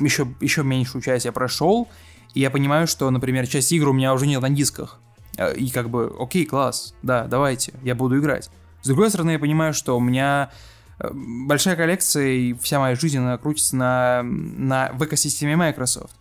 [0.00, 1.86] еще, еще меньшую часть я прошел,
[2.32, 5.00] и я понимаю, что, например, часть игр у меня уже нет на дисках.
[5.36, 8.48] Э, и как бы, окей, класс, да, давайте, я буду играть.
[8.80, 10.50] С другой стороны, я понимаю, что у меня
[10.98, 16.16] э, большая коллекция, и вся моя жизнь, она крутится на, на, в экосистеме Microsoft.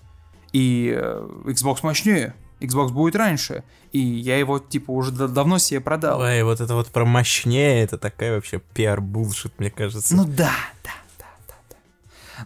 [0.51, 2.35] И э, Xbox мощнее,
[2.65, 6.19] Xbox будет раньше, и я его, типа, уже давно себе продал.
[6.21, 10.15] Ой, вот это вот про мощнее, это такая вообще пиар-булшит, мне кажется.
[10.15, 10.51] Ну да,
[10.83, 11.75] да, да, да, да.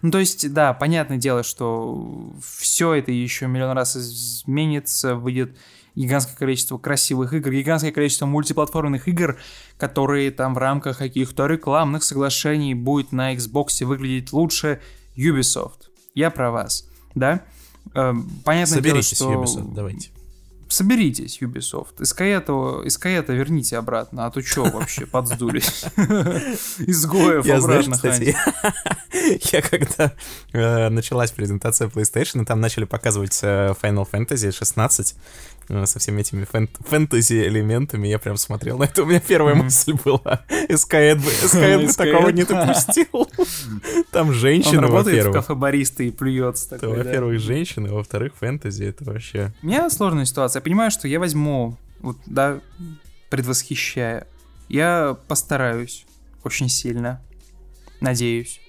[0.01, 5.57] Ну, то есть, да, понятное дело, что все это еще миллион раз изменится, выйдет
[5.95, 9.37] гигантское количество красивых игр, гигантское количество мультиплатформенных игр,
[9.77, 14.79] которые там в рамках каких-то рекламных соглашений будет на Xbox выглядеть лучше
[15.17, 15.89] Ubisoft.
[16.15, 17.41] Я про вас, да?
[17.95, 18.13] Э,
[18.45, 19.59] понятно Соберитесь, дело, что...
[19.59, 20.09] Ubisoft, давайте
[20.71, 22.01] соберитесь, Ubisoft.
[22.01, 25.85] Из Каэта, из Каэта верните обратно, а то что вообще, подсдулись.
[26.77, 28.35] Изгоев я, обратно знаешь, кстати,
[29.53, 30.13] я когда
[30.53, 36.45] э, началась презентация PlayStation, там начали показывать э, Final Fantasy 16, Э, со всеми этими
[36.45, 40.43] фэн фэнтези-элементами, я прям смотрел на это, у меня первая мысль была,
[40.73, 43.29] СКЭД бы, СКЭД бы такого не допустил.
[44.11, 49.53] Там женщины, Он работает в кафе-бариста и плюется такой, Во-первых, женщины, во-вторых, фэнтези, это вообще...
[49.61, 52.59] У меня сложная ситуация, я понимаю, что я возьму, вот, да,
[53.29, 54.27] предвосхищая,
[54.69, 56.05] я постараюсь
[56.43, 57.21] очень сильно,
[58.01, 58.59] надеюсь,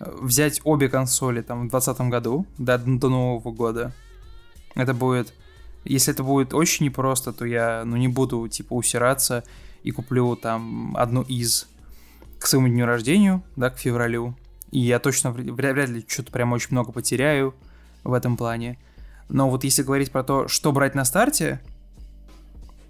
[0.00, 3.92] взять обе консоли там в 2020 году, до, до Нового года.
[4.74, 5.34] Это будет
[5.84, 9.44] если это будет очень непросто, то я, ну, не буду, типа, усираться
[9.82, 11.66] и куплю там одну из
[12.38, 14.36] к своему дню рождения, да, к февралю.
[14.70, 17.54] И я точно вряд, вряд ли что-то прям очень много потеряю
[18.02, 18.78] в этом плане.
[19.28, 21.60] Но вот если говорить про то, что брать на старте,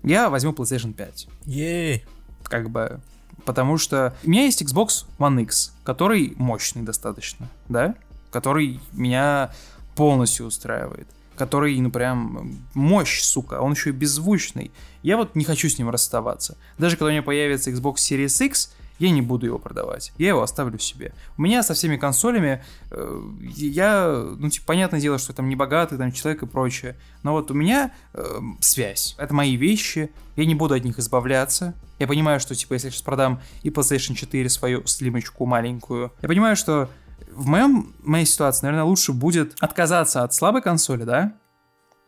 [0.03, 1.29] я возьму PlayStation 5.
[1.47, 2.05] Ей!
[2.45, 3.01] Как бы,
[3.45, 7.95] потому что у меня есть Xbox One X, который мощный достаточно, да,
[8.31, 9.53] который меня
[9.95, 11.09] полностью устраивает
[11.41, 14.71] который, ну, прям мощь, сука, он еще и беззвучный.
[15.03, 16.59] Я вот не хочу с ним расставаться.
[16.77, 20.13] Даже когда у меня появится Xbox Series X, я не буду его продавать.
[20.19, 21.15] Я его оставлю себе.
[21.39, 25.97] У меня со всеми консолями, э, я, ну, типа, понятное дело, что там не богатый
[25.97, 26.95] там человек и прочее.
[27.23, 29.15] Но вот у меня э, связь.
[29.17, 30.11] Это мои вещи.
[30.37, 31.73] Я не буду от них избавляться.
[31.99, 36.29] Я понимаю, что, типа, если я сейчас продам и PlayStation 4 свою слимочку маленькую, я
[36.29, 36.91] понимаю, что
[37.33, 41.35] в моем, моей ситуации, наверное, лучше будет отказаться от слабой консоли, да,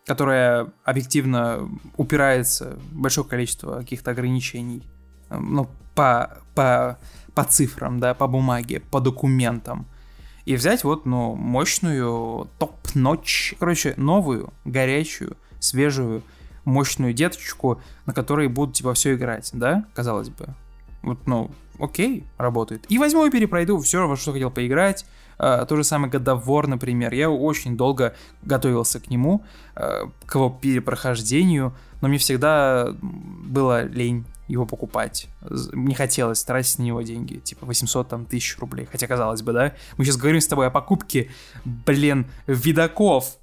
[0.06, 4.82] которая объективно упирается в большое количество каких-то ограничений,
[5.30, 6.98] эм, ну, по, по,
[7.34, 9.86] по цифрам, да, по бумаге, по документам,
[10.44, 16.22] и взять вот, ну, мощную топ-ночь, короче, новую, горячую, свежую,
[16.64, 20.48] мощную деточку, на которой будут, типа, все играть, да, казалось бы.
[21.02, 21.50] Вот, ну,
[21.82, 22.84] окей, работает.
[22.88, 25.04] И возьму и перепройду все, во что хотел поиграть.
[25.38, 27.12] Uh, то же самое God of War, например.
[27.12, 29.44] Я очень долго готовился к нему,
[29.74, 35.28] uh, к его перепрохождению, но мне всегда было лень его покупать.
[35.72, 38.86] Не хотелось тратить на него деньги, типа 800 там тысяч рублей.
[38.90, 39.74] Хотя, казалось бы, да?
[39.96, 41.30] Мы сейчас говорим с тобой о покупке,
[41.64, 43.38] блин, видаков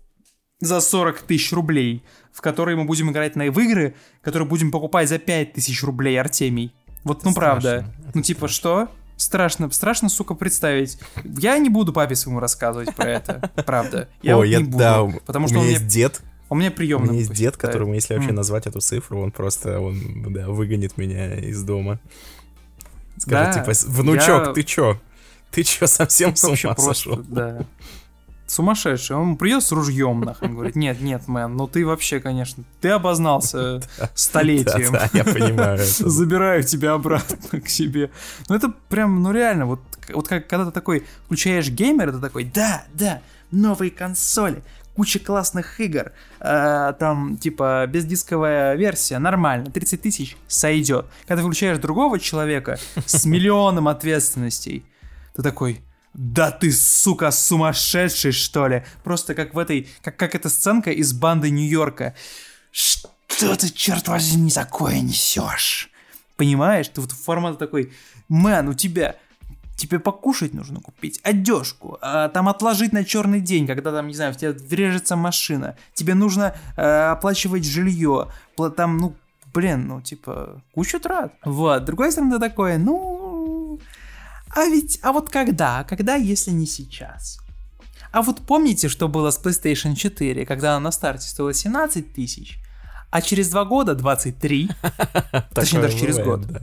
[0.60, 5.10] за 40 тысяч рублей, в которые мы будем играть на в игры, которые будем покупать
[5.10, 6.74] за 5 тысяч рублей, Артемий.
[7.04, 7.86] Вот, ну правда.
[8.14, 8.90] Ну типа что?
[9.18, 10.98] Страшно, страшно, сука, представить.
[11.26, 14.08] Я не буду папе своему рассказывать про это, правда.
[14.22, 16.74] Я О, вот я, да, потому у что меня он есть дед, у меня у
[16.74, 17.10] приемный.
[17.10, 21.36] меня есть дед, которому, если вообще назвать эту цифру, он просто, он, да, выгонит меня
[21.36, 22.00] из дома.
[23.18, 25.00] Скажет, типа, внучок, ты чё?
[25.52, 27.18] Ты чё, совсем с ума сошел?
[27.18, 27.66] да.
[28.50, 29.16] Сумасшедший.
[29.16, 32.90] Он придет с ружьем, нахуй, он говорит, нет, нет, мэн, ну ты вообще, конечно, ты
[32.90, 33.80] обознался
[34.16, 34.92] столетием.
[34.92, 35.80] Да, я понимаю.
[35.84, 38.10] Забираю тебя обратно к себе.
[38.48, 39.82] Ну это прям, ну реально, вот,
[40.12, 43.22] вот как, когда ты такой включаешь геймер, ты такой, да, да,
[43.52, 44.64] новые консоли,
[44.96, 51.06] куча классных игр, э, там, типа, бездисковая версия, нормально, 30 тысяч сойдет.
[51.28, 54.84] Когда ты включаешь другого человека с миллионом ответственностей,
[55.36, 55.82] ты такой,
[56.14, 58.84] да ты, сука, сумасшедший, что ли?
[59.03, 62.15] Просто как в этой, как, как эта сценка из банды Нью-Йорка.
[62.72, 65.90] Что ты, черт возьми, такое несешь?
[66.36, 66.88] Понимаешь?
[66.90, 67.94] Ты вот формат такой,
[68.27, 69.15] мэн, у тебя
[69.76, 74.34] тебе покушать нужно купить, одежку, а, там отложить на черный день, когда там, не знаю,
[74.34, 76.81] в тебя врежется машина, тебе нужно э,
[77.11, 78.27] оплачивать жилье,
[78.76, 79.15] там, ну,
[79.53, 81.34] блин, ну, типа, куча трат.
[81.45, 83.28] Вот, другой стороны, такое, ну,
[84.56, 87.40] а ведь, а вот когда, когда, если не сейчас?
[88.12, 92.60] А вот помните, что было с PlayStation 4, когда она на старте стоила 17 тысяч,
[93.12, 94.70] а через два года 23?
[95.54, 96.42] Точнее, даже через год.
[96.48, 96.60] да.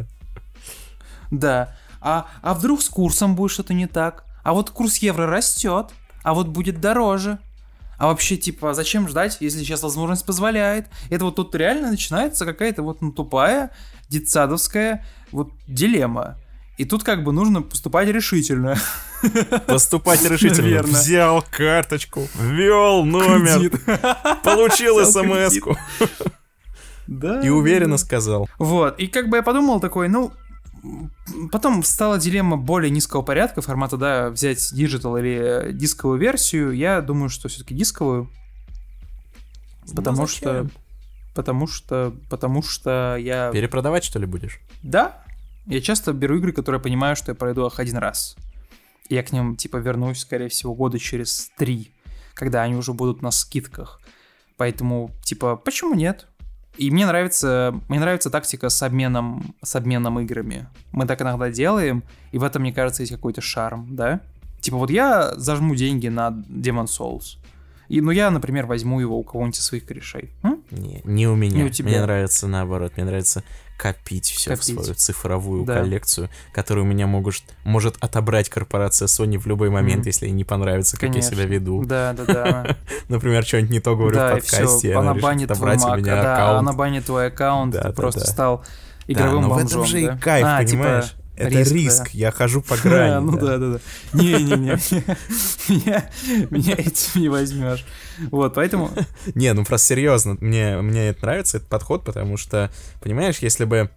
[1.31, 1.77] Да.
[2.01, 4.25] А, а вдруг с курсом будет что-то не так?
[4.43, 5.91] А вот курс евро растет,
[6.23, 7.39] а вот будет дороже.
[7.99, 10.87] А вообще, типа, зачем ждать, если сейчас возможность позволяет?
[11.11, 13.71] Это вот тут реально начинается какая-то вот ну, тупая,
[14.09, 16.37] детсадовская вот дилемма.
[16.77, 18.77] И тут как бы нужно поступать решительно.
[19.67, 20.67] Поступать решительно.
[20.67, 20.99] Верно.
[20.99, 23.81] Взял карточку, ввел номер, Кредит.
[24.43, 25.55] получил смс
[27.07, 27.41] Да.
[27.41, 28.49] И уверенно сказал.
[28.59, 28.99] Вот.
[28.99, 30.33] И как бы я подумал такой, ну,
[31.51, 36.73] Потом стала дилемма более низкого порядка, формата, да, взять digital или э, дисковую версию.
[36.73, 38.31] Я думаю, что все-таки дисковую.
[39.89, 40.69] Ну, потому ну, что...
[41.35, 42.15] Потому что...
[42.31, 43.51] Потому что я...
[43.51, 44.61] Перепродавать, что ли, будешь?
[44.83, 45.25] Да,
[45.67, 48.37] я часто беру игры, которые я понимаю, что я пройду их один раз.
[49.09, 51.93] Я к ним, типа, вернусь, скорее всего, года через три,
[52.35, 54.01] когда они уже будут на скидках.
[54.57, 56.27] Поэтому, типа, почему нет?
[56.77, 60.69] И мне нравится, мне нравится тактика с обменом, с обменом играми.
[60.93, 64.21] Мы так иногда делаем, и в этом, мне кажется, есть какой-то шарм, да?
[64.61, 67.39] Типа, вот я зажму деньги на Demon Souls—
[67.89, 70.31] и, ну, я, например, возьму его у кого-нибудь из своих корешей.
[70.43, 70.63] М?
[70.71, 71.57] Не, не у меня.
[71.57, 71.91] Не у тебя.
[71.91, 72.93] Мне нравится наоборот.
[72.97, 73.45] Мне нравится
[73.77, 75.81] копить все в свою цифровую да.
[75.81, 80.09] коллекцию, которую у меня могут, может отобрать корпорация Sony в любой момент, mm.
[80.09, 81.85] если ей не понравится, как я себя веду.
[81.85, 82.77] Да, да, да.
[83.09, 86.61] Например, что-нибудь не то говорю в подкасте, она решит отобрать у меня аккаунт.
[86.61, 88.65] Она банит твой аккаунт, ты просто стал
[89.07, 89.69] игровым бомжом.
[89.69, 91.15] Да, но в этом же и кайф, а, типа, понимаешь?
[91.37, 92.05] Это риск, риск.
[92.05, 92.11] Да.
[92.13, 93.15] я хожу по грани.
[93.15, 93.81] А, ну да, да, да.
[94.15, 94.79] Не-не-не,
[96.51, 97.85] меня этим не возьмешь.
[98.31, 98.91] Вот, поэтому...
[99.35, 102.71] Не, ну просто серьезно, мне, мне это нравится, этот подход, потому что,
[103.03, 103.91] понимаешь, если бы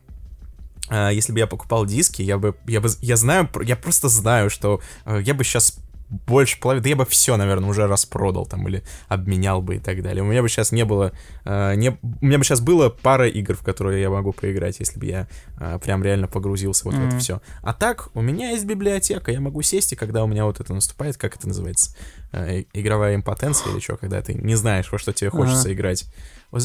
[0.90, 4.50] а, если бы я покупал диски, я бы, я бы, я знаю, я просто знаю,
[4.50, 5.78] что э, я бы сейчас
[6.10, 10.02] больше половины, да я бы все, наверное, уже распродал там или обменял бы и так
[10.02, 10.24] далее.
[10.24, 11.12] У меня бы сейчас не было,
[11.46, 15.00] э, не, у меня бы сейчас было пара игр, в которые я могу поиграть, если
[15.00, 15.28] бы я
[15.60, 17.06] э, прям реально погрузился вот mm-hmm.
[17.06, 17.42] в это все.
[17.62, 20.74] А так, у меня есть библиотека, я могу сесть, и когда у меня вот это
[20.74, 21.96] наступает, как это называется,
[22.32, 25.74] э, игровая импотенция или что, когда ты не знаешь, во что тебе хочется uh-huh.
[25.74, 26.06] играть.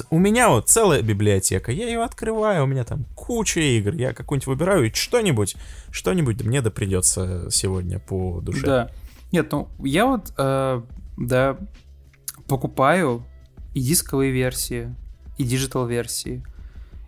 [0.08, 4.46] У меня вот целая библиотека, я ее открываю, у меня там куча игр, я какую-нибудь
[4.46, 5.56] выбираю и что-нибудь,
[5.90, 8.64] что-нибудь мне да придется сегодня по душе.
[8.64, 8.90] Да.
[9.34, 10.82] Нет, ну я вот, э,
[11.16, 11.58] да,
[12.46, 13.26] покупаю
[13.74, 14.94] и дисковые версии,
[15.38, 16.44] и digital версии.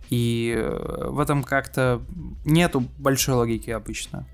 [0.09, 2.01] И э, в этом как-то
[2.43, 4.27] нету большой логики обычно.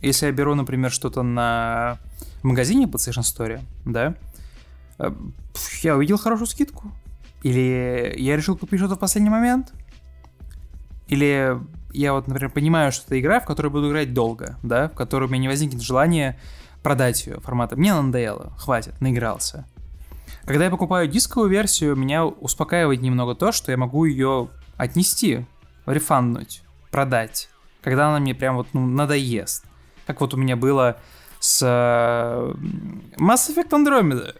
[0.00, 1.98] Если я беру, например, что-то на
[2.42, 4.14] магазине PlayStation Store, да,
[4.98, 5.12] э,
[5.82, 6.90] я увидел хорошую скидку.
[7.42, 9.74] Или я решил купить что-то в последний момент.
[11.08, 11.58] Или
[11.92, 15.24] я вот, например, понимаю, что это игра, в которую буду играть долго, да, в которой
[15.24, 16.38] у меня не возникнет желания
[16.84, 17.76] продать ее формата.
[17.76, 19.66] Мне надоело, хватит, наигрался.
[20.44, 25.46] Когда я покупаю дисковую версию, меня успокаивает немного то, что я могу ее отнести,
[25.86, 27.48] рефанднуть, продать,
[27.82, 29.64] когда она мне прям вот ну, надоест.
[30.06, 30.98] Как вот у меня было
[31.40, 34.34] с Mass Effect Andromeda,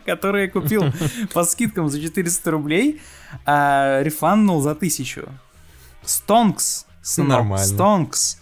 [0.06, 0.84] который я купил
[1.34, 3.00] по скидкам за 400 рублей,
[3.44, 5.28] а рефанднул за 1000.
[6.04, 7.66] Стонкс, сынок, Нормально.
[7.66, 8.37] Стонкс.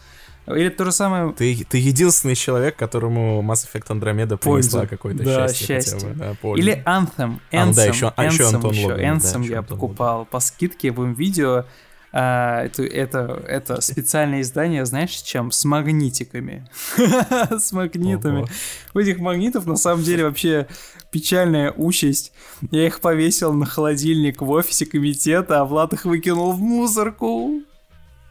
[0.48, 1.32] Или то же самое...
[1.32, 5.66] Ты, ты единственный человек, которому Mass Effect Andromeda принесла какое-то да, счастье.
[5.66, 6.08] счастье.
[6.08, 7.40] Бы, да, счастье Или Anthem.
[7.50, 7.70] Anthem.
[7.70, 8.86] А, да, еще, Anthem, еще а Антон еще.
[8.86, 10.30] Логвин, Anthem да, я Антон покупал Логвин.
[10.30, 11.64] по скидке в видео.
[12.12, 15.50] А, это, это, это специальное издание, знаешь, чем?
[15.50, 16.66] С магнитиками.
[17.58, 18.46] С магнитами.
[18.94, 20.68] У этих магнитов на самом деле вообще
[21.10, 22.32] печальная участь.
[22.70, 27.62] Я их повесил на холодильник в офисе комитета, а Влад их выкинул в мусорку.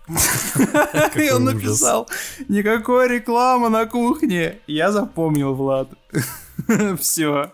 [1.15, 2.07] И он написал,
[2.48, 4.60] никакой рекламы на кухне.
[4.68, 5.90] Я запомнил, Влад.
[6.99, 7.52] Все.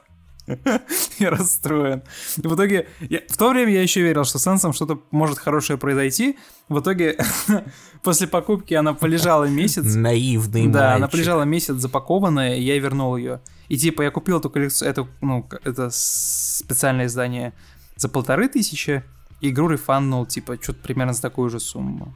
[1.19, 2.03] Я расстроен.
[2.37, 2.87] В итоге,
[3.29, 6.37] в то время я еще верил, что с Сенсом что-то может хорошее произойти.
[6.67, 7.17] В итоге,
[8.03, 9.95] после покупки она полежала месяц.
[9.95, 13.41] Наивный Да, она полежала месяц запакованная, и я вернул ее.
[13.69, 17.53] И типа я купил эту коллекцию, эту, ну, это специальное издание
[17.95, 19.03] за полторы тысячи,
[19.41, 22.15] игру рефаннул, типа, что-то примерно за такую же сумму.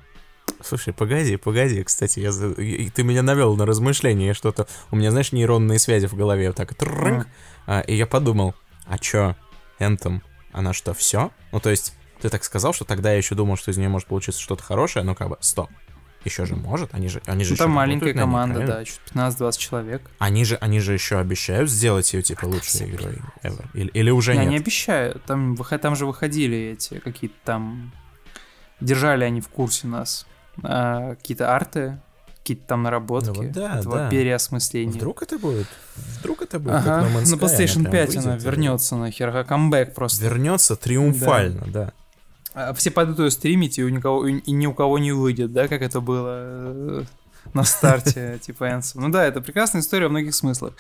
[0.62, 4.68] Слушай, погоди, погоди, кстати, я, ты меня навел на размышление, что-то...
[4.92, 6.74] У меня, знаешь, нейронные связи в голове вот так...
[6.74, 7.28] Трынк,
[7.68, 8.56] а, и я подумал,
[8.86, 9.36] а чё,
[9.80, 11.32] Энтом, она что, все?
[11.52, 14.08] Ну, то есть, ты так сказал, что тогда я еще думал, что из нее может
[14.08, 15.70] получиться что-то хорошее, ну как бы, стоп.
[16.24, 19.00] Еще же может, они же, они же ну, там маленькая работают, команда, них, да, чуть
[19.14, 20.10] 15-20 человек.
[20.18, 23.64] Они же, они же еще обещают сделать ее типа а лучшей игрой ever.
[23.76, 24.46] Или, или уже я нет?
[24.46, 27.92] Я не обещаю, там, там же выходили эти какие-то там,
[28.82, 30.26] держали они в курсе нас
[30.64, 32.00] а, какие-то арты,
[32.38, 34.10] какие-то там наработки Ну вот да, этого да.
[34.10, 34.94] переосмысления.
[34.94, 35.68] Вдруг это будет?
[36.20, 38.96] Вдруг это будет Ага, как No Man's на PlayStation прям 5 она выйдет и вернется
[38.96, 40.24] нахер, а камбэк просто.
[40.24, 41.94] Вернется триумфально, да.
[42.54, 45.68] А Все пойдут ее стримить, и, у никого, и ни у кого не выйдет, да,
[45.68, 47.04] как это было э,
[47.54, 49.02] на старте, типа Anthem.
[49.02, 50.74] Ну да, это прекрасная история во многих смыслах.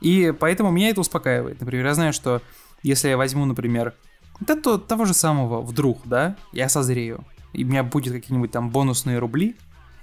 [0.00, 1.60] И поэтому меня это успокаивает.
[1.60, 2.42] Например, я знаю, что
[2.82, 3.94] если я возьму, например,
[4.40, 8.70] да, то, того же самого вдруг, да, я созрею, и у меня будет какие-нибудь там
[8.70, 9.56] бонусные рубли,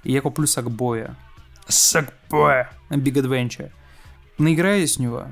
[0.04, 1.16] и я куплю Сакбоя.
[1.68, 2.70] Сакбоя!
[2.90, 3.70] Big Adventure.
[4.38, 5.26] Наиграюсь в него,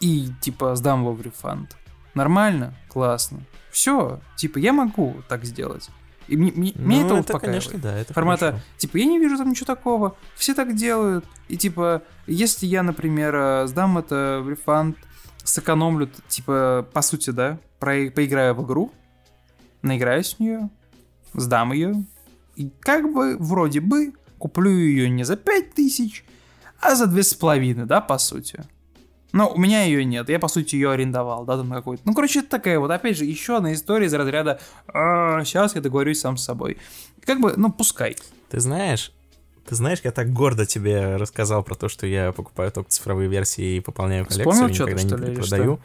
[0.00, 1.76] и типа сдам его в рефанд.
[2.14, 2.74] Нормально?
[2.88, 3.40] Классно.
[3.70, 5.88] Все, типа, я могу так сделать.
[6.26, 7.40] И мне, мне- Ну, это успокаивает.
[7.64, 8.64] конечно, да, это Формата, хорошо.
[8.78, 11.24] типа, я не вижу там ничего такого, все так делают.
[11.48, 14.96] И типа, если я, например, э, сдам это в рефанд,
[15.44, 18.92] сэкономлю, типа, по сути, да, про, поиграю в игру,
[19.82, 20.68] наиграюсь в нее,
[21.34, 22.04] сдам ее,
[22.56, 26.24] и как бы вроде бы куплю ее не за 5000,
[26.80, 28.64] а за две с половиной, да, по сути.
[29.32, 32.02] Но у меня ее нет, я, по сути, ее арендовал, да, там какой-то.
[32.04, 35.80] Ну, короче, это такая вот, опять же, еще одна история из разряда «А, сейчас я
[35.80, 36.78] договорюсь сам с собой.
[37.24, 38.16] Как бы, ну, пускай.
[38.48, 39.12] Ты знаешь,
[39.68, 43.76] ты знаешь, я так гордо тебе рассказал про то, что я покупаю только цифровые версии
[43.76, 45.80] и пополняю коллекцию, Вспомнил что-то, никогда что не ли, или перепродаю.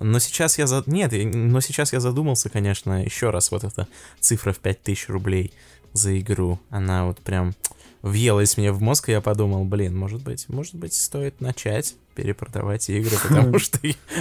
[0.00, 0.82] Но сейчас я за...
[0.86, 3.88] Нет, но сейчас я задумался, конечно, еще раз, вот эта
[4.20, 5.52] цифра в 5000 рублей
[5.92, 7.54] за игру, она вот прям
[8.02, 12.88] въелась мне в мозг, и я подумал, блин, может быть, может быть, стоит начать перепродавать
[12.90, 13.78] игры, потому что,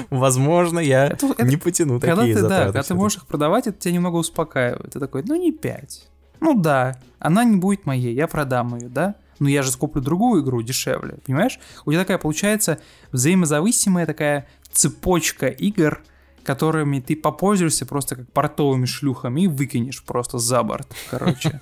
[0.09, 3.27] возможно, я Это- это не потяну Когда такие ты, да, затраты когда ты можешь их
[3.27, 4.93] продавать, это тебя немного успокаивает.
[4.93, 6.07] Ты такой, ну не 5.
[6.39, 9.15] Ну да, она не будет моей, я продам ее, да?
[9.39, 11.59] Но я же скуплю другую игру дешевле, понимаешь?
[11.85, 12.79] У тебя такая получается
[13.11, 14.47] взаимозависимая такая
[14.77, 16.03] цепочка игр,
[16.43, 21.59] которыми ты попользуешься просто как портовыми шлюхами и выкинешь просто за борт, короче.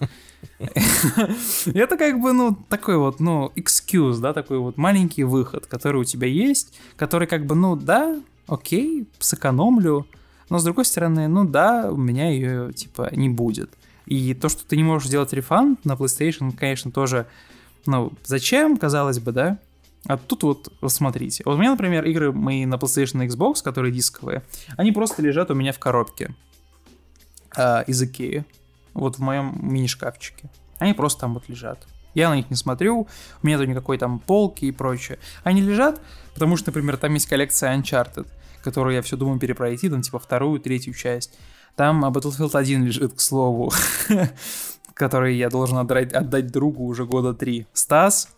[1.66, 6.04] Это как бы, ну, такой вот, ну, excuse, да, такой вот маленький выход, который у
[6.04, 10.06] тебя есть, который как бы, ну, да, окей, сэкономлю,
[10.50, 13.72] но с другой стороны, ну да, у меня ее, типа, не будет.
[14.06, 17.28] И то, что ты не можешь сделать рефанд на PlayStation, конечно, тоже,
[17.86, 19.58] ну, зачем, казалось бы, да?
[20.08, 21.44] А тут вот, смотрите.
[21.46, 24.44] Вот у меня, например, игры мои на PlayStation и Xbox, которые дисковые,
[24.78, 26.36] они просто лежат у меня в коробке
[27.56, 28.46] а, из Икеи.
[28.94, 30.50] Вот в моем мини-шкафчике.
[30.80, 31.86] Они просто там вот лежат.
[32.14, 33.08] Я на них не смотрю,
[33.44, 35.20] у меня тут никакой там полки и прочее.
[35.44, 36.00] Они лежат,
[36.34, 38.28] потому что, например, там есть коллекция Uncharted,
[38.64, 41.38] которую я все думаю перепройти, там типа вторую, третью часть.
[41.76, 43.74] Там а, Battlefield 1 лежит, к слову,
[44.94, 47.68] который я должен отдать другу уже года три.
[47.74, 48.30] Стас,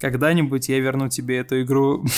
[0.00, 2.04] когда-нибудь я верну тебе эту игру.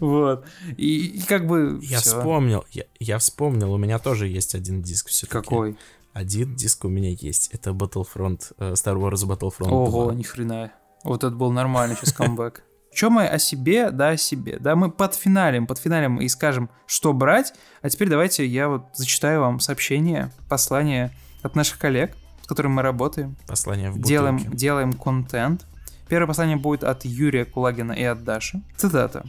[0.00, 0.46] Вот.
[0.76, 2.64] И, как бы Я вспомнил,
[2.98, 5.76] я, вспомнил, у меня тоже есть один диск все Какой?
[6.12, 10.14] Один диск у меня есть, это Battlefront, э, Star Wars Battlefront Ого, 2.
[10.14, 10.72] ни хрена.
[11.02, 12.62] Вот это был нормальный сейчас камбэк.
[12.94, 14.58] Че мы о себе, да, о себе.
[14.60, 17.52] Да, мы подфиналим, подфиналим и скажем, что брать.
[17.82, 21.10] А теперь давайте я вот зачитаю вам сообщение, послание
[21.42, 23.36] от наших коллег, с которыми мы работаем.
[23.48, 24.08] Послание в бутылке.
[24.08, 25.66] Делаем, делаем контент.
[26.08, 28.62] Первое послание будет от Юрия Кулагина и от Даши.
[28.76, 29.24] Цитата.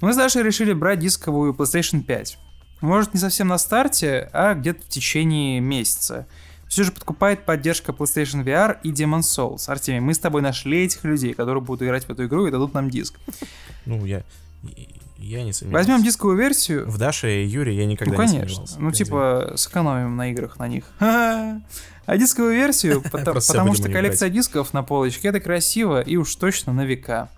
[0.00, 2.38] Мы с Дашей решили брать дисковую PlayStation 5.
[2.80, 6.26] Может, не совсем на старте, а где-то в течение месяца.
[6.68, 9.68] Все же подкупает поддержка PlayStation VR и Demon Souls.
[9.68, 12.74] Артемий, мы с тобой нашли этих людей, которые будут играть в эту игру и дадут
[12.74, 13.18] нам диск.
[13.86, 14.22] Ну, я,
[15.18, 15.88] я не сомневался.
[15.88, 16.90] Возьмем дисковую версию.
[16.90, 18.66] В Даше и Юре я никогда Ну, не конечно.
[18.66, 18.80] сомневался.
[18.80, 20.84] Ну, типа, сэкономим на играх на них.
[22.06, 26.84] А дисковую версию, потому что коллекция дисков на полочке это красиво и уж точно на
[26.84, 27.30] века.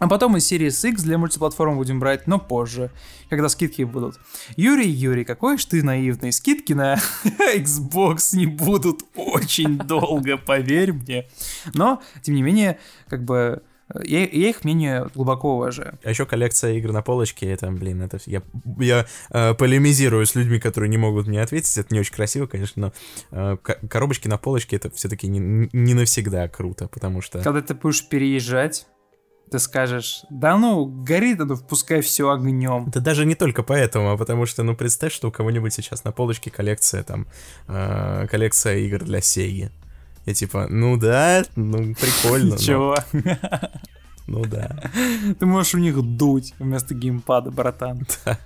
[0.00, 2.90] А потом из серии X для мультиплатформ будем брать, но позже,
[3.28, 4.18] когда скидки будут.
[4.56, 6.32] Юрий, Юрий, какой ж ты наивный.
[6.32, 6.98] Скидки на
[7.54, 11.26] Xbox не будут очень долго, поверь мне.
[11.74, 12.78] Но, тем не менее,
[13.08, 13.62] как бы,
[14.04, 15.98] я, я их мнение глубоко уважаю.
[16.04, 18.18] А еще коллекция игр на полочке, это, блин, это...
[18.26, 18.42] Я,
[18.78, 22.92] я э, полемизирую с людьми, которые не могут мне ответить, это не очень красиво, конечно,
[23.30, 27.42] но э, ко- коробочки на полочке это все-таки не, не навсегда круто, потому что...
[27.42, 28.86] Когда ты будешь переезжать,
[29.50, 32.88] ты скажешь, да ну, горит оно, пускай все огнем.
[32.88, 36.12] Это даже не только поэтому, а потому что, ну, представь, что у кого-нибудь сейчас на
[36.12, 37.26] полочке коллекция, там,
[37.66, 39.70] э, коллекция игр для Сеги.
[40.30, 42.50] Я типа, ну да, ну прикольно.
[42.50, 42.96] но- Чего?
[44.26, 44.76] Ну да.
[45.40, 48.06] Ты можешь у них дуть вместо геймпада, братан.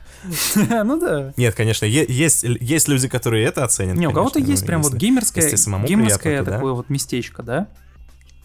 [0.70, 1.34] Ну да.
[1.36, 3.96] Нет, конечно, есть, есть люди, которые это оценят.
[3.98, 5.50] Не, у кого-то есть ну, прям вот геймерское,
[5.86, 7.68] геймерское такое вот местечко, да?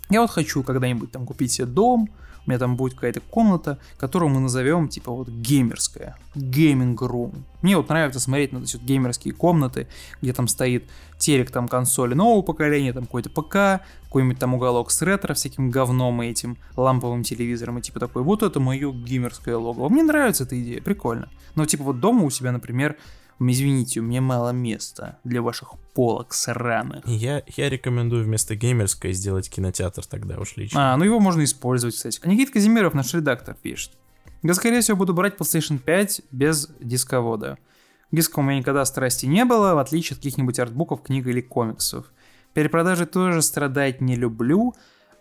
[0.10, 2.10] Я вот хочу когда-нибудь там купить себе дом,
[2.50, 7.46] у меня там будет какая-то комната, которую мы назовем типа вот геймерская, гейминг рум.
[7.62, 9.88] Мне вот нравится смотреть на эти вот геймерские комнаты,
[10.20, 10.90] где там стоит
[11.20, 16.24] телек, там консоли нового поколения, там какой-то ПК, какой-нибудь там уголок с ретро, всяким говном
[16.24, 19.88] и этим ламповым телевизором, и типа такой, вот это мое геймерское логово.
[19.90, 21.30] Мне нравится эта идея, прикольно.
[21.54, 22.98] Но типа вот дома у себя, например,
[23.40, 27.08] извините, у меня мало места для ваших полок сраных.
[27.08, 30.94] Я, я рекомендую вместо геймерской сделать кинотеатр тогда уж лично.
[30.94, 32.20] А, ну его можно использовать, кстати.
[32.24, 33.92] А Никита Казимиров, наш редактор, пишет.
[34.44, 37.58] Я, скорее всего, буду брать PlayStation 5 без дисковода.
[38.12, 42.12] Диска у меня никогда страсти не было, в отличие от каких-нибудь артбуков, книг или комиксов.
[42.54, 44.74] Перепродажи тоже страдать не люблю,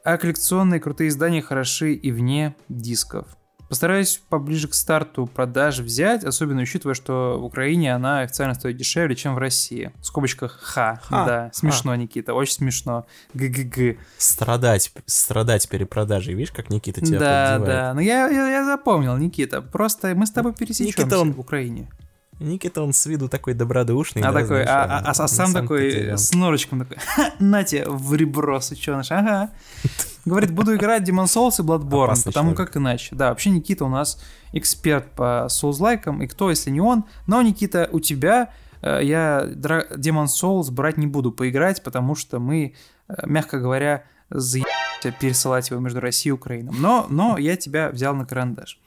[0.05, 3.38] а коллекционные крутые издания хороши и вне дисков.
[3.69, 9.15] Постараюсь поближе к старту продаж взять, особенно учитывая, что в Украине она официально стоит дешевле,
[9.15, 9.93] чем в России.
[10.01, 13.07] В скобочках ха, Ха, да, смешно, Никита, очень смешно.
[13.35, 13.99] ГГГ.
[14.17, 17.67] Страдать, страдать перепродажей, видишь, как Никита тебя Да, поддевает?
[17.83, 17.95] да.
[17.95, 19.61] Ну я, я, я запомнил, Никита.
[19.61, 21.91] Просто мы с тобой пересечемся Никита, он- в Украине.
[22.41, 24.23] Никита, он с виду такой добродушный.
[24.23, 27.65] А да, такой, знаешь, а, а- а на сам такой с норочком такой, «Ха, на
[27.65, 29.51] тебе в ребро, сученыш, ага.
[30.29, 32.69] Говорит, буду играть Demon Souls и Bloodborne, Опасный потому человек.
[32.69, 33.17] как иначе.
[33.17, 34.23] Да, вообще Никита у нас
[34.53, 37.05] эксперт по соузлайкам, и кто, если не он.
[37.27, 38.53] Но, Никита, у тебя
[38.83, 42.75] э, я Demon Souls брать не буду поиграть, потому что мы,
[43.09, 46.75] э, мягко говоря, заебемся пересылать его между Россией и Украиной.
[46.79, 48.79] Но, но я тебя взял на карандаш.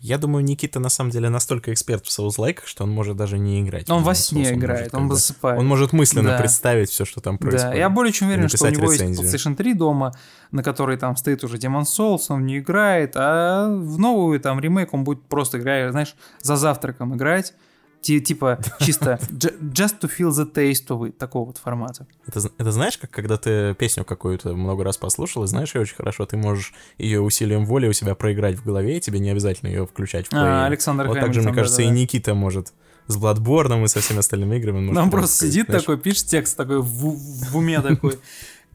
[0.00, 3.60] Я думаю, Никита на самом деле настолько эксперт в соузлайках, что он может даже не
[3.62, 3.90] играть.
[3.90, 5.58] Он в во сне Souls, играет, может он засыпает.
[5.58, 6.38] Он может мысленно Да.
[6.38, 7.70] представить все, что там происходит.
[7.70, 9.26] Да, я более чем уверен, что у него есть рецензию.
[9.28, 10.14] PlayStation 3 дома,
[10.52, 14.60] на которой там стоит уже Demon Souls, он в нее играет, а в новую там
[14.60, 17.54] ремейк он будет просто играть, знаешь, за завтраком играть,
[18.02, 22.06] типа чисто ju- just to feel the taste of it, такого вот формата.
[22.26, 25.96] Это, это знаешь, как когда ты песню какую-то много раз послушал, и знаешь ее очень
[25.96, 29.68] хорошо, ты можешь ее усилием воли у себя проиграть в голове, и тебе не обязательно
[29.68, 30.64] ее включать в А, плеер.
[30.66, 32.00] Александр Вот так же, Хэмилтон, мне кажется, и да-да-да.
[32.00, 32.72] Никита может
[33.08, 34.92] с Бладборном и со всеми остальными играми.
[34.92, 38.18] прям просто сидит знаешь, такой, пишет текст такой в, в уме такой.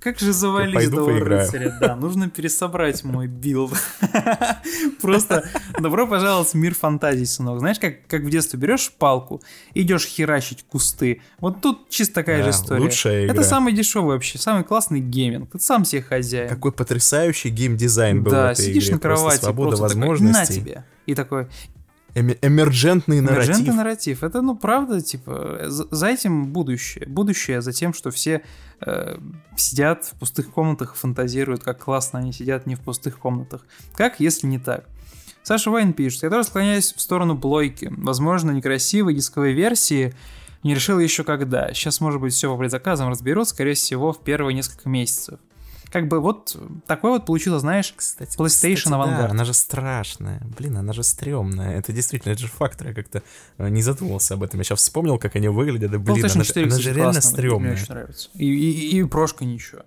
[0.03, 1.77] Как же завалить этого рыцаря?
[1.79, 3.71] Да, нужно пересобрать мой билд.
[5.01, 5.47] Просто
[5.79, 7.59] добро пожаловать в мир фантазий, сынок.
[7.59, 9.41] Знаешь, как, как в детстве берешь палку,
[9.73, 11.21] идешь херачить кусты.
[11.39, 12.81] Вот тут чисто такая Да, же история.
[12.81, 13.43] лучшая Это игра.
[13.43, 15.51] самый дешевый вообще, самый классный гейминг.
[15.51, 16.49] Ты сам себе хозяин.
[16.49, 18.93] Какой потрясающий геймдизайн был в да, этой сидишь игре.
[18.95, 20.59] на Просто кровати, свобода просто такой, возможностей.
[20.59, 20.83] на тебе.
[21.05, 21.47] И такой,
[22.15, 23.49] Эмерджентный нарратив.
[23.49, 24.23] Эмерджентный нарратив.
[24.23, 27.07] Это, ну, правда, типа, за, этим будущее.
[27.07, 28.43] Будущее за тем, что все
[28.81, 29.17] э,
[29.55, 33.65] сидят в пустых комнатах и фантазируют, как классно они сидят не в пустых комнатах.
[33.95, 34.85] Как, если не так?
[35.41, 37.91] Саша Вайн пишет, я тоже склоняюсь в сторону плойки.
[37.97, 40.13] Возможно, некрасивой дисковой версии
[40.61, 41.73] не решил еще когда.
[41.73, 45.39] Сейчас, может быть, все по предзаказам разберут, скорее всего, в первые несколько месяцев.
[45.93, 46.57] Как бы вот
[46.87, 49.27] такое вот получилось, знаешь, Кстати, PlayStation кстати, авангард.
[49.27, 50.41] Да, она же страшная.
[50.57, 51.77] Блин, она же стрёмная.
[51.77, 52.87] Это действительно, это же фактор.
[52.87, 53.21] Я как-то
[53.59, 54.59] э, не задумывался об этом.
[54.59, 55.91] Я сейчас вспомнил, как они выглядят.
[55.91, 57.73] Да, блин, PlayStation она, же- 4, она кстати, же реально классно, Мне стрёмная.
[57.73, 58.29] очень нравится.
[58.33, 59.83] И, и, и прошка ничего.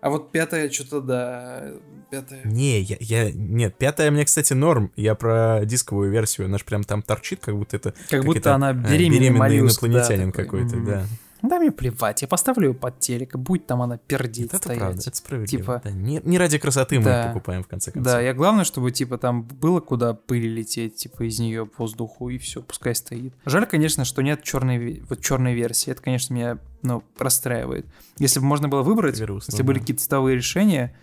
[0.00, 1.64] А вот пятая что-то, да,
[2.10, 2.40] пятая...
[2.44, 3.32] Не, я, я...
[3.32, 4.92] Нет, пятая мне, кстати, норм.
[4.94, 6.46] Я про дисковую версию.
[6.46, 7.94] Она же прям там торчит, как будто это...
[8.08, 10.44] Как будто это, она э, беременный, беременный моллюск, да, инопланетянин такой.
[10.60, 10.86] какой-то, Мгм.
[10.86, 11.06] да.
[11.42, 14.78] Да мне плевать, я поставлю ее под телек, будет там она пердеть Это стоять.
[14.78, 15.62] правда, это справедливо.
[15.62, 15.90] Типа- да.
[15.90, 17.20] не, не ради красоты мы Да.
[17.26, 18.12] их покупаем, в конце концов.
[18.12, 22.28] Да, я главное, чтобы типа там было куда пыли лететь, типа из нее по воздуху
[22.28, 23.32] и все, пускай стоит.
[23.46, 25.90] Жаль, конечно, что нет черной вот черной версии.
[25.90, 27.86] Это, конечно, меня ну расстраивает.
[28.18, 29.80] Если бы можно было выбрать, Грустно, если были да.
[29.80, 30.94] какие-то цветовые решения,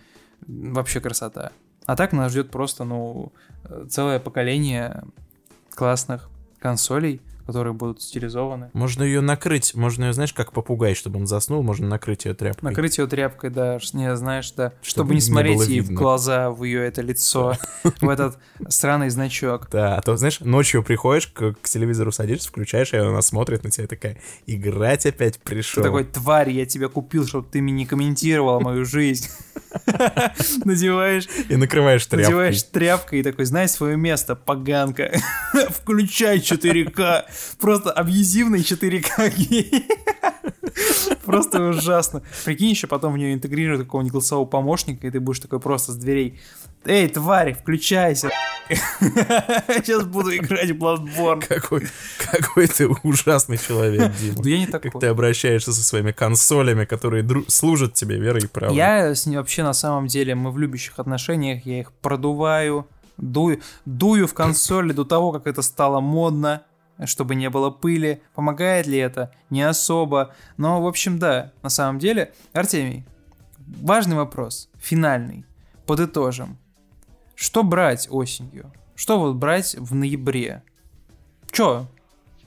[0.46, 1.52] вообще красота.
[1.86, 3.32] А так нас ждет просто ну
[3.64, 5.04] э, целое поколение
[5.74, 6.28] классных
[6.58, 8.68] консолей, которые будут стилизованы.
[8.74, 12.68] Можно ее накрыть, можно ее, знаешь, как попугай, чтобы он заснул, можно накрыть ее тряпкой.
[12.68, 15.84] Накрыть ее тряпкой, да, не знаешь, да, чтобы, Чтобы не не смотреть было ей в
[15.84, 15.96] видно.
[15.98, 17.56] глаза, в ее это лицо,
[18.02, 18.36] в этот
[18.68, 19.70] сраный значок.
[19.70, 23.86] Да, а то, знаешь, ночью приходишь, к, телевизору садишься, включаешь, и она смотрит на тебя
[23.86, 25.82] такая, играть опять Ты пришел.
[25.82, 29.26] такой, тварь, я тебя купил, чтобы ты мне не комментировал мою жизнь.
[30.66, 32.24] Надеваешь, И накрываешь тряпкой.
[32.24, 35.12] надеваешь тряпкой и такой, знай свое место, поганка.
[35.70, 37.24] Включай 4К.
[37.60, 39.86] Просто абьюзивный 4К гей.
[41.24, 42.22] Просто ужасно.
[42.44, 45.96] Прикинь, еще потом в нее интегрируют какого-нибудь голосового помощника, и ты будешь такой просто с
[45.96, 46.40] дверей.
[46.84, 48.30] Эй, тварь, включайся.
[48.68, 51.44] Сейчас буду играть в Bloodborne.
[51.46, 51.86] Какой,
[52.30, 54.42] какой ты ужасный человек, Дима.
[54.42, 55.00] Да я не Как такой.
[55.00, 58.76] ты обращаешься со своими консолями, которые служат тебе верой и правдой.
[58.76, 62.86] Я с ней вообще на самом деле, мы в любящих отношениях, я их продуваю,
[63.16, 66.62] дую, дую в консоли до того, как это стало модно,
[67.06, 68.22] чтобы не было пыли.
[68.34, 69.32] Помогает ли это?
[69.50, 70.34] Не особо.
[70.56, 72.32] Но, в общем, да, на самом деле.
[72.52, 73.04] Артемий,
[73.58, 75.44] важный вопрос, финальный.
[75.86, 76.58] Подытожим.
[77.34, 78.72] Что брать осенью?
[78.94, 80.62] Что вот брать в ноябре?
[81.50, 81.86] Чё?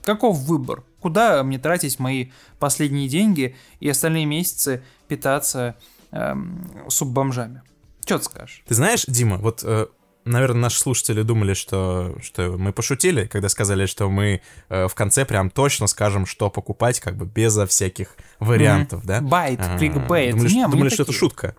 [0.04, 0.84] Каков выбор?
[1.00, 5.76] Куда мне тратить мои последние деньги и остальные месяцы питаться
[6.10, 7.62] эм, суббомжами?
[8.04, 8.62] Чё ты скажешь?
[8.66, 9.86] Ты знаешь, Дима, вот, э,
[10.24, 15.24] наверное, наши слушатели думали, что, что мы пошутили, когда сказали, что мы э, в конце
[15.24, 19.20] прям точно скажем, что покупать, как бы безо всяких вариантов, да?
[19.20, 20.34] Байт, А, кликбейт.
[20.36, 21.18] Думали, Не, думали, что это такие.
[21.18, 21.56] шутка.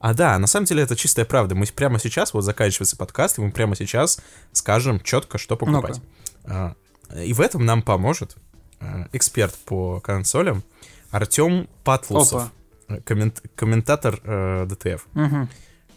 [0.00, 1.54] А да, на самом деле это чистая правда.
[1.54, 4.20] Мы прямо сейчас, вот заканчивается подкаст, и мы прямо сейчас
[4.52, 6.00] скажем четко, что покупать.
[6.44, 6.74] А,
[7.22, 8.36] И в этом нам поможет
[8.80, 10.64] а, эксперт по консолям
[11.12, 12.50] Артем Патлусов,
[12.88, 15.48] э, коммент- комментатор э, ДТФ, Мгм.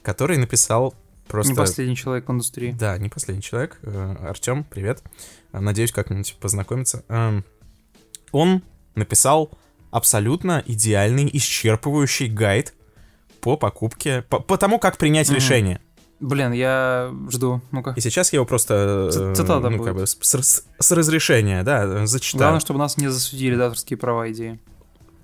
[0.03, 0.94] который написал
[1.27, 1.52] просто...
[1.53, 2.72] Не последний человек в индустрии.
[2.72, 3.80] Да, не последний человек.
[4.22, 5.03] Артем, привет.
[5.52, 7.03] А, Надеюсь, как-нибудь познакомиться.
[7.10, 7.43] Эм,
[8.31, 8.61] Он
[8.95, 9.49] написал
[9.91, 12.73] абсолютно идеальный, исчерпывающий гайд
[13.41, 15.35] по покупке, по, по тому, как принять Мгм.
[15.35, 15.80] решение.
[16.19, 17.61] Блин, я жду.
[17.72, 17.93] Ну-ка.
[17.95, 19.85] И сейчас я его просто, Ц- э, цитата ну, будет.
[19.88, 22.39] как бы, с, с- с разрешения, да, зачитаю.
[22.41, 24.60] Главное, чтобы нас не засудили за авторские права идеи.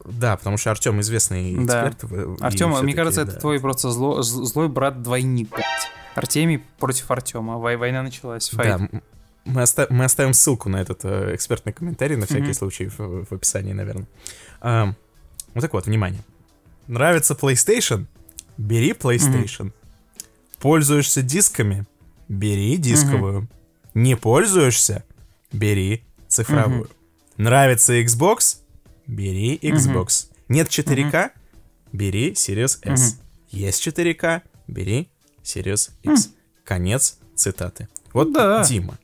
[0.05, 1.89] Да, потому что Артем известный Да.
[1.89, 2.11] эксперт.
[2.11, 3.31] и Артем, мне кажется, да.
[3.31, 5.49] это твой просто зло- злой брат-двойник.
[6.15, 7.57] Артемий против Артема.
[7.57, 8.49] Война началась.
[8.51, 8.81] Да, Файт.
[8.93, 9.03] м-
[9.45, 12.53] мы, оста- мы оставим ссылку на этот э, экспертный комментарий на всякий Мгм.
[12.53, 14.07] случай в, в описании, наверное.
[14.59, 14.95] Ам,
[15.53, 16.21] вот так вот, внимание.
[16.87, 18.05] Нравится PlayStation?
[18.57, 19.71] Бери PlayStation.
[20.59, 21.85] Пользуешься дисками?
[22.27, 23.47] Бери дисковую.
[23.93, 25.03] Не пользуешься?
[25.51, 26.89] Бери цифровую.
[27.37, 28.57] Нравится Xbox?
[29.07, 30.27] Бери Xbox.
[30.47, 31.31] Нет 4К?
[31.91, 33.19] Бери Series S.
[33.49, 34.41] Есть 4К?
[34.67, 35.09] Бери
[35.43, 36.29] Series X.
[36.63, 37.87] Конец цитаты.
[38.13, 38.63] Вот Да.
[38.63, 38.97] Дима.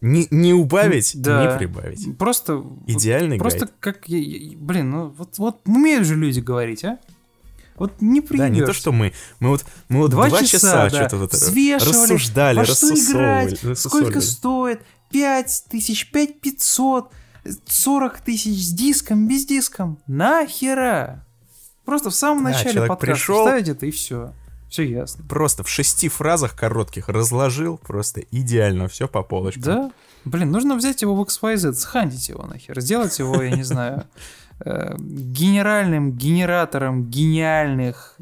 [0.00, 1.44] Не, не убавить, Да.
[1.52, 2.16] не прибавить.
[2.18, 2.64] Просто...
[2.86, 3.72] Идеальный Просто гайд.
[3.80, 4.04] как...
[4.08, 6.98] блин, ну вот, вот умеют же люди говорить, а?
[7.76, 9.12] Вот не Да, не то, что мы.
[9.40, 13.54] Мы вот, мы вот Два два, часа, часа, да, что-то вот рассуждали, во что рассусовывали.
[13.54, 17.12] играть, сколько стоит, 5 тысяч, 5 500,
[17.66, 19.98] 40 тысяч с диском, без диском.
[20.06, 21.24] Нахера?
[21.84, 24.32] Просто в самом Да, начале подкаста пришел- ставить это и все.
[24.68, 25.24] Все ясно.
[25.26, 29.62] Просто в шести фразах коротких разложил просто идеально все по полочкам.
[29.62, 29.90] Да?
[30.26, 34.04] Блин, нужно взять его в XYZ, схантить его нахер, сделать его, я не знаю,
[34.60, 38.14] э, генеральным генератором гениальных,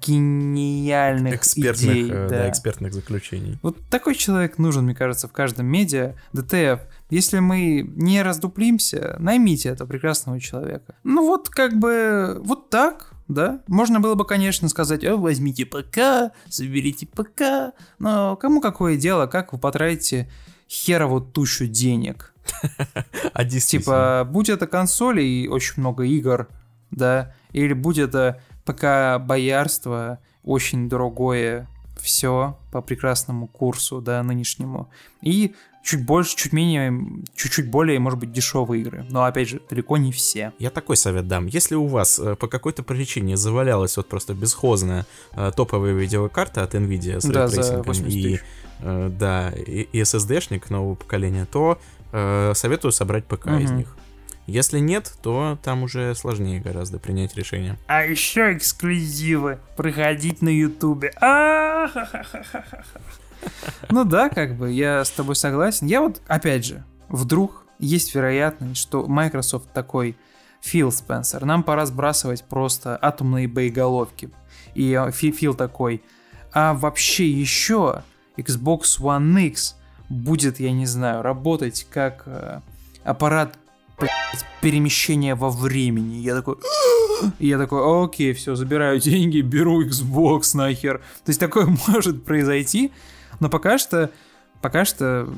[0.00, 2.10] гениальных Экспертных, идей.
[2.10, 2.28] э, да.
[2.28, 3.58] да, экспертных заключений.
[3.62, 6.14] Вот такой человек нужен, мне кажется, в каждом медиа.
[6.32, 6.80] ДТФ,
[7.10, 10.94] если мы не раздуплимся, наймите этого прекрасного человека.
[11.04, 13.62] Ну вот как бы вот так, да.
[13.68, 19.52] Можно было бы, конечно, сказать, «Э, возьмите ПК, заберите ПК, но кому какое дело, как
[19.52, 20.28] вы потратите
[20.68, 22.34] херову тучу денег.
[23.32, 23.44] А.
[23.44, 26.48] Типа, будь это консоли и очень много игр,
[26.90, 31.68] да, или будь это ПК боярство, очень дорогое
[32.00, 34.88] все по прекрасному курсу, да, нынешнему.
[35.22, 36.92] И чуть больше, чуть менее,
[37.34, 39.06] чуть-чуть более, может быть, дешевые игры.
[39.10, 40.52] Но, опять же, далеко не все.
[40.58, 41.46] Я такой совет дам.
[41.46, 46.74] Если у вас э, по какой-то причине завалялась вот просто бесхозная э, топовая видеокарта от
[46.74, 48.40] Nvidia с Да, за рейтрейсингом 80 и,
[48.80, 51.78] э, да, и, SSD-шник нового поколения, то
[52.12, 53.78] э, советую собрать ПК из Мгм.
[53.78, 53.96] них.
[54.46, 57.78] Если нет, то там уже сложнее гораздо принять решение.
[57.86, 59.58] А еще эксклюзивы.
[59.76, 61.12] Проходить на Ютубе.
[61.20, 62.84] А-ха-ха-ха-ха-ха.
[63.90, 65.86] Ну да, как бы, я с тобой согласен.
[65.86, 70.16] Я вот, опять же, вдруг есть вероятность, что Microsoft такой,
[70.60, 74.30] Фил Спенсер, нам пора сбрасывать просто атомные боеголовки.
[74.74, 76.02] И э, Фи- Фил такой,
[76.52, 78.02] а вообще еще
[78.36, 79.76] Xbox One X
[80.10, 82.60] будет, я не знаю, работать как э,
[83.04, 83.56] аппарат
[84.00, 86.16] блядь, перемещения во времени.
[86.16, 86.56] Я такой,
[87.38, 90.98] и я такой, окей, все, забираю деньги, беру Xbox нахер.
[91.24, 92.92] То есть такое может произойти,
[93.38, 94.10] но пока что,
[94.60, 95.28] пока что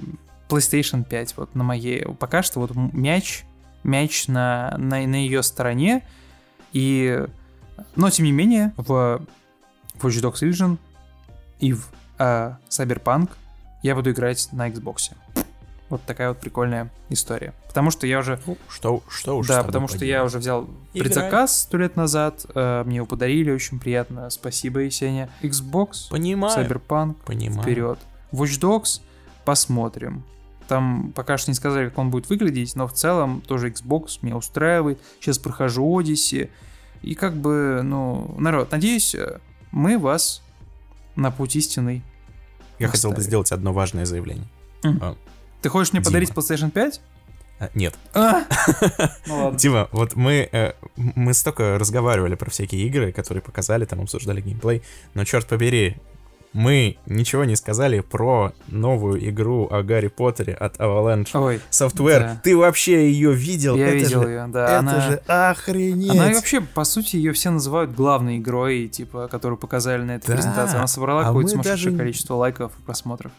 [0.48, 3.44] PlayStation 5 вот на моей, пока что вот мяч,
[3.84, 6.06] мяч на, на, на ее стороне,
[6.72, 7.26] и,
[7.96, 9.22] но тем не менее, в
[10.00, 10.78] Watch Dogs Legion
[11.60, 13.30] и в а, Cyberpunk
[13.82, 15.12] я буду играть на Xbox.
[15.92, 17.52] Вот такая вот прикольная история.
[17.68, 18.40] Потому что я уже
[18.70, 20.26] Что, что уж да, потому что я поделать.
[20.30, 20.62] уже взял
[20.94, 21.04] Играй.
[21.04, 25.28] предзаказ сто лет назад, э, мне его подарили, очень приятно, спасибо, Есеня.
[25.42, 27.60] Xbox, Понимаю, Cyberpunk, понимаю.
[27.60, 27.98] вперед.
[28.32, 29.02] Watch Dogs,
[29.44, 30.24] посмотрим.
[30.66, 34.36] Там пока что не сказали, как он будет выглядеть, но в целом тоже Xbox меня
[34.38, 34.98] устраивает.
[35.20, 36.48] Сейчас прохожу Odyssey.
[37.02, 39.40] И как бы, ну, народ, надеюсь, э,
[39.72, 40.42] мы вас
[41.16, 42.02] на путь истинный.
[42.78, 44.46] Я хотел бы сделать одно важное заявление.
[45.62, 46.06] Ты хочешь мне Дима.
[46.10, 47.00] подарить PlayStation 5?
[47.60, 47.94] А, нет.
[48.14, 48.42] А!
[49.26, 49.58] Ну ладно.
[49.58, 54.82] Дима, вот мы, э, мы столько разговаривали про всякие игры, которые показали, там обсуждали геймплей,
[55.14, 55.96] но черт побери,
[56.52, 62.18] мы ничего не сказали про новую игру о Гарри Поттере от Avalanche Ой, Software.
[62.20, 62.40] да.
[62.44, 63.74] Ты вообще ее видел?
[63.76, 64.64] я Это видел же- ее, да.
[64.64, 65.00] Это она...
[65.00, 66.10] же охренеть!
[66.10, 70.26] Она и вообще, по сути, ее все называют главной игрой, типа, которую показали на этой
[70.26, 70.76] Да, презентации.
[70.76, 73.32] Она собрала а какое-то сумасшедшее даже- количество лайков и просмотров.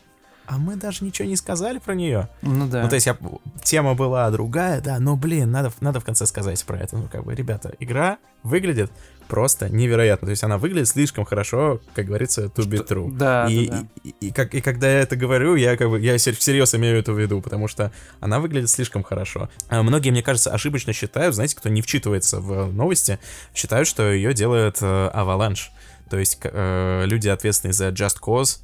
[0.46, 2.28] А мы даже ничего не сказали про нее.
[2.42, 2.84] Ну да.
[2.84, 3.18] Ну, то есть, я,
[3.64, 6.98] тема была другая, да, но, блин, надо, надо в конце сказать про это.
[6.98, 8.92] Ну, как бы, ребята, игра выглядит
[9.30, 10.28] просто невероятно.
[10.28, 13.10] То есть, она выглядит слишком хорошо, как говорится, to be true.
[13.16, 13.88] Да, и, да, да.
[14.04, 16.76] И, и, и как, и когда я это говорю, я как бы я сер- всерьез
[16.76, 19.50] имею это в виду, потому что она выглядит слишком хорошо.
[19.70, 23.18] А многие, мне кажется, ошибочно считают, знаете, кто не вчитывается в новости,
[23.56, 25.70] считают, что ее делает э, Avalanche.
[26.10, 28.60] То есть э, люди, ответственные за Just Cause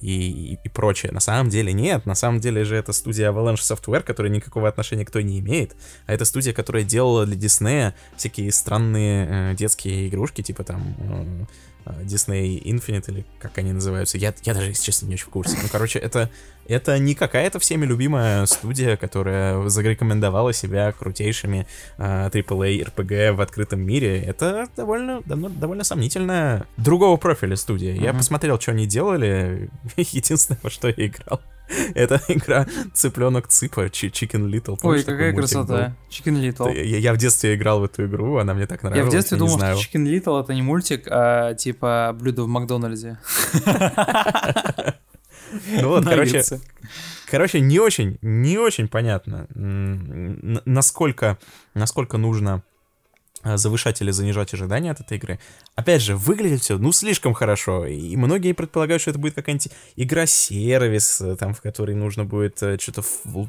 [0.00, 1.12] и, и, и прочее.
[1.12, 2.06] На самом деле нет.
[2.06, 5.76] На самом деле же это студия Avalanche Software, которая никакого отношения к той не имеет.
[6.06, 10.94] А это студия, которая делала для Диснея всякие странные э, детские игрушки, типа там...
[10.98, 11.44] э,
[12.02, 14.18] Disney Infinite, или как они называются.
[14.18, 15.56] Я, я даже, если честно, не очень в курсе.
[15.62, 16.30] Ну, короче, это,
[16.66, 21.66] это не какая-то всеми любимая студия, которая зарекомендовала себя крутейшими
[21.98, 24.20] э, AAA RPG в открытом мире.
[24.22, 27.94] Это довольно, довольно, довольно сомнительная другого профиля студия.
[27.94, 28.18] Я Мгм.
[28.18, 29.68] посмотрел, что они делали.
[29.96, 31.40] Единственное, во что я играл,
[31.94, 34.78] это игра Цыпленок Цыпа, Chicken Little.
[34.82, 35.96] Ой, какая красота.
[36.10, 36.74] Chicken Little.
[36.74, 39.04] Я, я в детстве играл в эту игру, она мне так нравилась.
[39.04, 43.18] Я в детстве думал, что Chicken Little это не мультик, а типа блюдо в Макдональдсе.
[45.80, 46.42] Ну вот, короче,
[47.30, 51.38] короче, не очень, не очень понятно, насколько,
[51.74, 52.64] насколько нужно
[53.44, 55.38] завышать или занижать ожидания от этой игры.
[55.74, 61.20] Опять же, выглядит все, ну, слишком хорошо, и многие предполагают, что это будет какая-нибудь игра-сервис,
[61.20, 63.02] э, там, в которой нужно будет э, что-то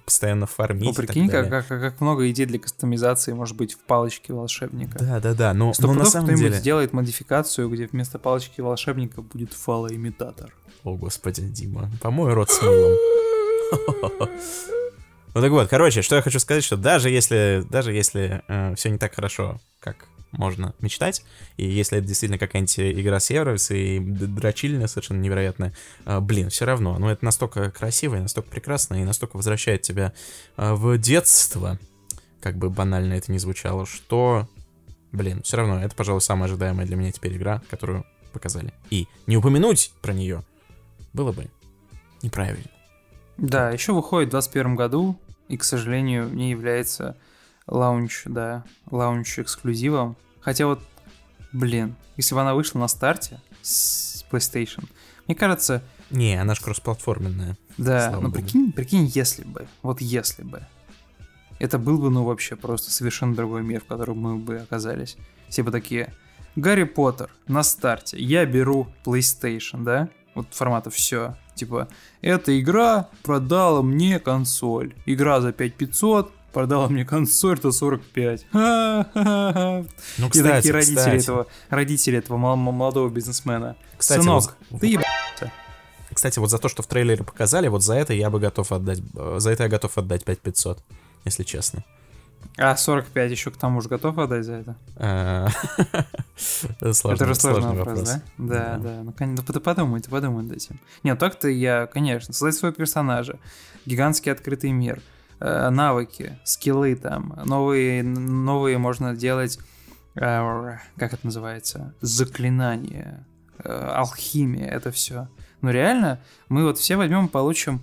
[0.06, 4.34] постоянно фармить Ну, прикинь, как, как, как много идей для кастомизации может быть в палочке
[4.34, 5.00] волшебника.
[5.00, 6.60] Да-да-да, но, но на самом кто-нибудь деле...
[6.60, 10.54] сделает модификацию, где вместо палочки волшебника будет фалоимитатор.
[10.84, 12.98] О, господи, Дима, помой рот с мылом.
[15.36, 18.42] Ну так вот, короче, что я хочу сказать, что даже если, даже если
[18.78, 21.24] все не так хорошо, как можно мечтать,
[21.56, 25.74] и если это действительно какая-нибудь игра-сервис и д- дрочильня совершенно невероятная,
[26.06, 30.14] а, блин, все равно, ну это настолько красиво, и настолько прекрасно, и настолько возвращает тебя
[30.58, 31.80] а, в детство,
[32.42, 34.50] как бы банально это ни звучало, что,
[35.12, 38.74] блин, все равно, это, пожалуй, самая ожидаемая для меня теперь игра, которую показали.
[38.90, 40.44] И не упомянуть про нее
[41.14, 41.48] было бы
[42.22, 42.70] неправильно.
[43.38, 47.16] Да, еще выходит в 2021 году, и, к сожалению, не является
[47.68, 50.16] launch, да, launch эксклюзивом.
[50.42, 50.82] Хотя вот,
[51.54, 54.86] блин, если бы она вышла на старте с PlayStation,
[55.28, 55.82] мне кажется,
[56.12, 57.58] Не, она же кроссплатформенная.
[57.78, 60.62] да, Слава ну прикинь, прикинь, если бы, вот если бы,
[61.58, 65.18] это был бы, ну, вообще просто совершенно другой мир, в котором мы бы оказались.
[65.50, 66.14] Все бы такие,
[66.56, 70.10] Гарри Поттер на старте, я беру PlayStation, да?
[70.36, 71.36] Вот формата все.
[71.56, 71.88] Типа,
[72.22, 74.94] эта игра продала мне консоль.
[75.06, 78.46] Игра за 5500 продала мне консоль за 45.
[78.52, 79.84] Ха-ха-ха.
[80.18, 83.76] Ну, И кстати, такие родители кстати, этого, родители этого мол- молодого бизнесмена.
[83.98, 85.02] Кстати, Сынок, вот- ты еб...
[86.14, 89.02] Кстати, вот за то, что в трейлере показали, вот за это я бы готов отдать,
[89.18, 90.82] э, за это я готов отдать 5500,
[91.26, 91.84] если честно.
[92.58, 94.76] А 45 еще к тому же готов отдать за это?
[94.96, 95.48] Э,
[96.80, 98.22] Это же сложный вопрос, да?
[98.38, 99.02] Да, Да.
[99.04, 100.80] Ну, кон- ну, под- подумай, ты подумай над этим.
[101.04, 103.40] Нет, так-то я, конечно, создать своего персонажа,
[103.86, 105.02] гигантский открытый мир,
[105.40, 109.60] навыки, скиллы там, новые, новые можно делать,
[110.16, 113.26] э, как это называется, заклинания,
[113.64, 115.28] э, алхимия, это все.
[115.62, 117.82] Но реально, мы вот все возьмем получим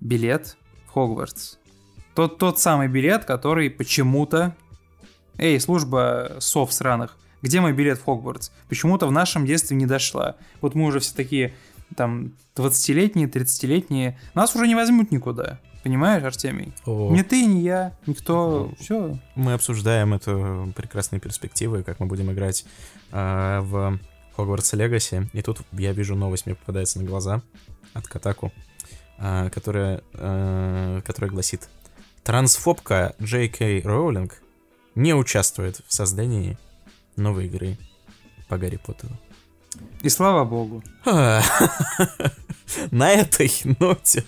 [0.00, 0.56] билет
[0.86, 1.56] в Хогвартс.
[2.14, 4.54] Тот, тот самый билет, который почему-то...
[5.36, 8.50] Эй, служба сов сраных, где мой билет в Хогвартс?
[8.68, 10.36] Почему-то в нашем детстве не дошла.
[10.60, 11.54] Вот мы уже все такие,
[11.96, 14.16] там, 20-летние, 30-летние.
[14.34, 15.60] Нас уже не возьмут никуда.
[15.84, 16.72] Понимаешь, Артемий?
[16.86, 18.72] О, Ни ты, ни я, никто.
[18.80, 19.18] Все.
[19.34, 22.64] Мы обсуждаем эту прекрасные перспективы, как мы будем играть
[23.12, 23.98] э, в
[24.34, 25.28] Хогвартс Легаси.
[25.34, 27.42] И тут я вижу новость, мне попадается на глаза
[27.92, 28.50] от Катаку,
[29.18, 31.68] э, которая, э, которая гласит
[32.22, 34.40] Трансфобка Джей Кей Роулинг
[34.94, 36.56] не участвует в создании
[37.16, 37.76] новой игры
[38.48, 39.12] по Гарри Поттеру.
[40.00, 40.82] И слава богу.
[42.90, 44.24] На этой ноте.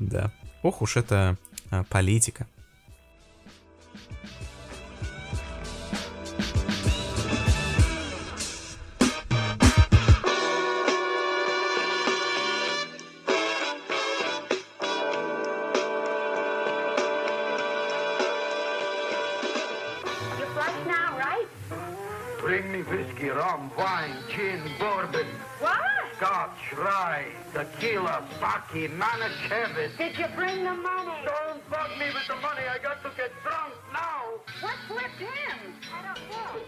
[0.00, 0.32] Да.
[0.62, 1.36] Ох уж это
[1.70, 2.46] а, политика.
[22.42, 25.26] Bring me whiskey, rum, wine, gin, bourbon,
[26.22, 26.30] What?
[26.30, 29.96] scotch, rye, tequila, sake, manischewitz.
[29.98, 31.18] Did you bring the money?
[31.26, 32.64] Don't bug me with the money.
[32.74, 34.22] I got to get drunk now.
[34.62, 35.58] What flipped him?
[35.90, 36.62] I don't know.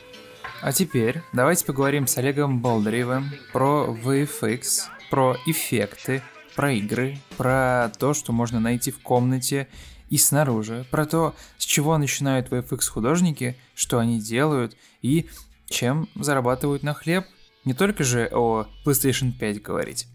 [0.61, 6.23] А теперь давайте поговорим с Олегом Болдыревым про VFX, про эффекты,
[6.57, 9.69] про игры, про то, что можно найти в комнате
[10.11, 15.29] и снаружи, про то, с чего начинают VFX художники, что они делают и
[15.69, 17.25] чем зарабатывают на хлеб.
[17.65, 20.07] Не только же о PlayStation 5 говорить.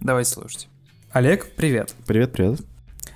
[0.00, 0.68] Давайте слушать.
[1.12, 1.94] Олег, привет.
[2.06, 2.60] Привет, привет.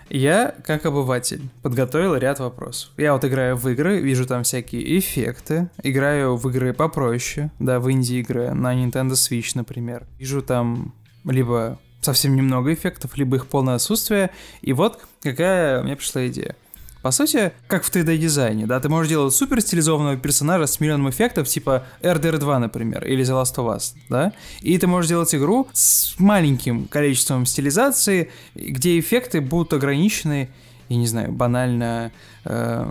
[0.09, 2.93] Я, как обыватель, подготовил ряд вопросов.
[2.97, 7.91] Я вот играю в игры, вижу там всякие эффекты, играю в игры попроще, да, в
[7.91, 10.07] инди-игры, на Nintendo Switch, например.
[10.19, 10.95] Вижу там
[11.25, 14.31] либо совсем немного эффектов, либо их полное отсутствие.
[14.63, 16.57] И вот какая у меня пришла идея.
[17.05, 21.47] По сути, как в 3D-дизайне, да, ты можешь делать супер стилизованного персонажа с миллионом эффектов,
[21.47, 24.33] типа RDR 2, например, или The Last of Us, да,
[24.63, 30.49] и ты можешь делать игру с маленьким количеством стилизации, где эффекты будут ограничены,
[30.89, 32.11] я не знаю, банально
[32.47, 32.91] э,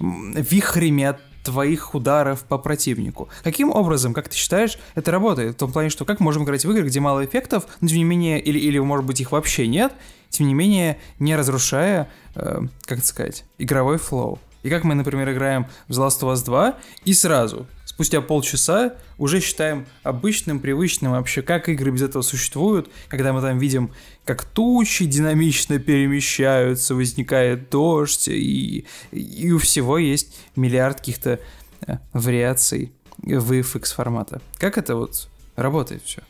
[0.00, 3.28] вихрями от твоих ударов по противнику.
[3.42, 5.54] Каким образом, как ты считаешь, это работает?
[5.54, 8.04] В том плане, что как можем играть в игры, где мало эффектов, но тем не
[8.04, 9.92] менее, или, или может быть их вообще нет,
[10.28, 14.38] тем не менее, не разрушая, э, как это сказать, игровой флоу.
[14.62, 18.94] И как мы, например, играем в The Last of Us 2, и сразу, спустя полчаса,
[19.18, 23.90] уже считаем обычным, привычным вообще, как игры без этого существуют, когда мы там видим,
[24.24, 31.38] как тучи динамично перемещаются, возникает дождь, и, и у всего есть миллиард каких-то
[31.86, 32.92] э, вариаций
[33.22, 34.40] VFX формата.
[34.58, 36.22] Как это вот работает все?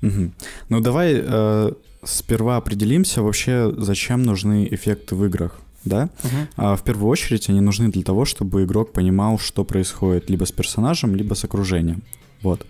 [0.00, 0.34] Мгм.
[0.68, 1.72] Ну давай э,
[2.02, 6.08] сперва определимся вообще, зачем нужны эффекты в играх, да?
[6.56, 10.52] А, в первую очередь они нужны для того, чтобы игрок понимал, что происходит либо с
[10.52, 12.02] персонажем, либо с окружением.
[12.42, 12.66] Вот.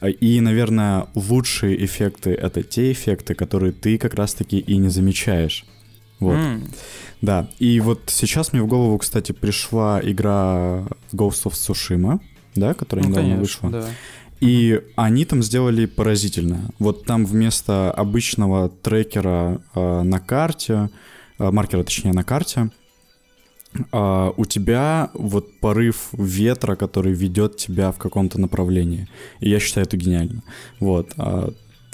[0.00, 5.64] А, И, наверное, лучшие эффекты— это те эффекты, которые ты как раз-таки и не замечаешь.
[6.20, 6.36] Вот.
[6.36, 6.62] М,
[7.20, 12.18] Да, и вот сейчас мне в голову, кстати, пришла игра Ghost of Tsushima,
[12.56, 13.82] да, которая ну, недавно конечно, вышла.
[13.82, 13.88] да.
[14.40, 16.70] И они там сделали поразительно.
[16.80, 20.90] Вот там вместо обычного трекера э, на карте,
[21.50, 22.70] маркера точнее на карте,
[23.92, 29.08] э, у тебя вот порыв ветра, который ведет тебя в каком-то направлении.
[29.40, 30.42] И я считаю это гениально.
[30.80, 31.12] Вот.
[31.16, 31.52] а,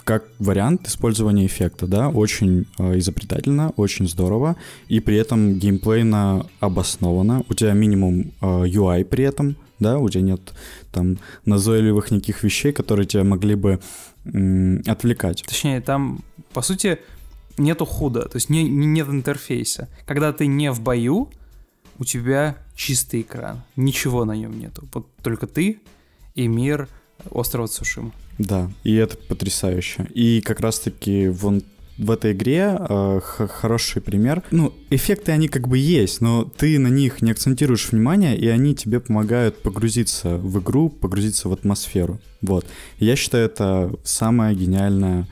[0.09, 4.57] как вариант использования эффекта, да, очень э, изобретательно, очень здорово,
[4.89, 7.43] и при этом геймплейно обосновано.
[7.51, 10.55] У тебя минимум э, UI при этом, да, у тебя нет
[10.93, 13.81] там назойливых никаких вещей, которые тебя могли бы
[14.25, 15.45] м, отвлекать.
[15.47, 16.21] Точнее, там,
[16.55, 17.01] по сути,
[17.59, 19.89] нету худа, то есть не, не- нет интерфейса.
[20.07, 21.31] Когда ты не в бою,
[21.99, 24.89] у тебя чистый экран, ничего на нем нету.
[24.95, 25.81] Вот только ты
[26.35, 26.89] и мир
[27.31, 28.13] острова Цушима.
[28.39, 30.07] Да, и это потрясающе.
[30.15, 31.63] И как раз-таки вон
[31.99, 34.45] в этой игре э, х- хороший пример.
[34.53, 38.77] Ну, эффекты они как бы есть, но ты на них не акцентируешь внимание, и они
[38.77, 42.21] тебе помогают погрузиться в игру, погрузиться в атмосферу.
[42.41, 42.65] Вот.
[43.01, 45.27] Я считаю, это самое гениальное, э,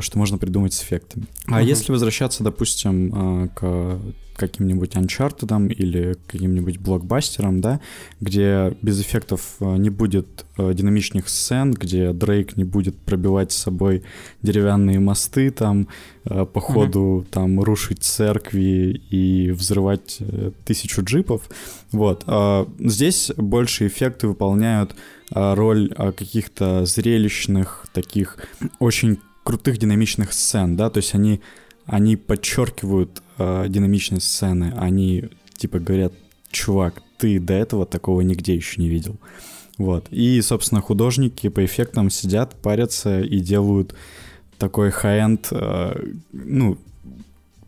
[0.00, 1.26] что можно придумать с эффектами.
[1.46, 1.66] А Мгм.
[1.66, 4.00] если возвращаться, допустим, э, к
[4.36, 7.80] каким-нибудь Uncharted или каким-нибудь блокбастерам, да,
[8.20, 13.56] где без эффектов э, не будет э, динамичных сцен, где Дрейк не будет пробивать с
[13.56, 14.02] собой
[14.42, 15.88] деревянные мосты, там,
[16.24, 21.48] э, по ходу, там, рушить церкви и взрывать э, тысячу джипов.
[21.92, 22.24] Вот.
[22.26, 24.94] А Здесь больше эффекты выполняют
[25.30, 28.38] роль каких-то зрелищных, таких
[28.78, 31.40] очень крутых динамичных сцен, да, то есть они,
[31.86, 36.12] они подчеркивают э, динамичность сцены, они типа говорят,
[36.50, 39.16] чувак, ты до этого такого нигде еще не видел.
[39.78, 40.08] Вот.
[40.10, 43.94] И, собственно, художники по эффектам сидят, парятся и делают
[44.58, 45.94] такой high-end, э,
[46.32, 46.76] ну,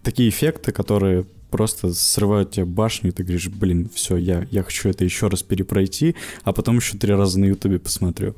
[0.03, 4.89] такие эффекты, которые просто срывают тебе башню, и ты говоришь, блин, все, я, я хочу
[4.89, 8.35] это еще раз перепройти, а потом еще три раза на ютубе посмотрю.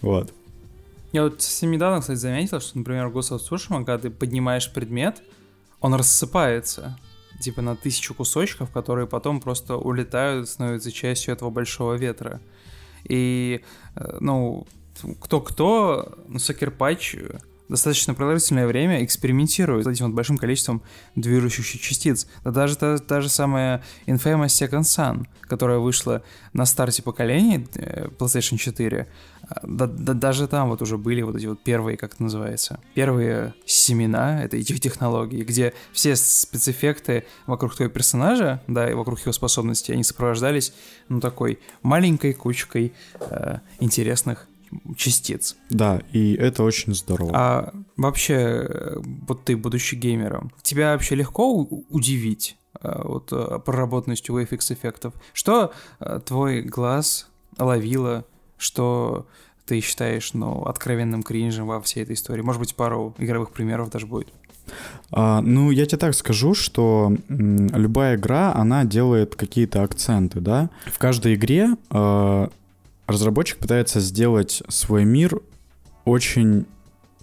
[0.00, 0.32] Вот.
[1.12, 4.70] Я вот совсем недавно, кстати, заметил, что, например, в Ghost of Tsushima, когда ты поднимаешь
[4.70, 5.22] предмет,
[5.80, 6.98] он рассыпается,
[7.40, 12.40] типа на тысячу кусочков, которые потом просто улетают, становятся частью этого большого ветра.
[13.04, 13.64] И,
[13.94, 14.66] э, ну,
[15.20, 17.16] кто-кто, но Сокер Патч
[17.68, 20.82] достаточно продолжительное время экспериментирует с этим вот большим количеством
[21.14, 22.26] движущихся частиц.
[22.44, 26.22] Да даже та, та же самая Infamous Second Son, которая вышла
[26.52, 29.06] на старте поколения э, PlayStation 4,
[29.50, 32.80] а, да, да- даже там вот уже были вот эти вот первые, как это называется,
[32.94, 39.32] первые семена этой тех- технологии, где все спецэффекты вокруг твоего персонажа, да, и вокруг его
[39.32, 40.72] способностей, они сопровождались,
[41.08, 44.47] ну, такой маленькой кучкой э, интересных
[44.96, 45.56] частиц.
[45.70, 47.30] Да, и это очень здорово.
[47.34, 54.74] А вообще, вот ты, будучи геймером, тебя вообще легко удивить э, вот э, проработанностью VFX
[54.74, 55.14] эффектов?
[55.32, 57.28] Что э, твой глаз
[57.58, 58.24] ловило,
[58.56, 59.26] что
[59.66, 62.42] ты считаешь, ну, откровенным кринжем во всей этой истории?
[62.42, 64.32] Может быть, пару игровых примеров даже будет?
[65.10, 70.70] А, ну, я тебе так скажу, что м, любая игра, она делает какие-то акценты, да.
[70.86, 72.48] В каждой игре э,
[73.08, 75.40] разработчик пытается сделать свой мир
[76.04, 76.66] очень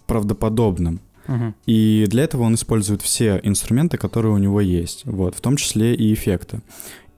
[0.07, 0.99] правдоподобным.
[1.27, 1.55] Мгм.
[1.65, 5.95] И для этого он использует все инструменты, которые у него есть, вот, в том числе
[5.95, 6.61] и эффекты.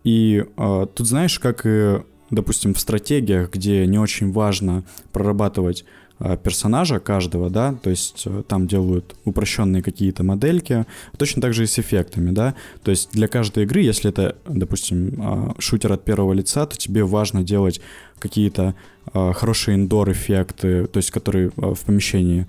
[0.03, 5.84] И э, тут знаешь, как и, допустим, в стратегиях, где не очень важно прорабатывать
[6.19, 10.85] э, персонажа каждого, да, то есть э, там делают упрощенные какие-то модельки,
[11.18, 15.15] точно так же и с эффектами, да, то есть для каждой игры, если это, допустим,
[15.18, 17.81] э, шутер от первого лица, то тебе важно делать
[18.19, 18.76] какие-то
[19.14, 22.48] э, хорошие индор-эффекты, то есть которые э, в помещении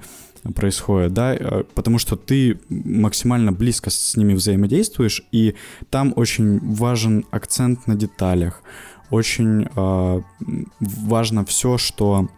[0.55, 5.55] происходит, да, э, потому что ты максимально близко с ними взаимодействуешь, и
[5.90, 8.62] там очень важен акцент на деталях,
[9.11, 10.23] очень э,
[10.81, 12.28] важно все, что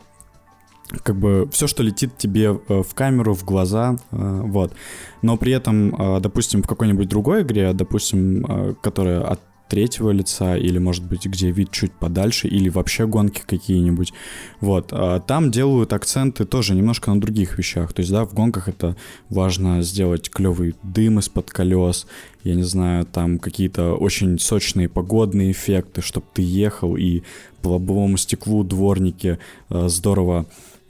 [1.04, 4.74] как бы все, что летит тебе э, в камеру, в глаза, э, вот.
[5.22, 9.40] Но при этом, допустим, в какой-нибудь другой игре, допустим, которая от
[9.70, 14.12] третьего лица, или, может быть, где вид чуть подальше, или вообще гонки какие-нибудь.
[14.60, 14.88] Вот.
[14.90, 17.92] А там делают акценты тоже немножко на других вещах.
[17.92, 18.96] То есть, да, в гонках это
[19.28, 22.06] важно сделать клевый дым из-под колес,
[22.42, 27.22] я не знаю, там какие-то очень сочные погодные эффекты, чтобы ты ехал и
[27.62, 29.38] по лобовому стеклу дворники
[29.68, 30.46] э, здорово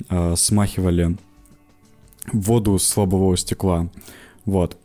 [0.08, 1.16] э, смахивали
[2.32, 3.90] воду с лобового стекла.
[4.46, 4.79] Вот.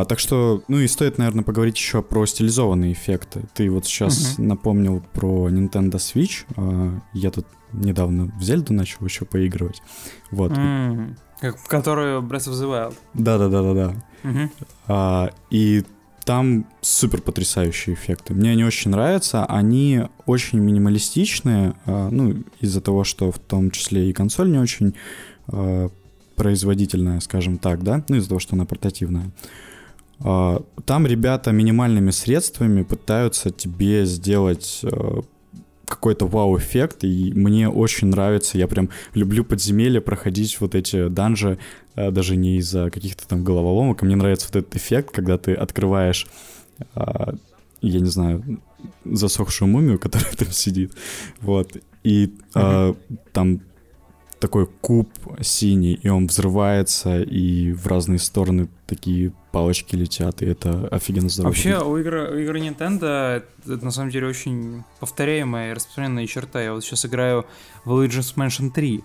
[0.00, 3.42] А, так что, ну и стоит, наверное, поговорить еще про стилизованные эффекты.
[3.54, 4.48] Ты вот сейчас Мгм.
[4.48, 6.44] напомнил про Nintendo Switch.
[6.56, 9.82] А, я тут недавно в Зельду начал еще поигрывать.
[10.30, 10.52] Вот.
[10.56, 12.94] М, Как, в которую Breath of the Wild.
[13.14, 13.94] Да-да-да-да-да.
[14.86, 15.84] А, и
[16.24, 18.32] там супер потрясающие эффекты.
[18.32, 19.44] Мне они очень нравятся.
[19.44, 21.74] Они очень минималистичные.
[21.84, 24.94] а, ну, из-за того, что в том числе и консоль не очень
[25.48, 25.88] а,
[26.36, 28.04] производительная, скажем так, да?
[28.08, 29.30] Ну, из-за того, что она портативная.
[30.24, 35.22] А, Там ребята минимальными средствами пытаются тебе сделать а,
[35.86, 41.58] какой-то вау-эффект, и мне очень нравится, я прям люблю подземелья проходить вот эти данжи,
[41.94, 45.52] а, даже не из-за каких-то там головоломок, а мне нравится вот этот эффект, когда ты
[45.52, 46.26] открываешь,
[46.94, 47.34] а,
[47.82, 48.62] я не знаю,
[49.04, 50.92] засохшую мумию, которая там сидит,
[51.40, 52.94] вот, и а,
[53.32, 53.60] там
[54.38, 55.08] такой куб
[55.40, 61.50] синий, и он взрывается, и в разные стороны такие палочки летят, и это офигенно здорово.
[61.50, 66.60] Вообще, у игр, у игр Nintendo это на самом деле очень повторяемая и распространенная черта.
[66.60, 67.46] Я вот сейчас играю
[67.84, 69.04] в Luigi's Mansion 3,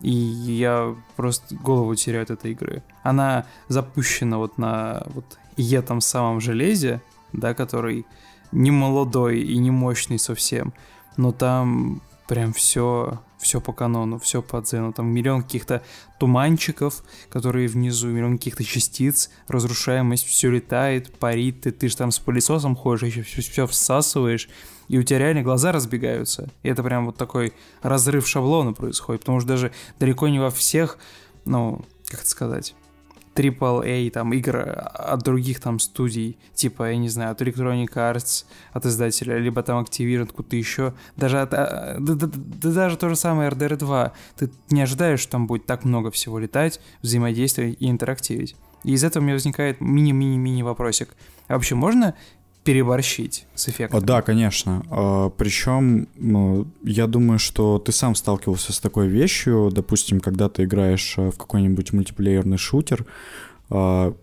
[0.00, 2.82] и я просто голову теряю от этой игры.
[3.02, 7.02] Она запущена вот на вот этом самом железе,
[7.32, 8.06] да, который
[8.52, 10.72] не молодой и не мощный совсем,
[11.16, 14.92] но там прям все, все по канону, все по дзену.
[14.92, 15.82] Там миллион каких-то
[16.20, 22.18] туманчиков, которые внизу, миллион каких-то частиц, разрушаемость, все летает, парит, ты, ты же там с
[22.18, 24.48] пылесосом ходишь, еще все, все всасываешь,
[24.88, 26.50] и у тебя реально глаза разбегаются.
[26.62, 30.98] И это прям вот такой разрыв шаблона происходит, потому что даже далеко не во всех,
[31.46, 32.74] ну, как это сказать,
[33.38, 38.86] AAA там игр от других там студий, типа, я не знаю, от Electronic Arts, от
[38.86, 43.16] издателя, либо там Activision, откуда-то еще, даже от, а, да, да- да даже то же
[43.16, 47.88] самое RDR 2, ты не ожидаешь, что там будет так много всего летать, взаимодействовать и
[47.88, 48.56] интерактивить.
[48.84, 51.16] И из этого у меня возникает мини-мини-мини вопросик.
[51.48, 52.14] А вообще можно
[52.68, 54.04] переборщить с эффектом?
[54.04, 54.82] Да, конечно.
[54.90, 56.06] А, Причем,
[56.82, 59.70] я думаю, что ты сам сталкивался с такой вещью.
[59.72, 63.06] Допустим, когда ты играешь э, в какой-нибудь мультиплеерный шутер,
[63.70, 64.14] а,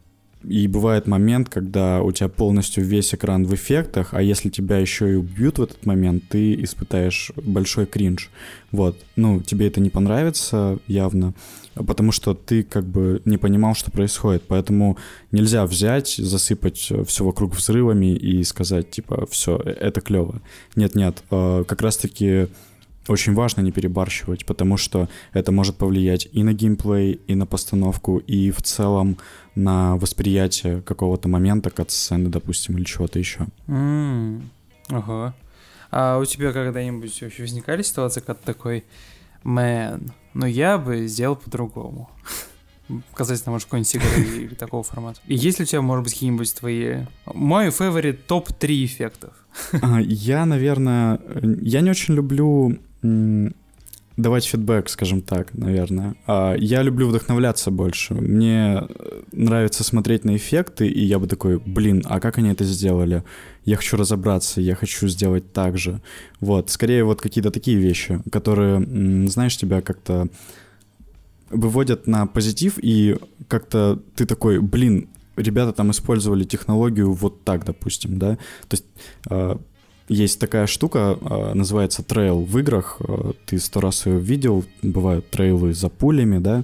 [0.44, 5.12] и бывает момент, когда у тебя полностью весь экран в эффектах, а если тебя еще
[5.12, 8.30] и убьют в этот момент, ты испытаешь большой кринж.
[8.72, 8.96] Вот.
[9.16, 11.34] Ну, тебе это не понравится явно,
[11.76, 14.44] потому что ты как бы не понимал, что происходит.
[14.48, 14.98] Поэтому
[15.32, 20.42] нельзя взять, засыпать все вокруг взрывами и сказать, типа, все, это клево.
[20.76, 22.48] Нет-нет, э, как раз-таки
[23.08, 28.18] очень важно не перебарщивать, потому что это может повлиять и на геймплей, и на постановку,
[28.18, 29.18] и в целом
[29.54, 33.46] на восприятие какого-то момента, как сцены, допустим, или чего-то еще.
[33.68, 34.50] М,
[34.90, 35.34] Ага.
[35.92, 38.84] А у тебя когда-нибудь вообще возникали ситуации, когда такой,
[39.46, 42.10] мэн, ну я бы сделал по-другому?
[43.14, 45.20] Касательно, может, какой-нибудь игры или такого формата.
[45.28, 47.06] И есть ли у тебя, может быть, какие-нибудь твои...
[47.34, 49.34] Мой фаворит топ-3 эффектов.
[49.82, 52.78] А, Я, наверное, э, я не очень люблю
[54.18, 56.16] давать фидбэк, скажем так, наверное.
[56.26, 58.14] А, Я люблю вдохновляться больше.
[58.14, 58.84] Мне
[59.32, 63.24] нравится смотреть на эффекты, и я бы такой, блин, а как они это сделали?
[63.66, 66.02] Я хочу разобраться, я хочу сделать так же.
[66.40, 68.82] Вот, скорее вот какие-то такие вещи, которые,
[69.30, 70.28] знаешь, тебя как-то
[71.50, 73.18] выводят на позитив, и
[73.48, 78.36] как-то ты такой, блин, ребята там использовали технологию вот так, допустим, да,
[78.68, 78.86] то есть
[79.30, 79.58] э,
[80.08, 82.98] есть такая штука, э, называется трейл в играх.
[83.00, 84.64] Э, Ты сто раз ее видел.
[84.84, 86.64] Бывают трейлы за пулями, да,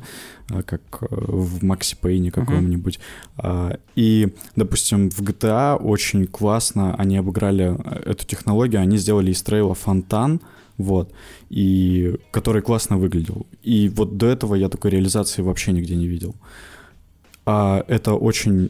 [0.50, 3.00] э, как в Макси Пейне каком-нибудь.
[3.38, 8.82] А, И, допустим, в GTA очень классно они обыграли эту технологию.
[8.82, 10.40] Они сделали из трейла фонтан,
[10.78, 11.12] вот,
[11.50, 13.48] и который классно выглядел.
[13.64, 16.36] И вот до этого я такой реализации вообще нигде не видел.
[17.46, 18.70] А это очень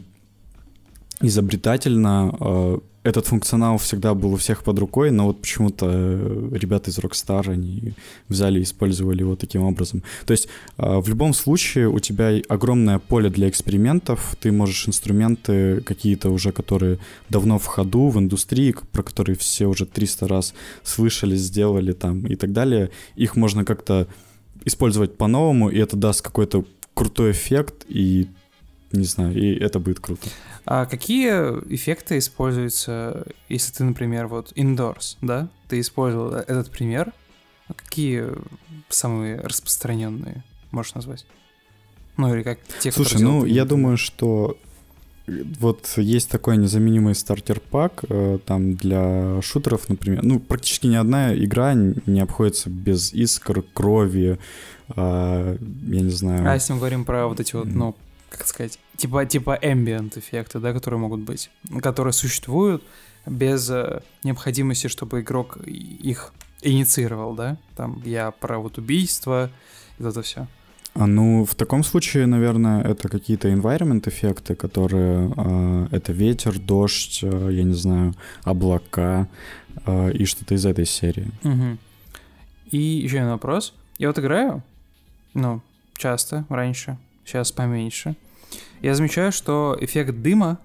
[1.19, 2.81] изобретательно.
[3.03, 7.49] Этот функционал всегда был у всех под рукой, но вот почему-то э, ребята из Rockstar,
[7.49, 7.93] они
[8.27, 10.03] взяли и использовали его таким образом.
[10.27, 10.47] То есть
[10.77, 16.51] э, в любом случае у тебя огромное поле для экспериментов, ты можешь инструменты какие-то уже,
[16.51, 20.53] которые давно в ходу в индустрии, про которые все уже 300 раз
[20.83, 24.07] слышали, сделали там и так далее, их можно как-то
[24.63, 28.27] использовать по-новому, и это даст какой-то крутой эффект, и
[28.97, 30.27] не знаю, и это будет круто.
[30.65, 31.31] А какие
[31.73, 35.49] эффекты используются, если ты, например, вот indoors, да?
[35.67, 37.13] Ты использовал этот пример.
[37.67, 38.27] А какие
[38.89, 41.25] самые распространенные можешь назвать?
[42.17, 44.57] Ну или как те, Слушай, ну я думаю, что
[45.27, 50.21] э, вот есть такой незаменимый стартер-пак э, там для шутеров, например.
[50.21, 54.37] Ну, практически ни одна игра не обходится без искр, крови,
[54.89, 55.57] а,
[55.87, 56.49] я не знаю.
[56.49, 57.95] А если мы говорим про вот эти вот, ну,
[58.31, 61.51] как сказать, типа, типа ambient эффекты, да, которые могут быть,
[61.81, 62.83] которые существуют
[63.25, 67.57] без э, необходимости, чтобы игрок их инициировал, да?
[67.75, 69.51] Там я про вот убийство
[69.99, 70.47] и вот это все.
[70.93, 77.21] А, ну, в таком случае, наверное, это какие-то environment эффекты, которые а, это ветер, дождь,
[77.23, 78.13] а, я не знаю,
[78.43, 79.27] облака
[79.85, 81.31] а, и что-то из этой серии.
[81.43, 81.79] Мгм.
[82.71, 83.73] И еще один вопрос.
[83.99, 84.63] Я вот играю,
[85.33, 85.61] ну,
[85.95, 86.97] часто, раньше,
[87.31, 88.15] сейчас поменьше.
[88.81, 90.59] Я замечаю, что эффект дыма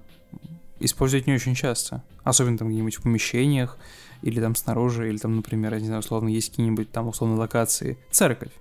[0.81, 2.03] используют не очень часто.
[2.25, 3.79] Особенно там где-нибудь в помещениях,
[4.23, 7.99] или там снаружи, или там, например, я не знаю, условно, есть какие-нибудь там условно локации.
[8.11, 8.53] Церковь.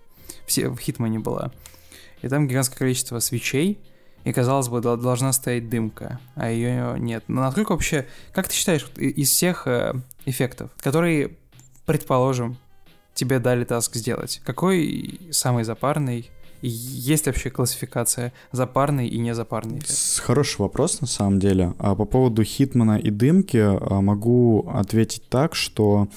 [0.46, 1.52] Все в Хитмане была.
[2.22, 3.80] И там гигантское количество свечей,
[4.24, 7.24] и, казалось бы, дол- должна стоять дымка, а ее нет.
[7.28, 9.94] Но насколько вообще, как ты считаешь, из всех э,
[10.26, 11.38] эффектов, которые,
[11.86, 12.58] предположим,
[13.14, 16.30] тебе дали таск сделать, какой самый запарный,
[16.68, 19.82] есть вообще классификация запарный и незапарный
[20.18, 21.74] Хороший вопрос, на самом деле.
[21.80, 26.08] А по поводу Хитмана и дымки а, могу ответить так, что,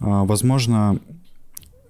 [0.00, 1.00] а, возможно,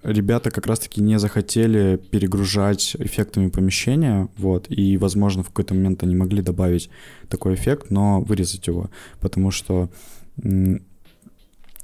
[0.03, 6.15] ребята как раз-таки не захотели перегружать эффектами помещения, вот, и, возможно, в какой-то момент они
[6.15, 6.89] могли добавить
[7.29, 8.89] такой эффект, но вырезать его,
[9.19, 9.89] потому что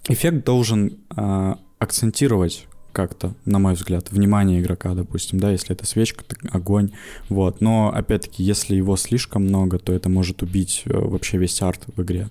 [0.08, 6.23] эффект должен а, акцентировать как-то, на мой взгляд, внимание игрока, допустим, да, если это свечка,
[6.23, 6.91] так огонь,
[7.30, 7.61] вот.
[7.61, 12.01] Но опять-таки, если его слишком много, то это может убить э, вообще весь арт в
[12.01, 12.30] игре,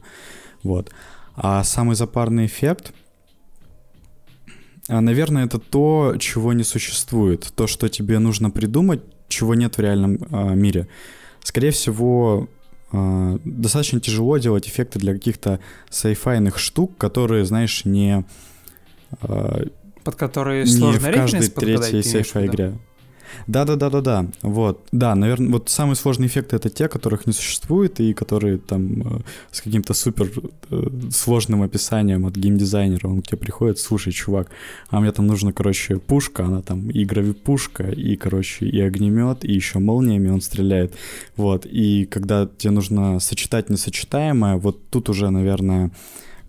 [0.62, 0.90] вот.
[1.34, 2.92] А самый запарный эффект,
[4.88, 9.80] а, наверное, это то, чего не существует, то, что тебе нужно придумать, чего нет в
[9.80, 10.88] реальном а, мире.
[11.42, 12.48] Скорее всего,
[12.92, 15.60] а, достаточно тяжело делать эффекты для каких-то
[15.90, 18.24] сайфайных штук, которые, знаешь, не
[19.20, 19.64] а,
[20.06, 22.78] Под которые не сложно в каждой третьей сейфа игре.
[23.48, 24.26] Да, да, да, да, да.
[24.42, 24.86] Вот.
[24.92, 29.20] Да, наверное, вот самые сложные эффекты это те, которых не существует, и которые там э,
[29.50, 30.30] с каким-то супер
[30.70, 33.08] э, сложным описанием от геймдизайнера.
[33.08, 34.48] Он к тебе приходит, слушай, чувак,
[34.90, 39.52] а мне там нужна, короче, пушка, она там и гравипушка, и, короче, и огнемет, и
[39.52, 40.94] еще молниями он стреляет.
[41.36, 41.66] Вот.
[41.66, 45.90] И когда тебе нужно сочетать несочетаемое, вот тут уже, наверное,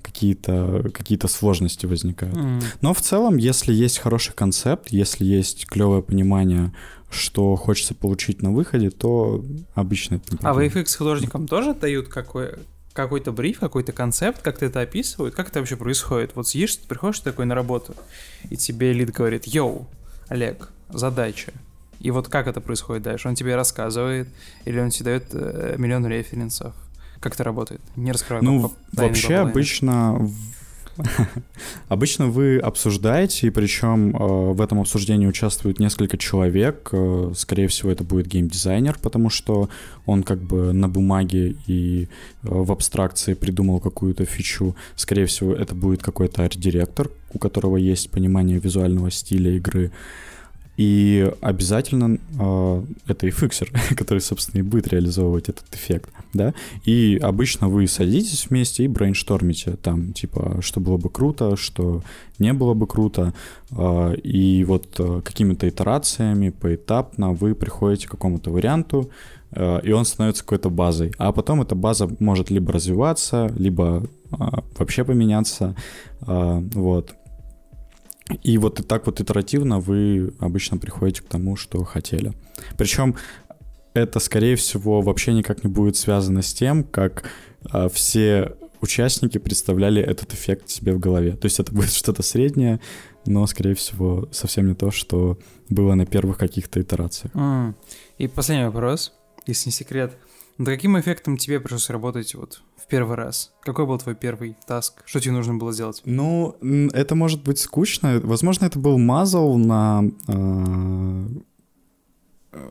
[0.07, 2.35] какие-то какие сложности возникают.
[2.35, 2.61] М.
[2.81, 6.73] Но в целом, если есть хороший концепт, если есть клевое понимание,
[7.09, 9.43] что хочется получить на выходе, то
[9.75, 10.73] обычно это не А проблема.
[10.73, 12.55] VFX художникам тоже дают какой,
[12.93, 15.35] какой-то бриф, какой-то концепт, как-то это описывают?
[15.35, 16.31] Как это вообще происходит?
[16.35, 17.95] Вот сидишь, ты приходишь такой на работу,
[18.49, 19.87] и тебе элит говорит, йоу,
[20.27, 21.53] Олег, задача.
[21.99, 23.27] И вот как это происходит дальше?
[23.27, 24.27] Он тебе рассказывает,
[24.65, 26.75] или он тебе дает э, миллион референсов?
[27.19, 27.81] Как это работает?
[27.95, 28.43] Не раскрывай.
[28.43, 30.29] Ну, вообще обычно...
[31.89, 36.89] Обычно вы обсуждаете, и причем э, в этом обсуждении участвует несколько человек.
[36.91, 39.69] Э, скорее всего, это будет геймдизайнер, потому что
[40.05, 42.07] он как бы на бумаге и э,
[42.41, 44.75] в абстракции придумал какую-то фичу.
[44.95, 49.91] Скорее всего, это будет какой-то арт-директор, у которого есть понимание визуального стиля игры.
[50.77, 56.53] И обязательно э, это и фиксер, который, собственно, и будет реализовывать этот эффект, да.
[56.85, 62.03] И обычно вы садитесь вместе и брейнштормите там, типа, что было бы круто, что
[62.39, 63.33] не было бы круто.
[63.71, 69.09] э, и вот э, какими-то итерациями поэтапно вы приходите к какому-то варианту,
[69.51, 71.13] э, и он становится какой-то базой.
[71.17, 75.75] А потом эта база может либо развиваться, либо а, вообще поменяться,
[76.21, 77.15] а, вот.
[78.43, 82.33] И вот и так вот итеративно вы обычно приходите к тому, что хотели.
[82.77, 83.15] Причем
[83.97, 87.29] это, скорее всего, вообще никак не будет связано с тем, как
[87.71, 91.31] а, все участники представляли этот эффект себе в голове.
[91.31, 92.79] То есть это будет что-то среднее,
[93.25, 95.37] но, скорее всего, совсем не то, что
[95.69, 97.35] было на первых каких-то итерациях.
[97.35, 97.75] М.
[98.17, 99.13] И последний вопрос,
[99.45, 100.17] если не секрет.
[100.57, 103.53] Над каким эффектом тебе пришлось работать вот в первый раз?
[103.61, 105.03] Какой был твой первый таск?
[105.05, 106.01] Что тебе нужно было сделать?
[106.05, 106.55] Ну,
[106.93, 108.19] это может быть скучно.
[108.23, 111.27] Возможно, это был мазл на э,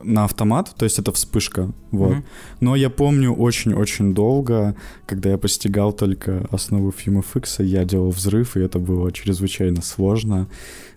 [0.03, 2.11] на автомат, то есть это вспышка, вот.
[2.11, 2.23] Мгм.
[2.59, 8.61] Но я помню очень-очень долго, когда я постигал только основу FimeFX, я делал взрыв, и
[8.61, 10.47] это было чрезвычайно сложно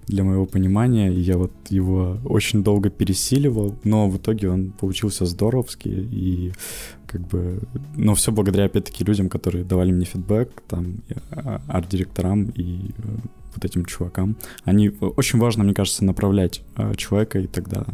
[0.07, 5.25] для моего понимания, и я вот его очень долго пересиливал, но в итоге он получился
[5.25, 6.53] здоровский, и
[7.07, 7.61] как бы,
[7.97, 10.97] но все благодаря, опять-таки, людям, которые давали мне фидбэк, там,
[11.31, 13.03] а, арт-директорам и э,
[13.55, 14.37] вот этим чувакам.
[14.65, 17.85] Они, э, очень важно, мне кажется, направлять э, человека, и тогда,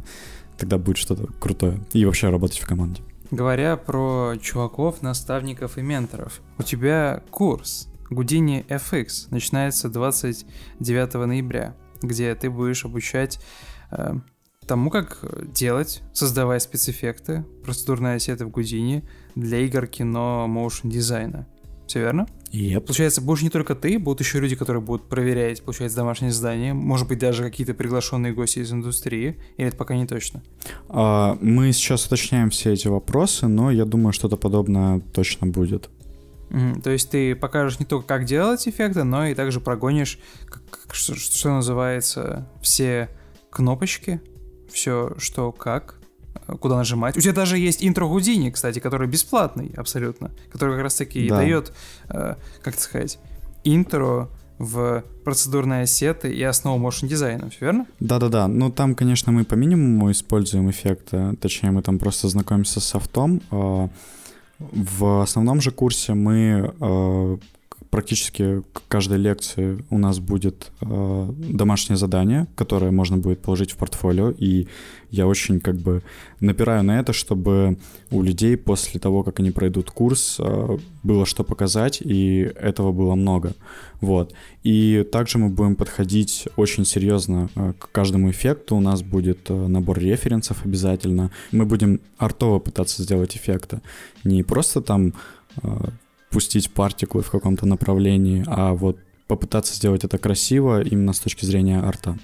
[0.59, 1.81] тогда будет что-то крутое.
[1.93, 3.03] И вообще работать в команде.
[3.31, 12.35] Говоря про чуваков, наставников и менторов, у тебя курс Гудини FX начинается 29 ноября, где
[12.35, 13.41] ты будешь обучать
[13.91, 14.15] э,
[14.66, 19.05] тому, как делать, создавая спецэффекты, процедурные ассеты в Гудини
[19.35, 21.49] для игр, кино, моушен дизайна.
[21.87, 22.27] Все верно?
[22.52, 26.74] И Получается, будешь не только ты, будут еще люди, которые будут проверять, получается, домашнее задание,
[26.74, 30.43] может быть, даже какие-то приглашенные гости из индустрии, или это пока не точно?
[30.89, 35.90] А, Мы сейчас уточняем все эти вопросы, но я думаю, что-то подобное точно будет.
[36.51, 36.81] Мгм.
[36.81, 40.18] То есть ты покажешь не только, как делать эффекты, но и также прогонишь,
[40.48, 43.09] как- как- что, что называется, все
[43.51, 44.20] кнопочки,
[44.70, 45.98] все что как,
[46.60, 47.16] куда нажимать.
[47.16, 51.28] У тебя даже есть интро Гудини, кстати, который бесплатный абсолютно, который как раз таки и
[51.28, 51.36] Да.
[51.36, 51.73] дает,
[52.09, 53.18] э, как сказать,
[53.64, 54.28] интро
[54.59, 57.86] в процедурные ассеты и основу motion дизайна, все верно?
[58.01, 62.85] Да-да-да, ну там, конечно, мы по минимуму используем эффекты, точнее, мы там просто знакомимся с
[62.85, 63.43] софтом.
[63.51, 63.89] А,
[64.59, 66.73] В основном же курсе мы
[67.97, 73.77] практически к каждой лекции у нас будет а, домашнее задание, которое можно будет положить в
[73.78, 74.68] портфолио, и
[75.10, 76.02] я очень как бы
[76.40, 77.78] напираю на это, чтобы
[78.10, 83.14] у людей после того, как они пройдут курс, а, было что показать, и этого было
[83.14, 83.55] много.
[84.02, 84.35] Вот.
[84.62, 88.77] И также мы будем подходить очень серьезно э, к каждому эффекту.
[88.77, 91.31] У нас будет э, набор референсов обязательно.
[91.51, 93.81] Мы будем артово пытаться сделать эффекты.
[94.23, 95.14] Не просто там
[95.62, 95.68] э,
[96.31, 101.81] пустить партиклы в каком-то направлении, а вот попытаться сделать это красиво именно с точки зрения
[101.81, 102.19] арта.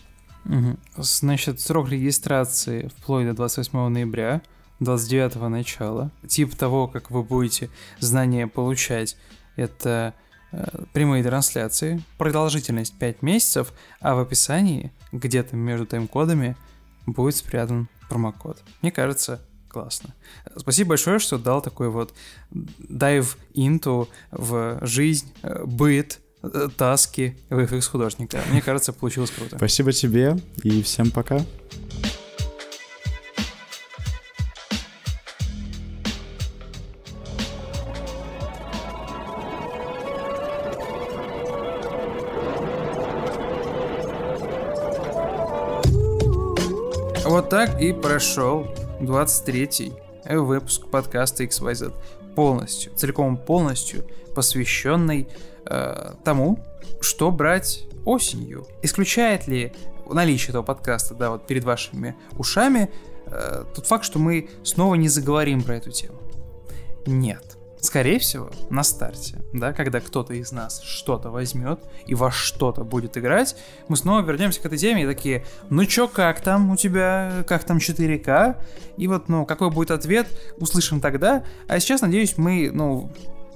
[0.45, 0.79] Мгм.
[0.97, 4.43] Значит, срок регистрации вплоть до 28 ноября,
[4.81, 6.11] 29 начала.
[6.27, 7.71] Тип того, как вы будете
[8.01, 9.17] знания получать,
[9.57, 10.15] это
[10.51, 16.57] э, прямые трансляции, продолжительность 5 месяцев, а в описании, где-то между тайм-кодами,
[17.07, 18.63] будет спрятан промокод.
[18.81, 19.41] Мне кажется,
[19.73, 20.15] классно.
[20.57, 22.15] Спасибо большое, что дал такой вот
[22.51, 28.41] дайв инту в жизнь, э, быт, э, таски VFX художника.
[28.51, 29.57] Мне кажется, получилось круто.
[29.57, 31.41] Спасибо тебе и всем пока.
[47.25, 48.67] Вот так и прошел
[49.05, 49.93] 23-й
[50.37, 51.93] выпуск подкаста XYZ.
[52.35, 55.29] Полностью, целиком полностью посвященный
[55.67, 56.59] э, тому,
[57.01, 58.67] что брать осенью.
[58.83, 59.73] Исключает ли
[60.11, 62.91] наличие этого подкаста, да, вот перед вашими ушами,
[63.27, 66.19] э, тот факт, что мы снова не заговорим про эту тему?
[67.07, 67.52] Нет.
[67.83, 73.19] Скорее всего, на старте, да, когда кто-то из нас что-то возьмет и во что-то будет
[73.19, 73.57] играть,
[73.89, 77.65] мы снова вернемся к этой теме и такие, ну чё, как там у тебя, как
[77.65, 78.57] там 4К?
[78.97, 80.29] И вот, ну, какой будет ответ,
[80.59, 81.43] услышим тогда.
[81.67, 83.11] А сейчас, надеюсь, мы, ну,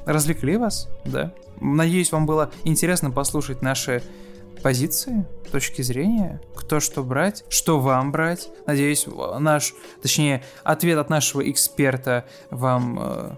[0.06, 1.32] развлекли вас, да.
[1.60, 4.02] Надеюсь, вам было интересно послушать наши
[4.60, 8.48] позиции, точки зрения, кто что брать, что вам брать.
[8.66, 9.06] Надеюсь,
[9.38, 9.72] наш,
[10.02, 13.30] точнее, ответ от нашего эксперта вам э,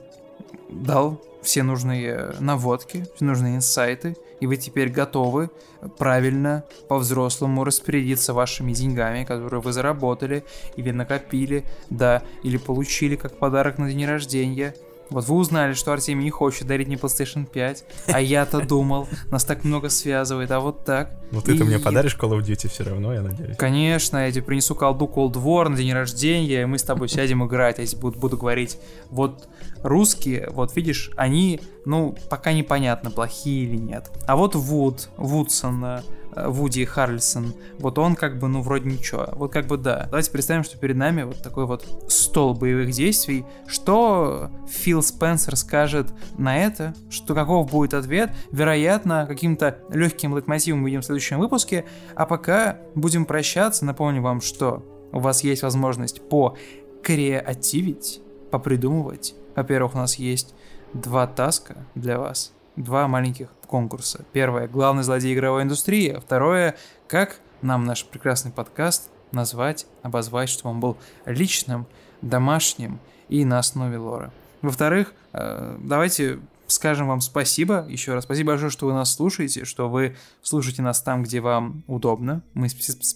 [0.69, 5.51] дал все нужные наводки, все нужные инсайты, и вы теперь готовы
[5.97, 10.45] правильно, по-взрослому распорядиться вашими деньгами, которые вы заработали
[10.77, 14.75] или накопили, да, или получили как подарок на день рождения,
[15.11, 19.45] Вот вы узнали, что Артемий не хочет дарить мне PlayStation 5, а я-то думал, нас
[19.45, 21.11] так много связывает, а вот так.
[21.31, 23.57] Ну ты-то мне подаришь Call of Duty все равно, я надеюсь.
[23.57, 27.45] Конечно, я тебе принесу колду Cold War на день рождения, и мы с тобой сядем
[27.47, 28.79] играть, я тебе буду, буду говорить,
[29.11, 29.49] вот
[29.83, 34.11] русские, вот видишь, они, ну, пока непонятно, плохие или нет.
[34.27, 36.03] А вот Вуд, Вудсон, э,
[36.37, 39.29] Вуди Харрельсон, вот он как бы, ну, вроде ничего.
[39.33, 40.05] Вот как бы да.
[40.07, 43.45] Давайте представим, что перед нами вот такой вот стол боевых действий.
[43.67, 46.95] Что Фил Спенсер скажет на это?
[47.11, 48.31] Что каков будет ответ?
[48.53, 51.85] Вероятно, каким-то легким лейтмотивом увидим в следующем выпуске.
[52.15, 56.57] А пока будем прощаться, напомню вам, что у вас есть возможность по
[57.03, 59.35] креативить, попридумывать.
[59.57, 60.55] Во-первых, у нас есть
[60.93, 62.53] два таска для вас,
[62.83, 64.25] два маленьких конкурса.
[64.33, 66.11] Первое— главный злодей игровой индустрии.
[66.11, 66.77] а Второе—
[67.09, 70.97] как нам наш прекрасный подкаст назвать, обозвать, чтобы он был
[71.27, 71.87] личным,
[72.23, 72.99] домашним
[73.29, 74.33] и на основе лора.
[74.63, 78.25] Во-вторых, э, давайте скажем вам спасибо еще раз.
[78.25, 82.43] Спасибо большое, что вы нас слушаете, что вы слушаете нас там, где вам удобно.
[82.55, 82.69] Мы,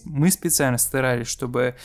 [0.05, 1.75] мы специально старались, чтобы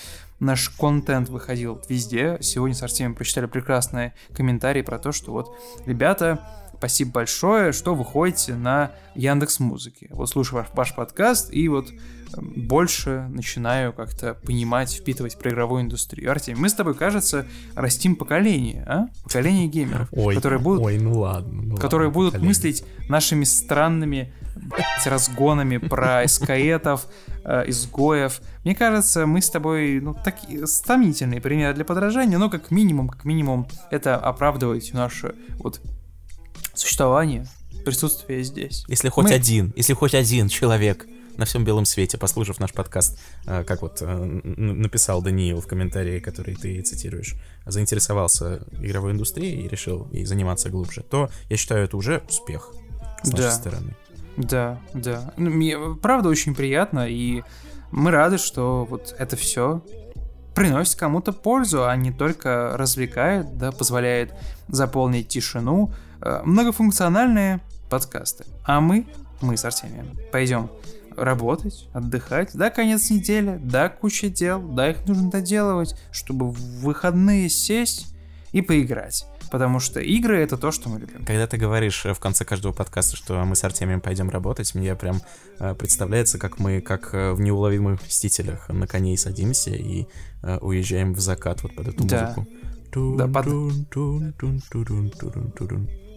[0.40, 2.38] наш контент выходил везде.
[2.40, 6.40] Сегодня с Артемием прочитали прекрасные комментарии про то, что вот, ребята,
[6.78, 10.08] спасибо большое, что вы ходите на Яндекс Музыки.
[10.10, 15.82] Вот слушаю ваш, ваш подкаст и вот эм, больше начинаю как-то понимать, впитывать про игровую
[15.82, 16.30] индустрию.
[16.30, 19.08] Артемий, мы с тобой, кажется, растим поколение, а?
[19.24, 21.62] Поколение геймеров, Ой, которые будут ой, ну ладно.
[21.62, 22.46] ну которые ладно, будут коллеги.
[22.48, 24.32] мыслить нашими странными
[25.04, 27.06] разгонами про эскаетов,
[27.44, 28.40] э, изгоев.
[28.64, 33.24] Мне кажется, мы с тобой, ну, такие стомительные примеры для подражания, но как минимум, как
[33.24, 35.80] минимум, это оправдывает наше вот
[36.78, 37.46] существование,
[37.84, 38.84] присутствие здесь.
[38.88, 41.06] Если хоть Мы- один, если хоть один человек
[41.36, 44.06] на всем белом свете, послушав наш подкаст, э, как вот э,
[44.56, 47.34] написал Даниил в комментарии, который ты цитируешь,
[47.64, 52.72] заинтересовался игровой индустрией и решил ей заниматься глубже, то я считаю это уже успех
[53.22, 53.50] с нашей Да.
[53.52, 53.96] стороны.
[54.36, 55.32] Да, да.
[55.36, 57.42] Ну, Мне правда очень приятно, и
[57.92, 59.82] мы рады, что вот это все
[60.54, 64.34] приносит кому-то пользу, а не только развлекает, да, позволяет
[64.68, 65.92] заполнить тишину.
[66.20, 68.44] Э, Многофункциональные подкасты.
[68.64, 69.06] А мы,
[69.40, 70.70] мы с Артемием, пойдем
[71.16, 72.50] работать, отдыхать.
[72.54, 78.14] Да, конец недели, да, куча дел, да, их нужно доделывать, чтобы в выходные сесть
[78.52, 79.26] и поиграть.
[79.50, 81.24] Потому что игры— это то, что мы любим.
[81.24, 84.94] Когда ты говоришь э, в конце каждого подкаста, что мы с Артемием пойдем работать, мне
[84.94, 85.22] прям
[85.58, 90.06] э, представляется, как мы, как в неуловимых мстителях, на коней садимся и
[90.60, 92.34] уезжаем в закат вот под эту Да.
[92.36, 92.46] музыку.
[93.16, 93.72] Да, под-.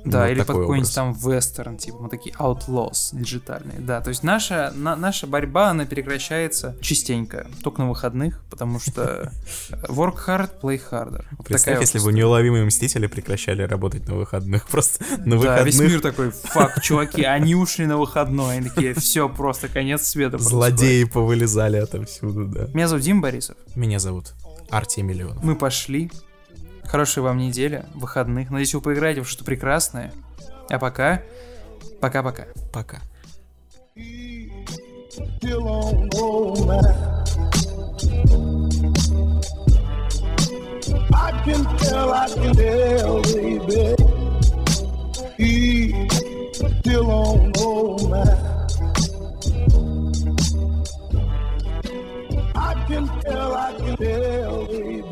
[0.03, 3.80] Да, Вот или под какой-нибудь там вестерн, типа, мы такие outlaws диджитальные.
[3.80, 9.32] Да, то есть наша, на- наша борьба, она прекращается частенько, только на выходных, потому что
[9.88, 11.26] work hard, play harder.
[11.38, 14.68] Вот Представь, если бы неуловимые мстители прекращали работать на выходных.
[14.72, 18.94] Просто на Да, весь выходных мир такой, фак, чуваки, они ушли на выходной, они такие,
[18.95, 20.38] все, просто конец света.
[20.38, 20.49] происходит».
[20.78, 22.68] злодеи повылезали отовсюду, да.
[22.73, 24.34] Меня зовут Дим Борисов, Меня зовут
[24.69, 25.44] Артем Миллионов.
[25.44, 26.11] мы пошли,
[26.91, 30.11] хорошей вам недели, выходных, надеюсь, вы поиграете в что-то прекрасное,
[30.69, 31.22] а пока,
[32.01, 32.47] пока-пока.
[32.73, 32.99] Пока.
[41.13, 43.95] I can tell, I can tell, baby.
[45.38, 46.11] He's
[46.80, 48.77] still on romance.
[52.53, 55.10] I can tell, I can tell.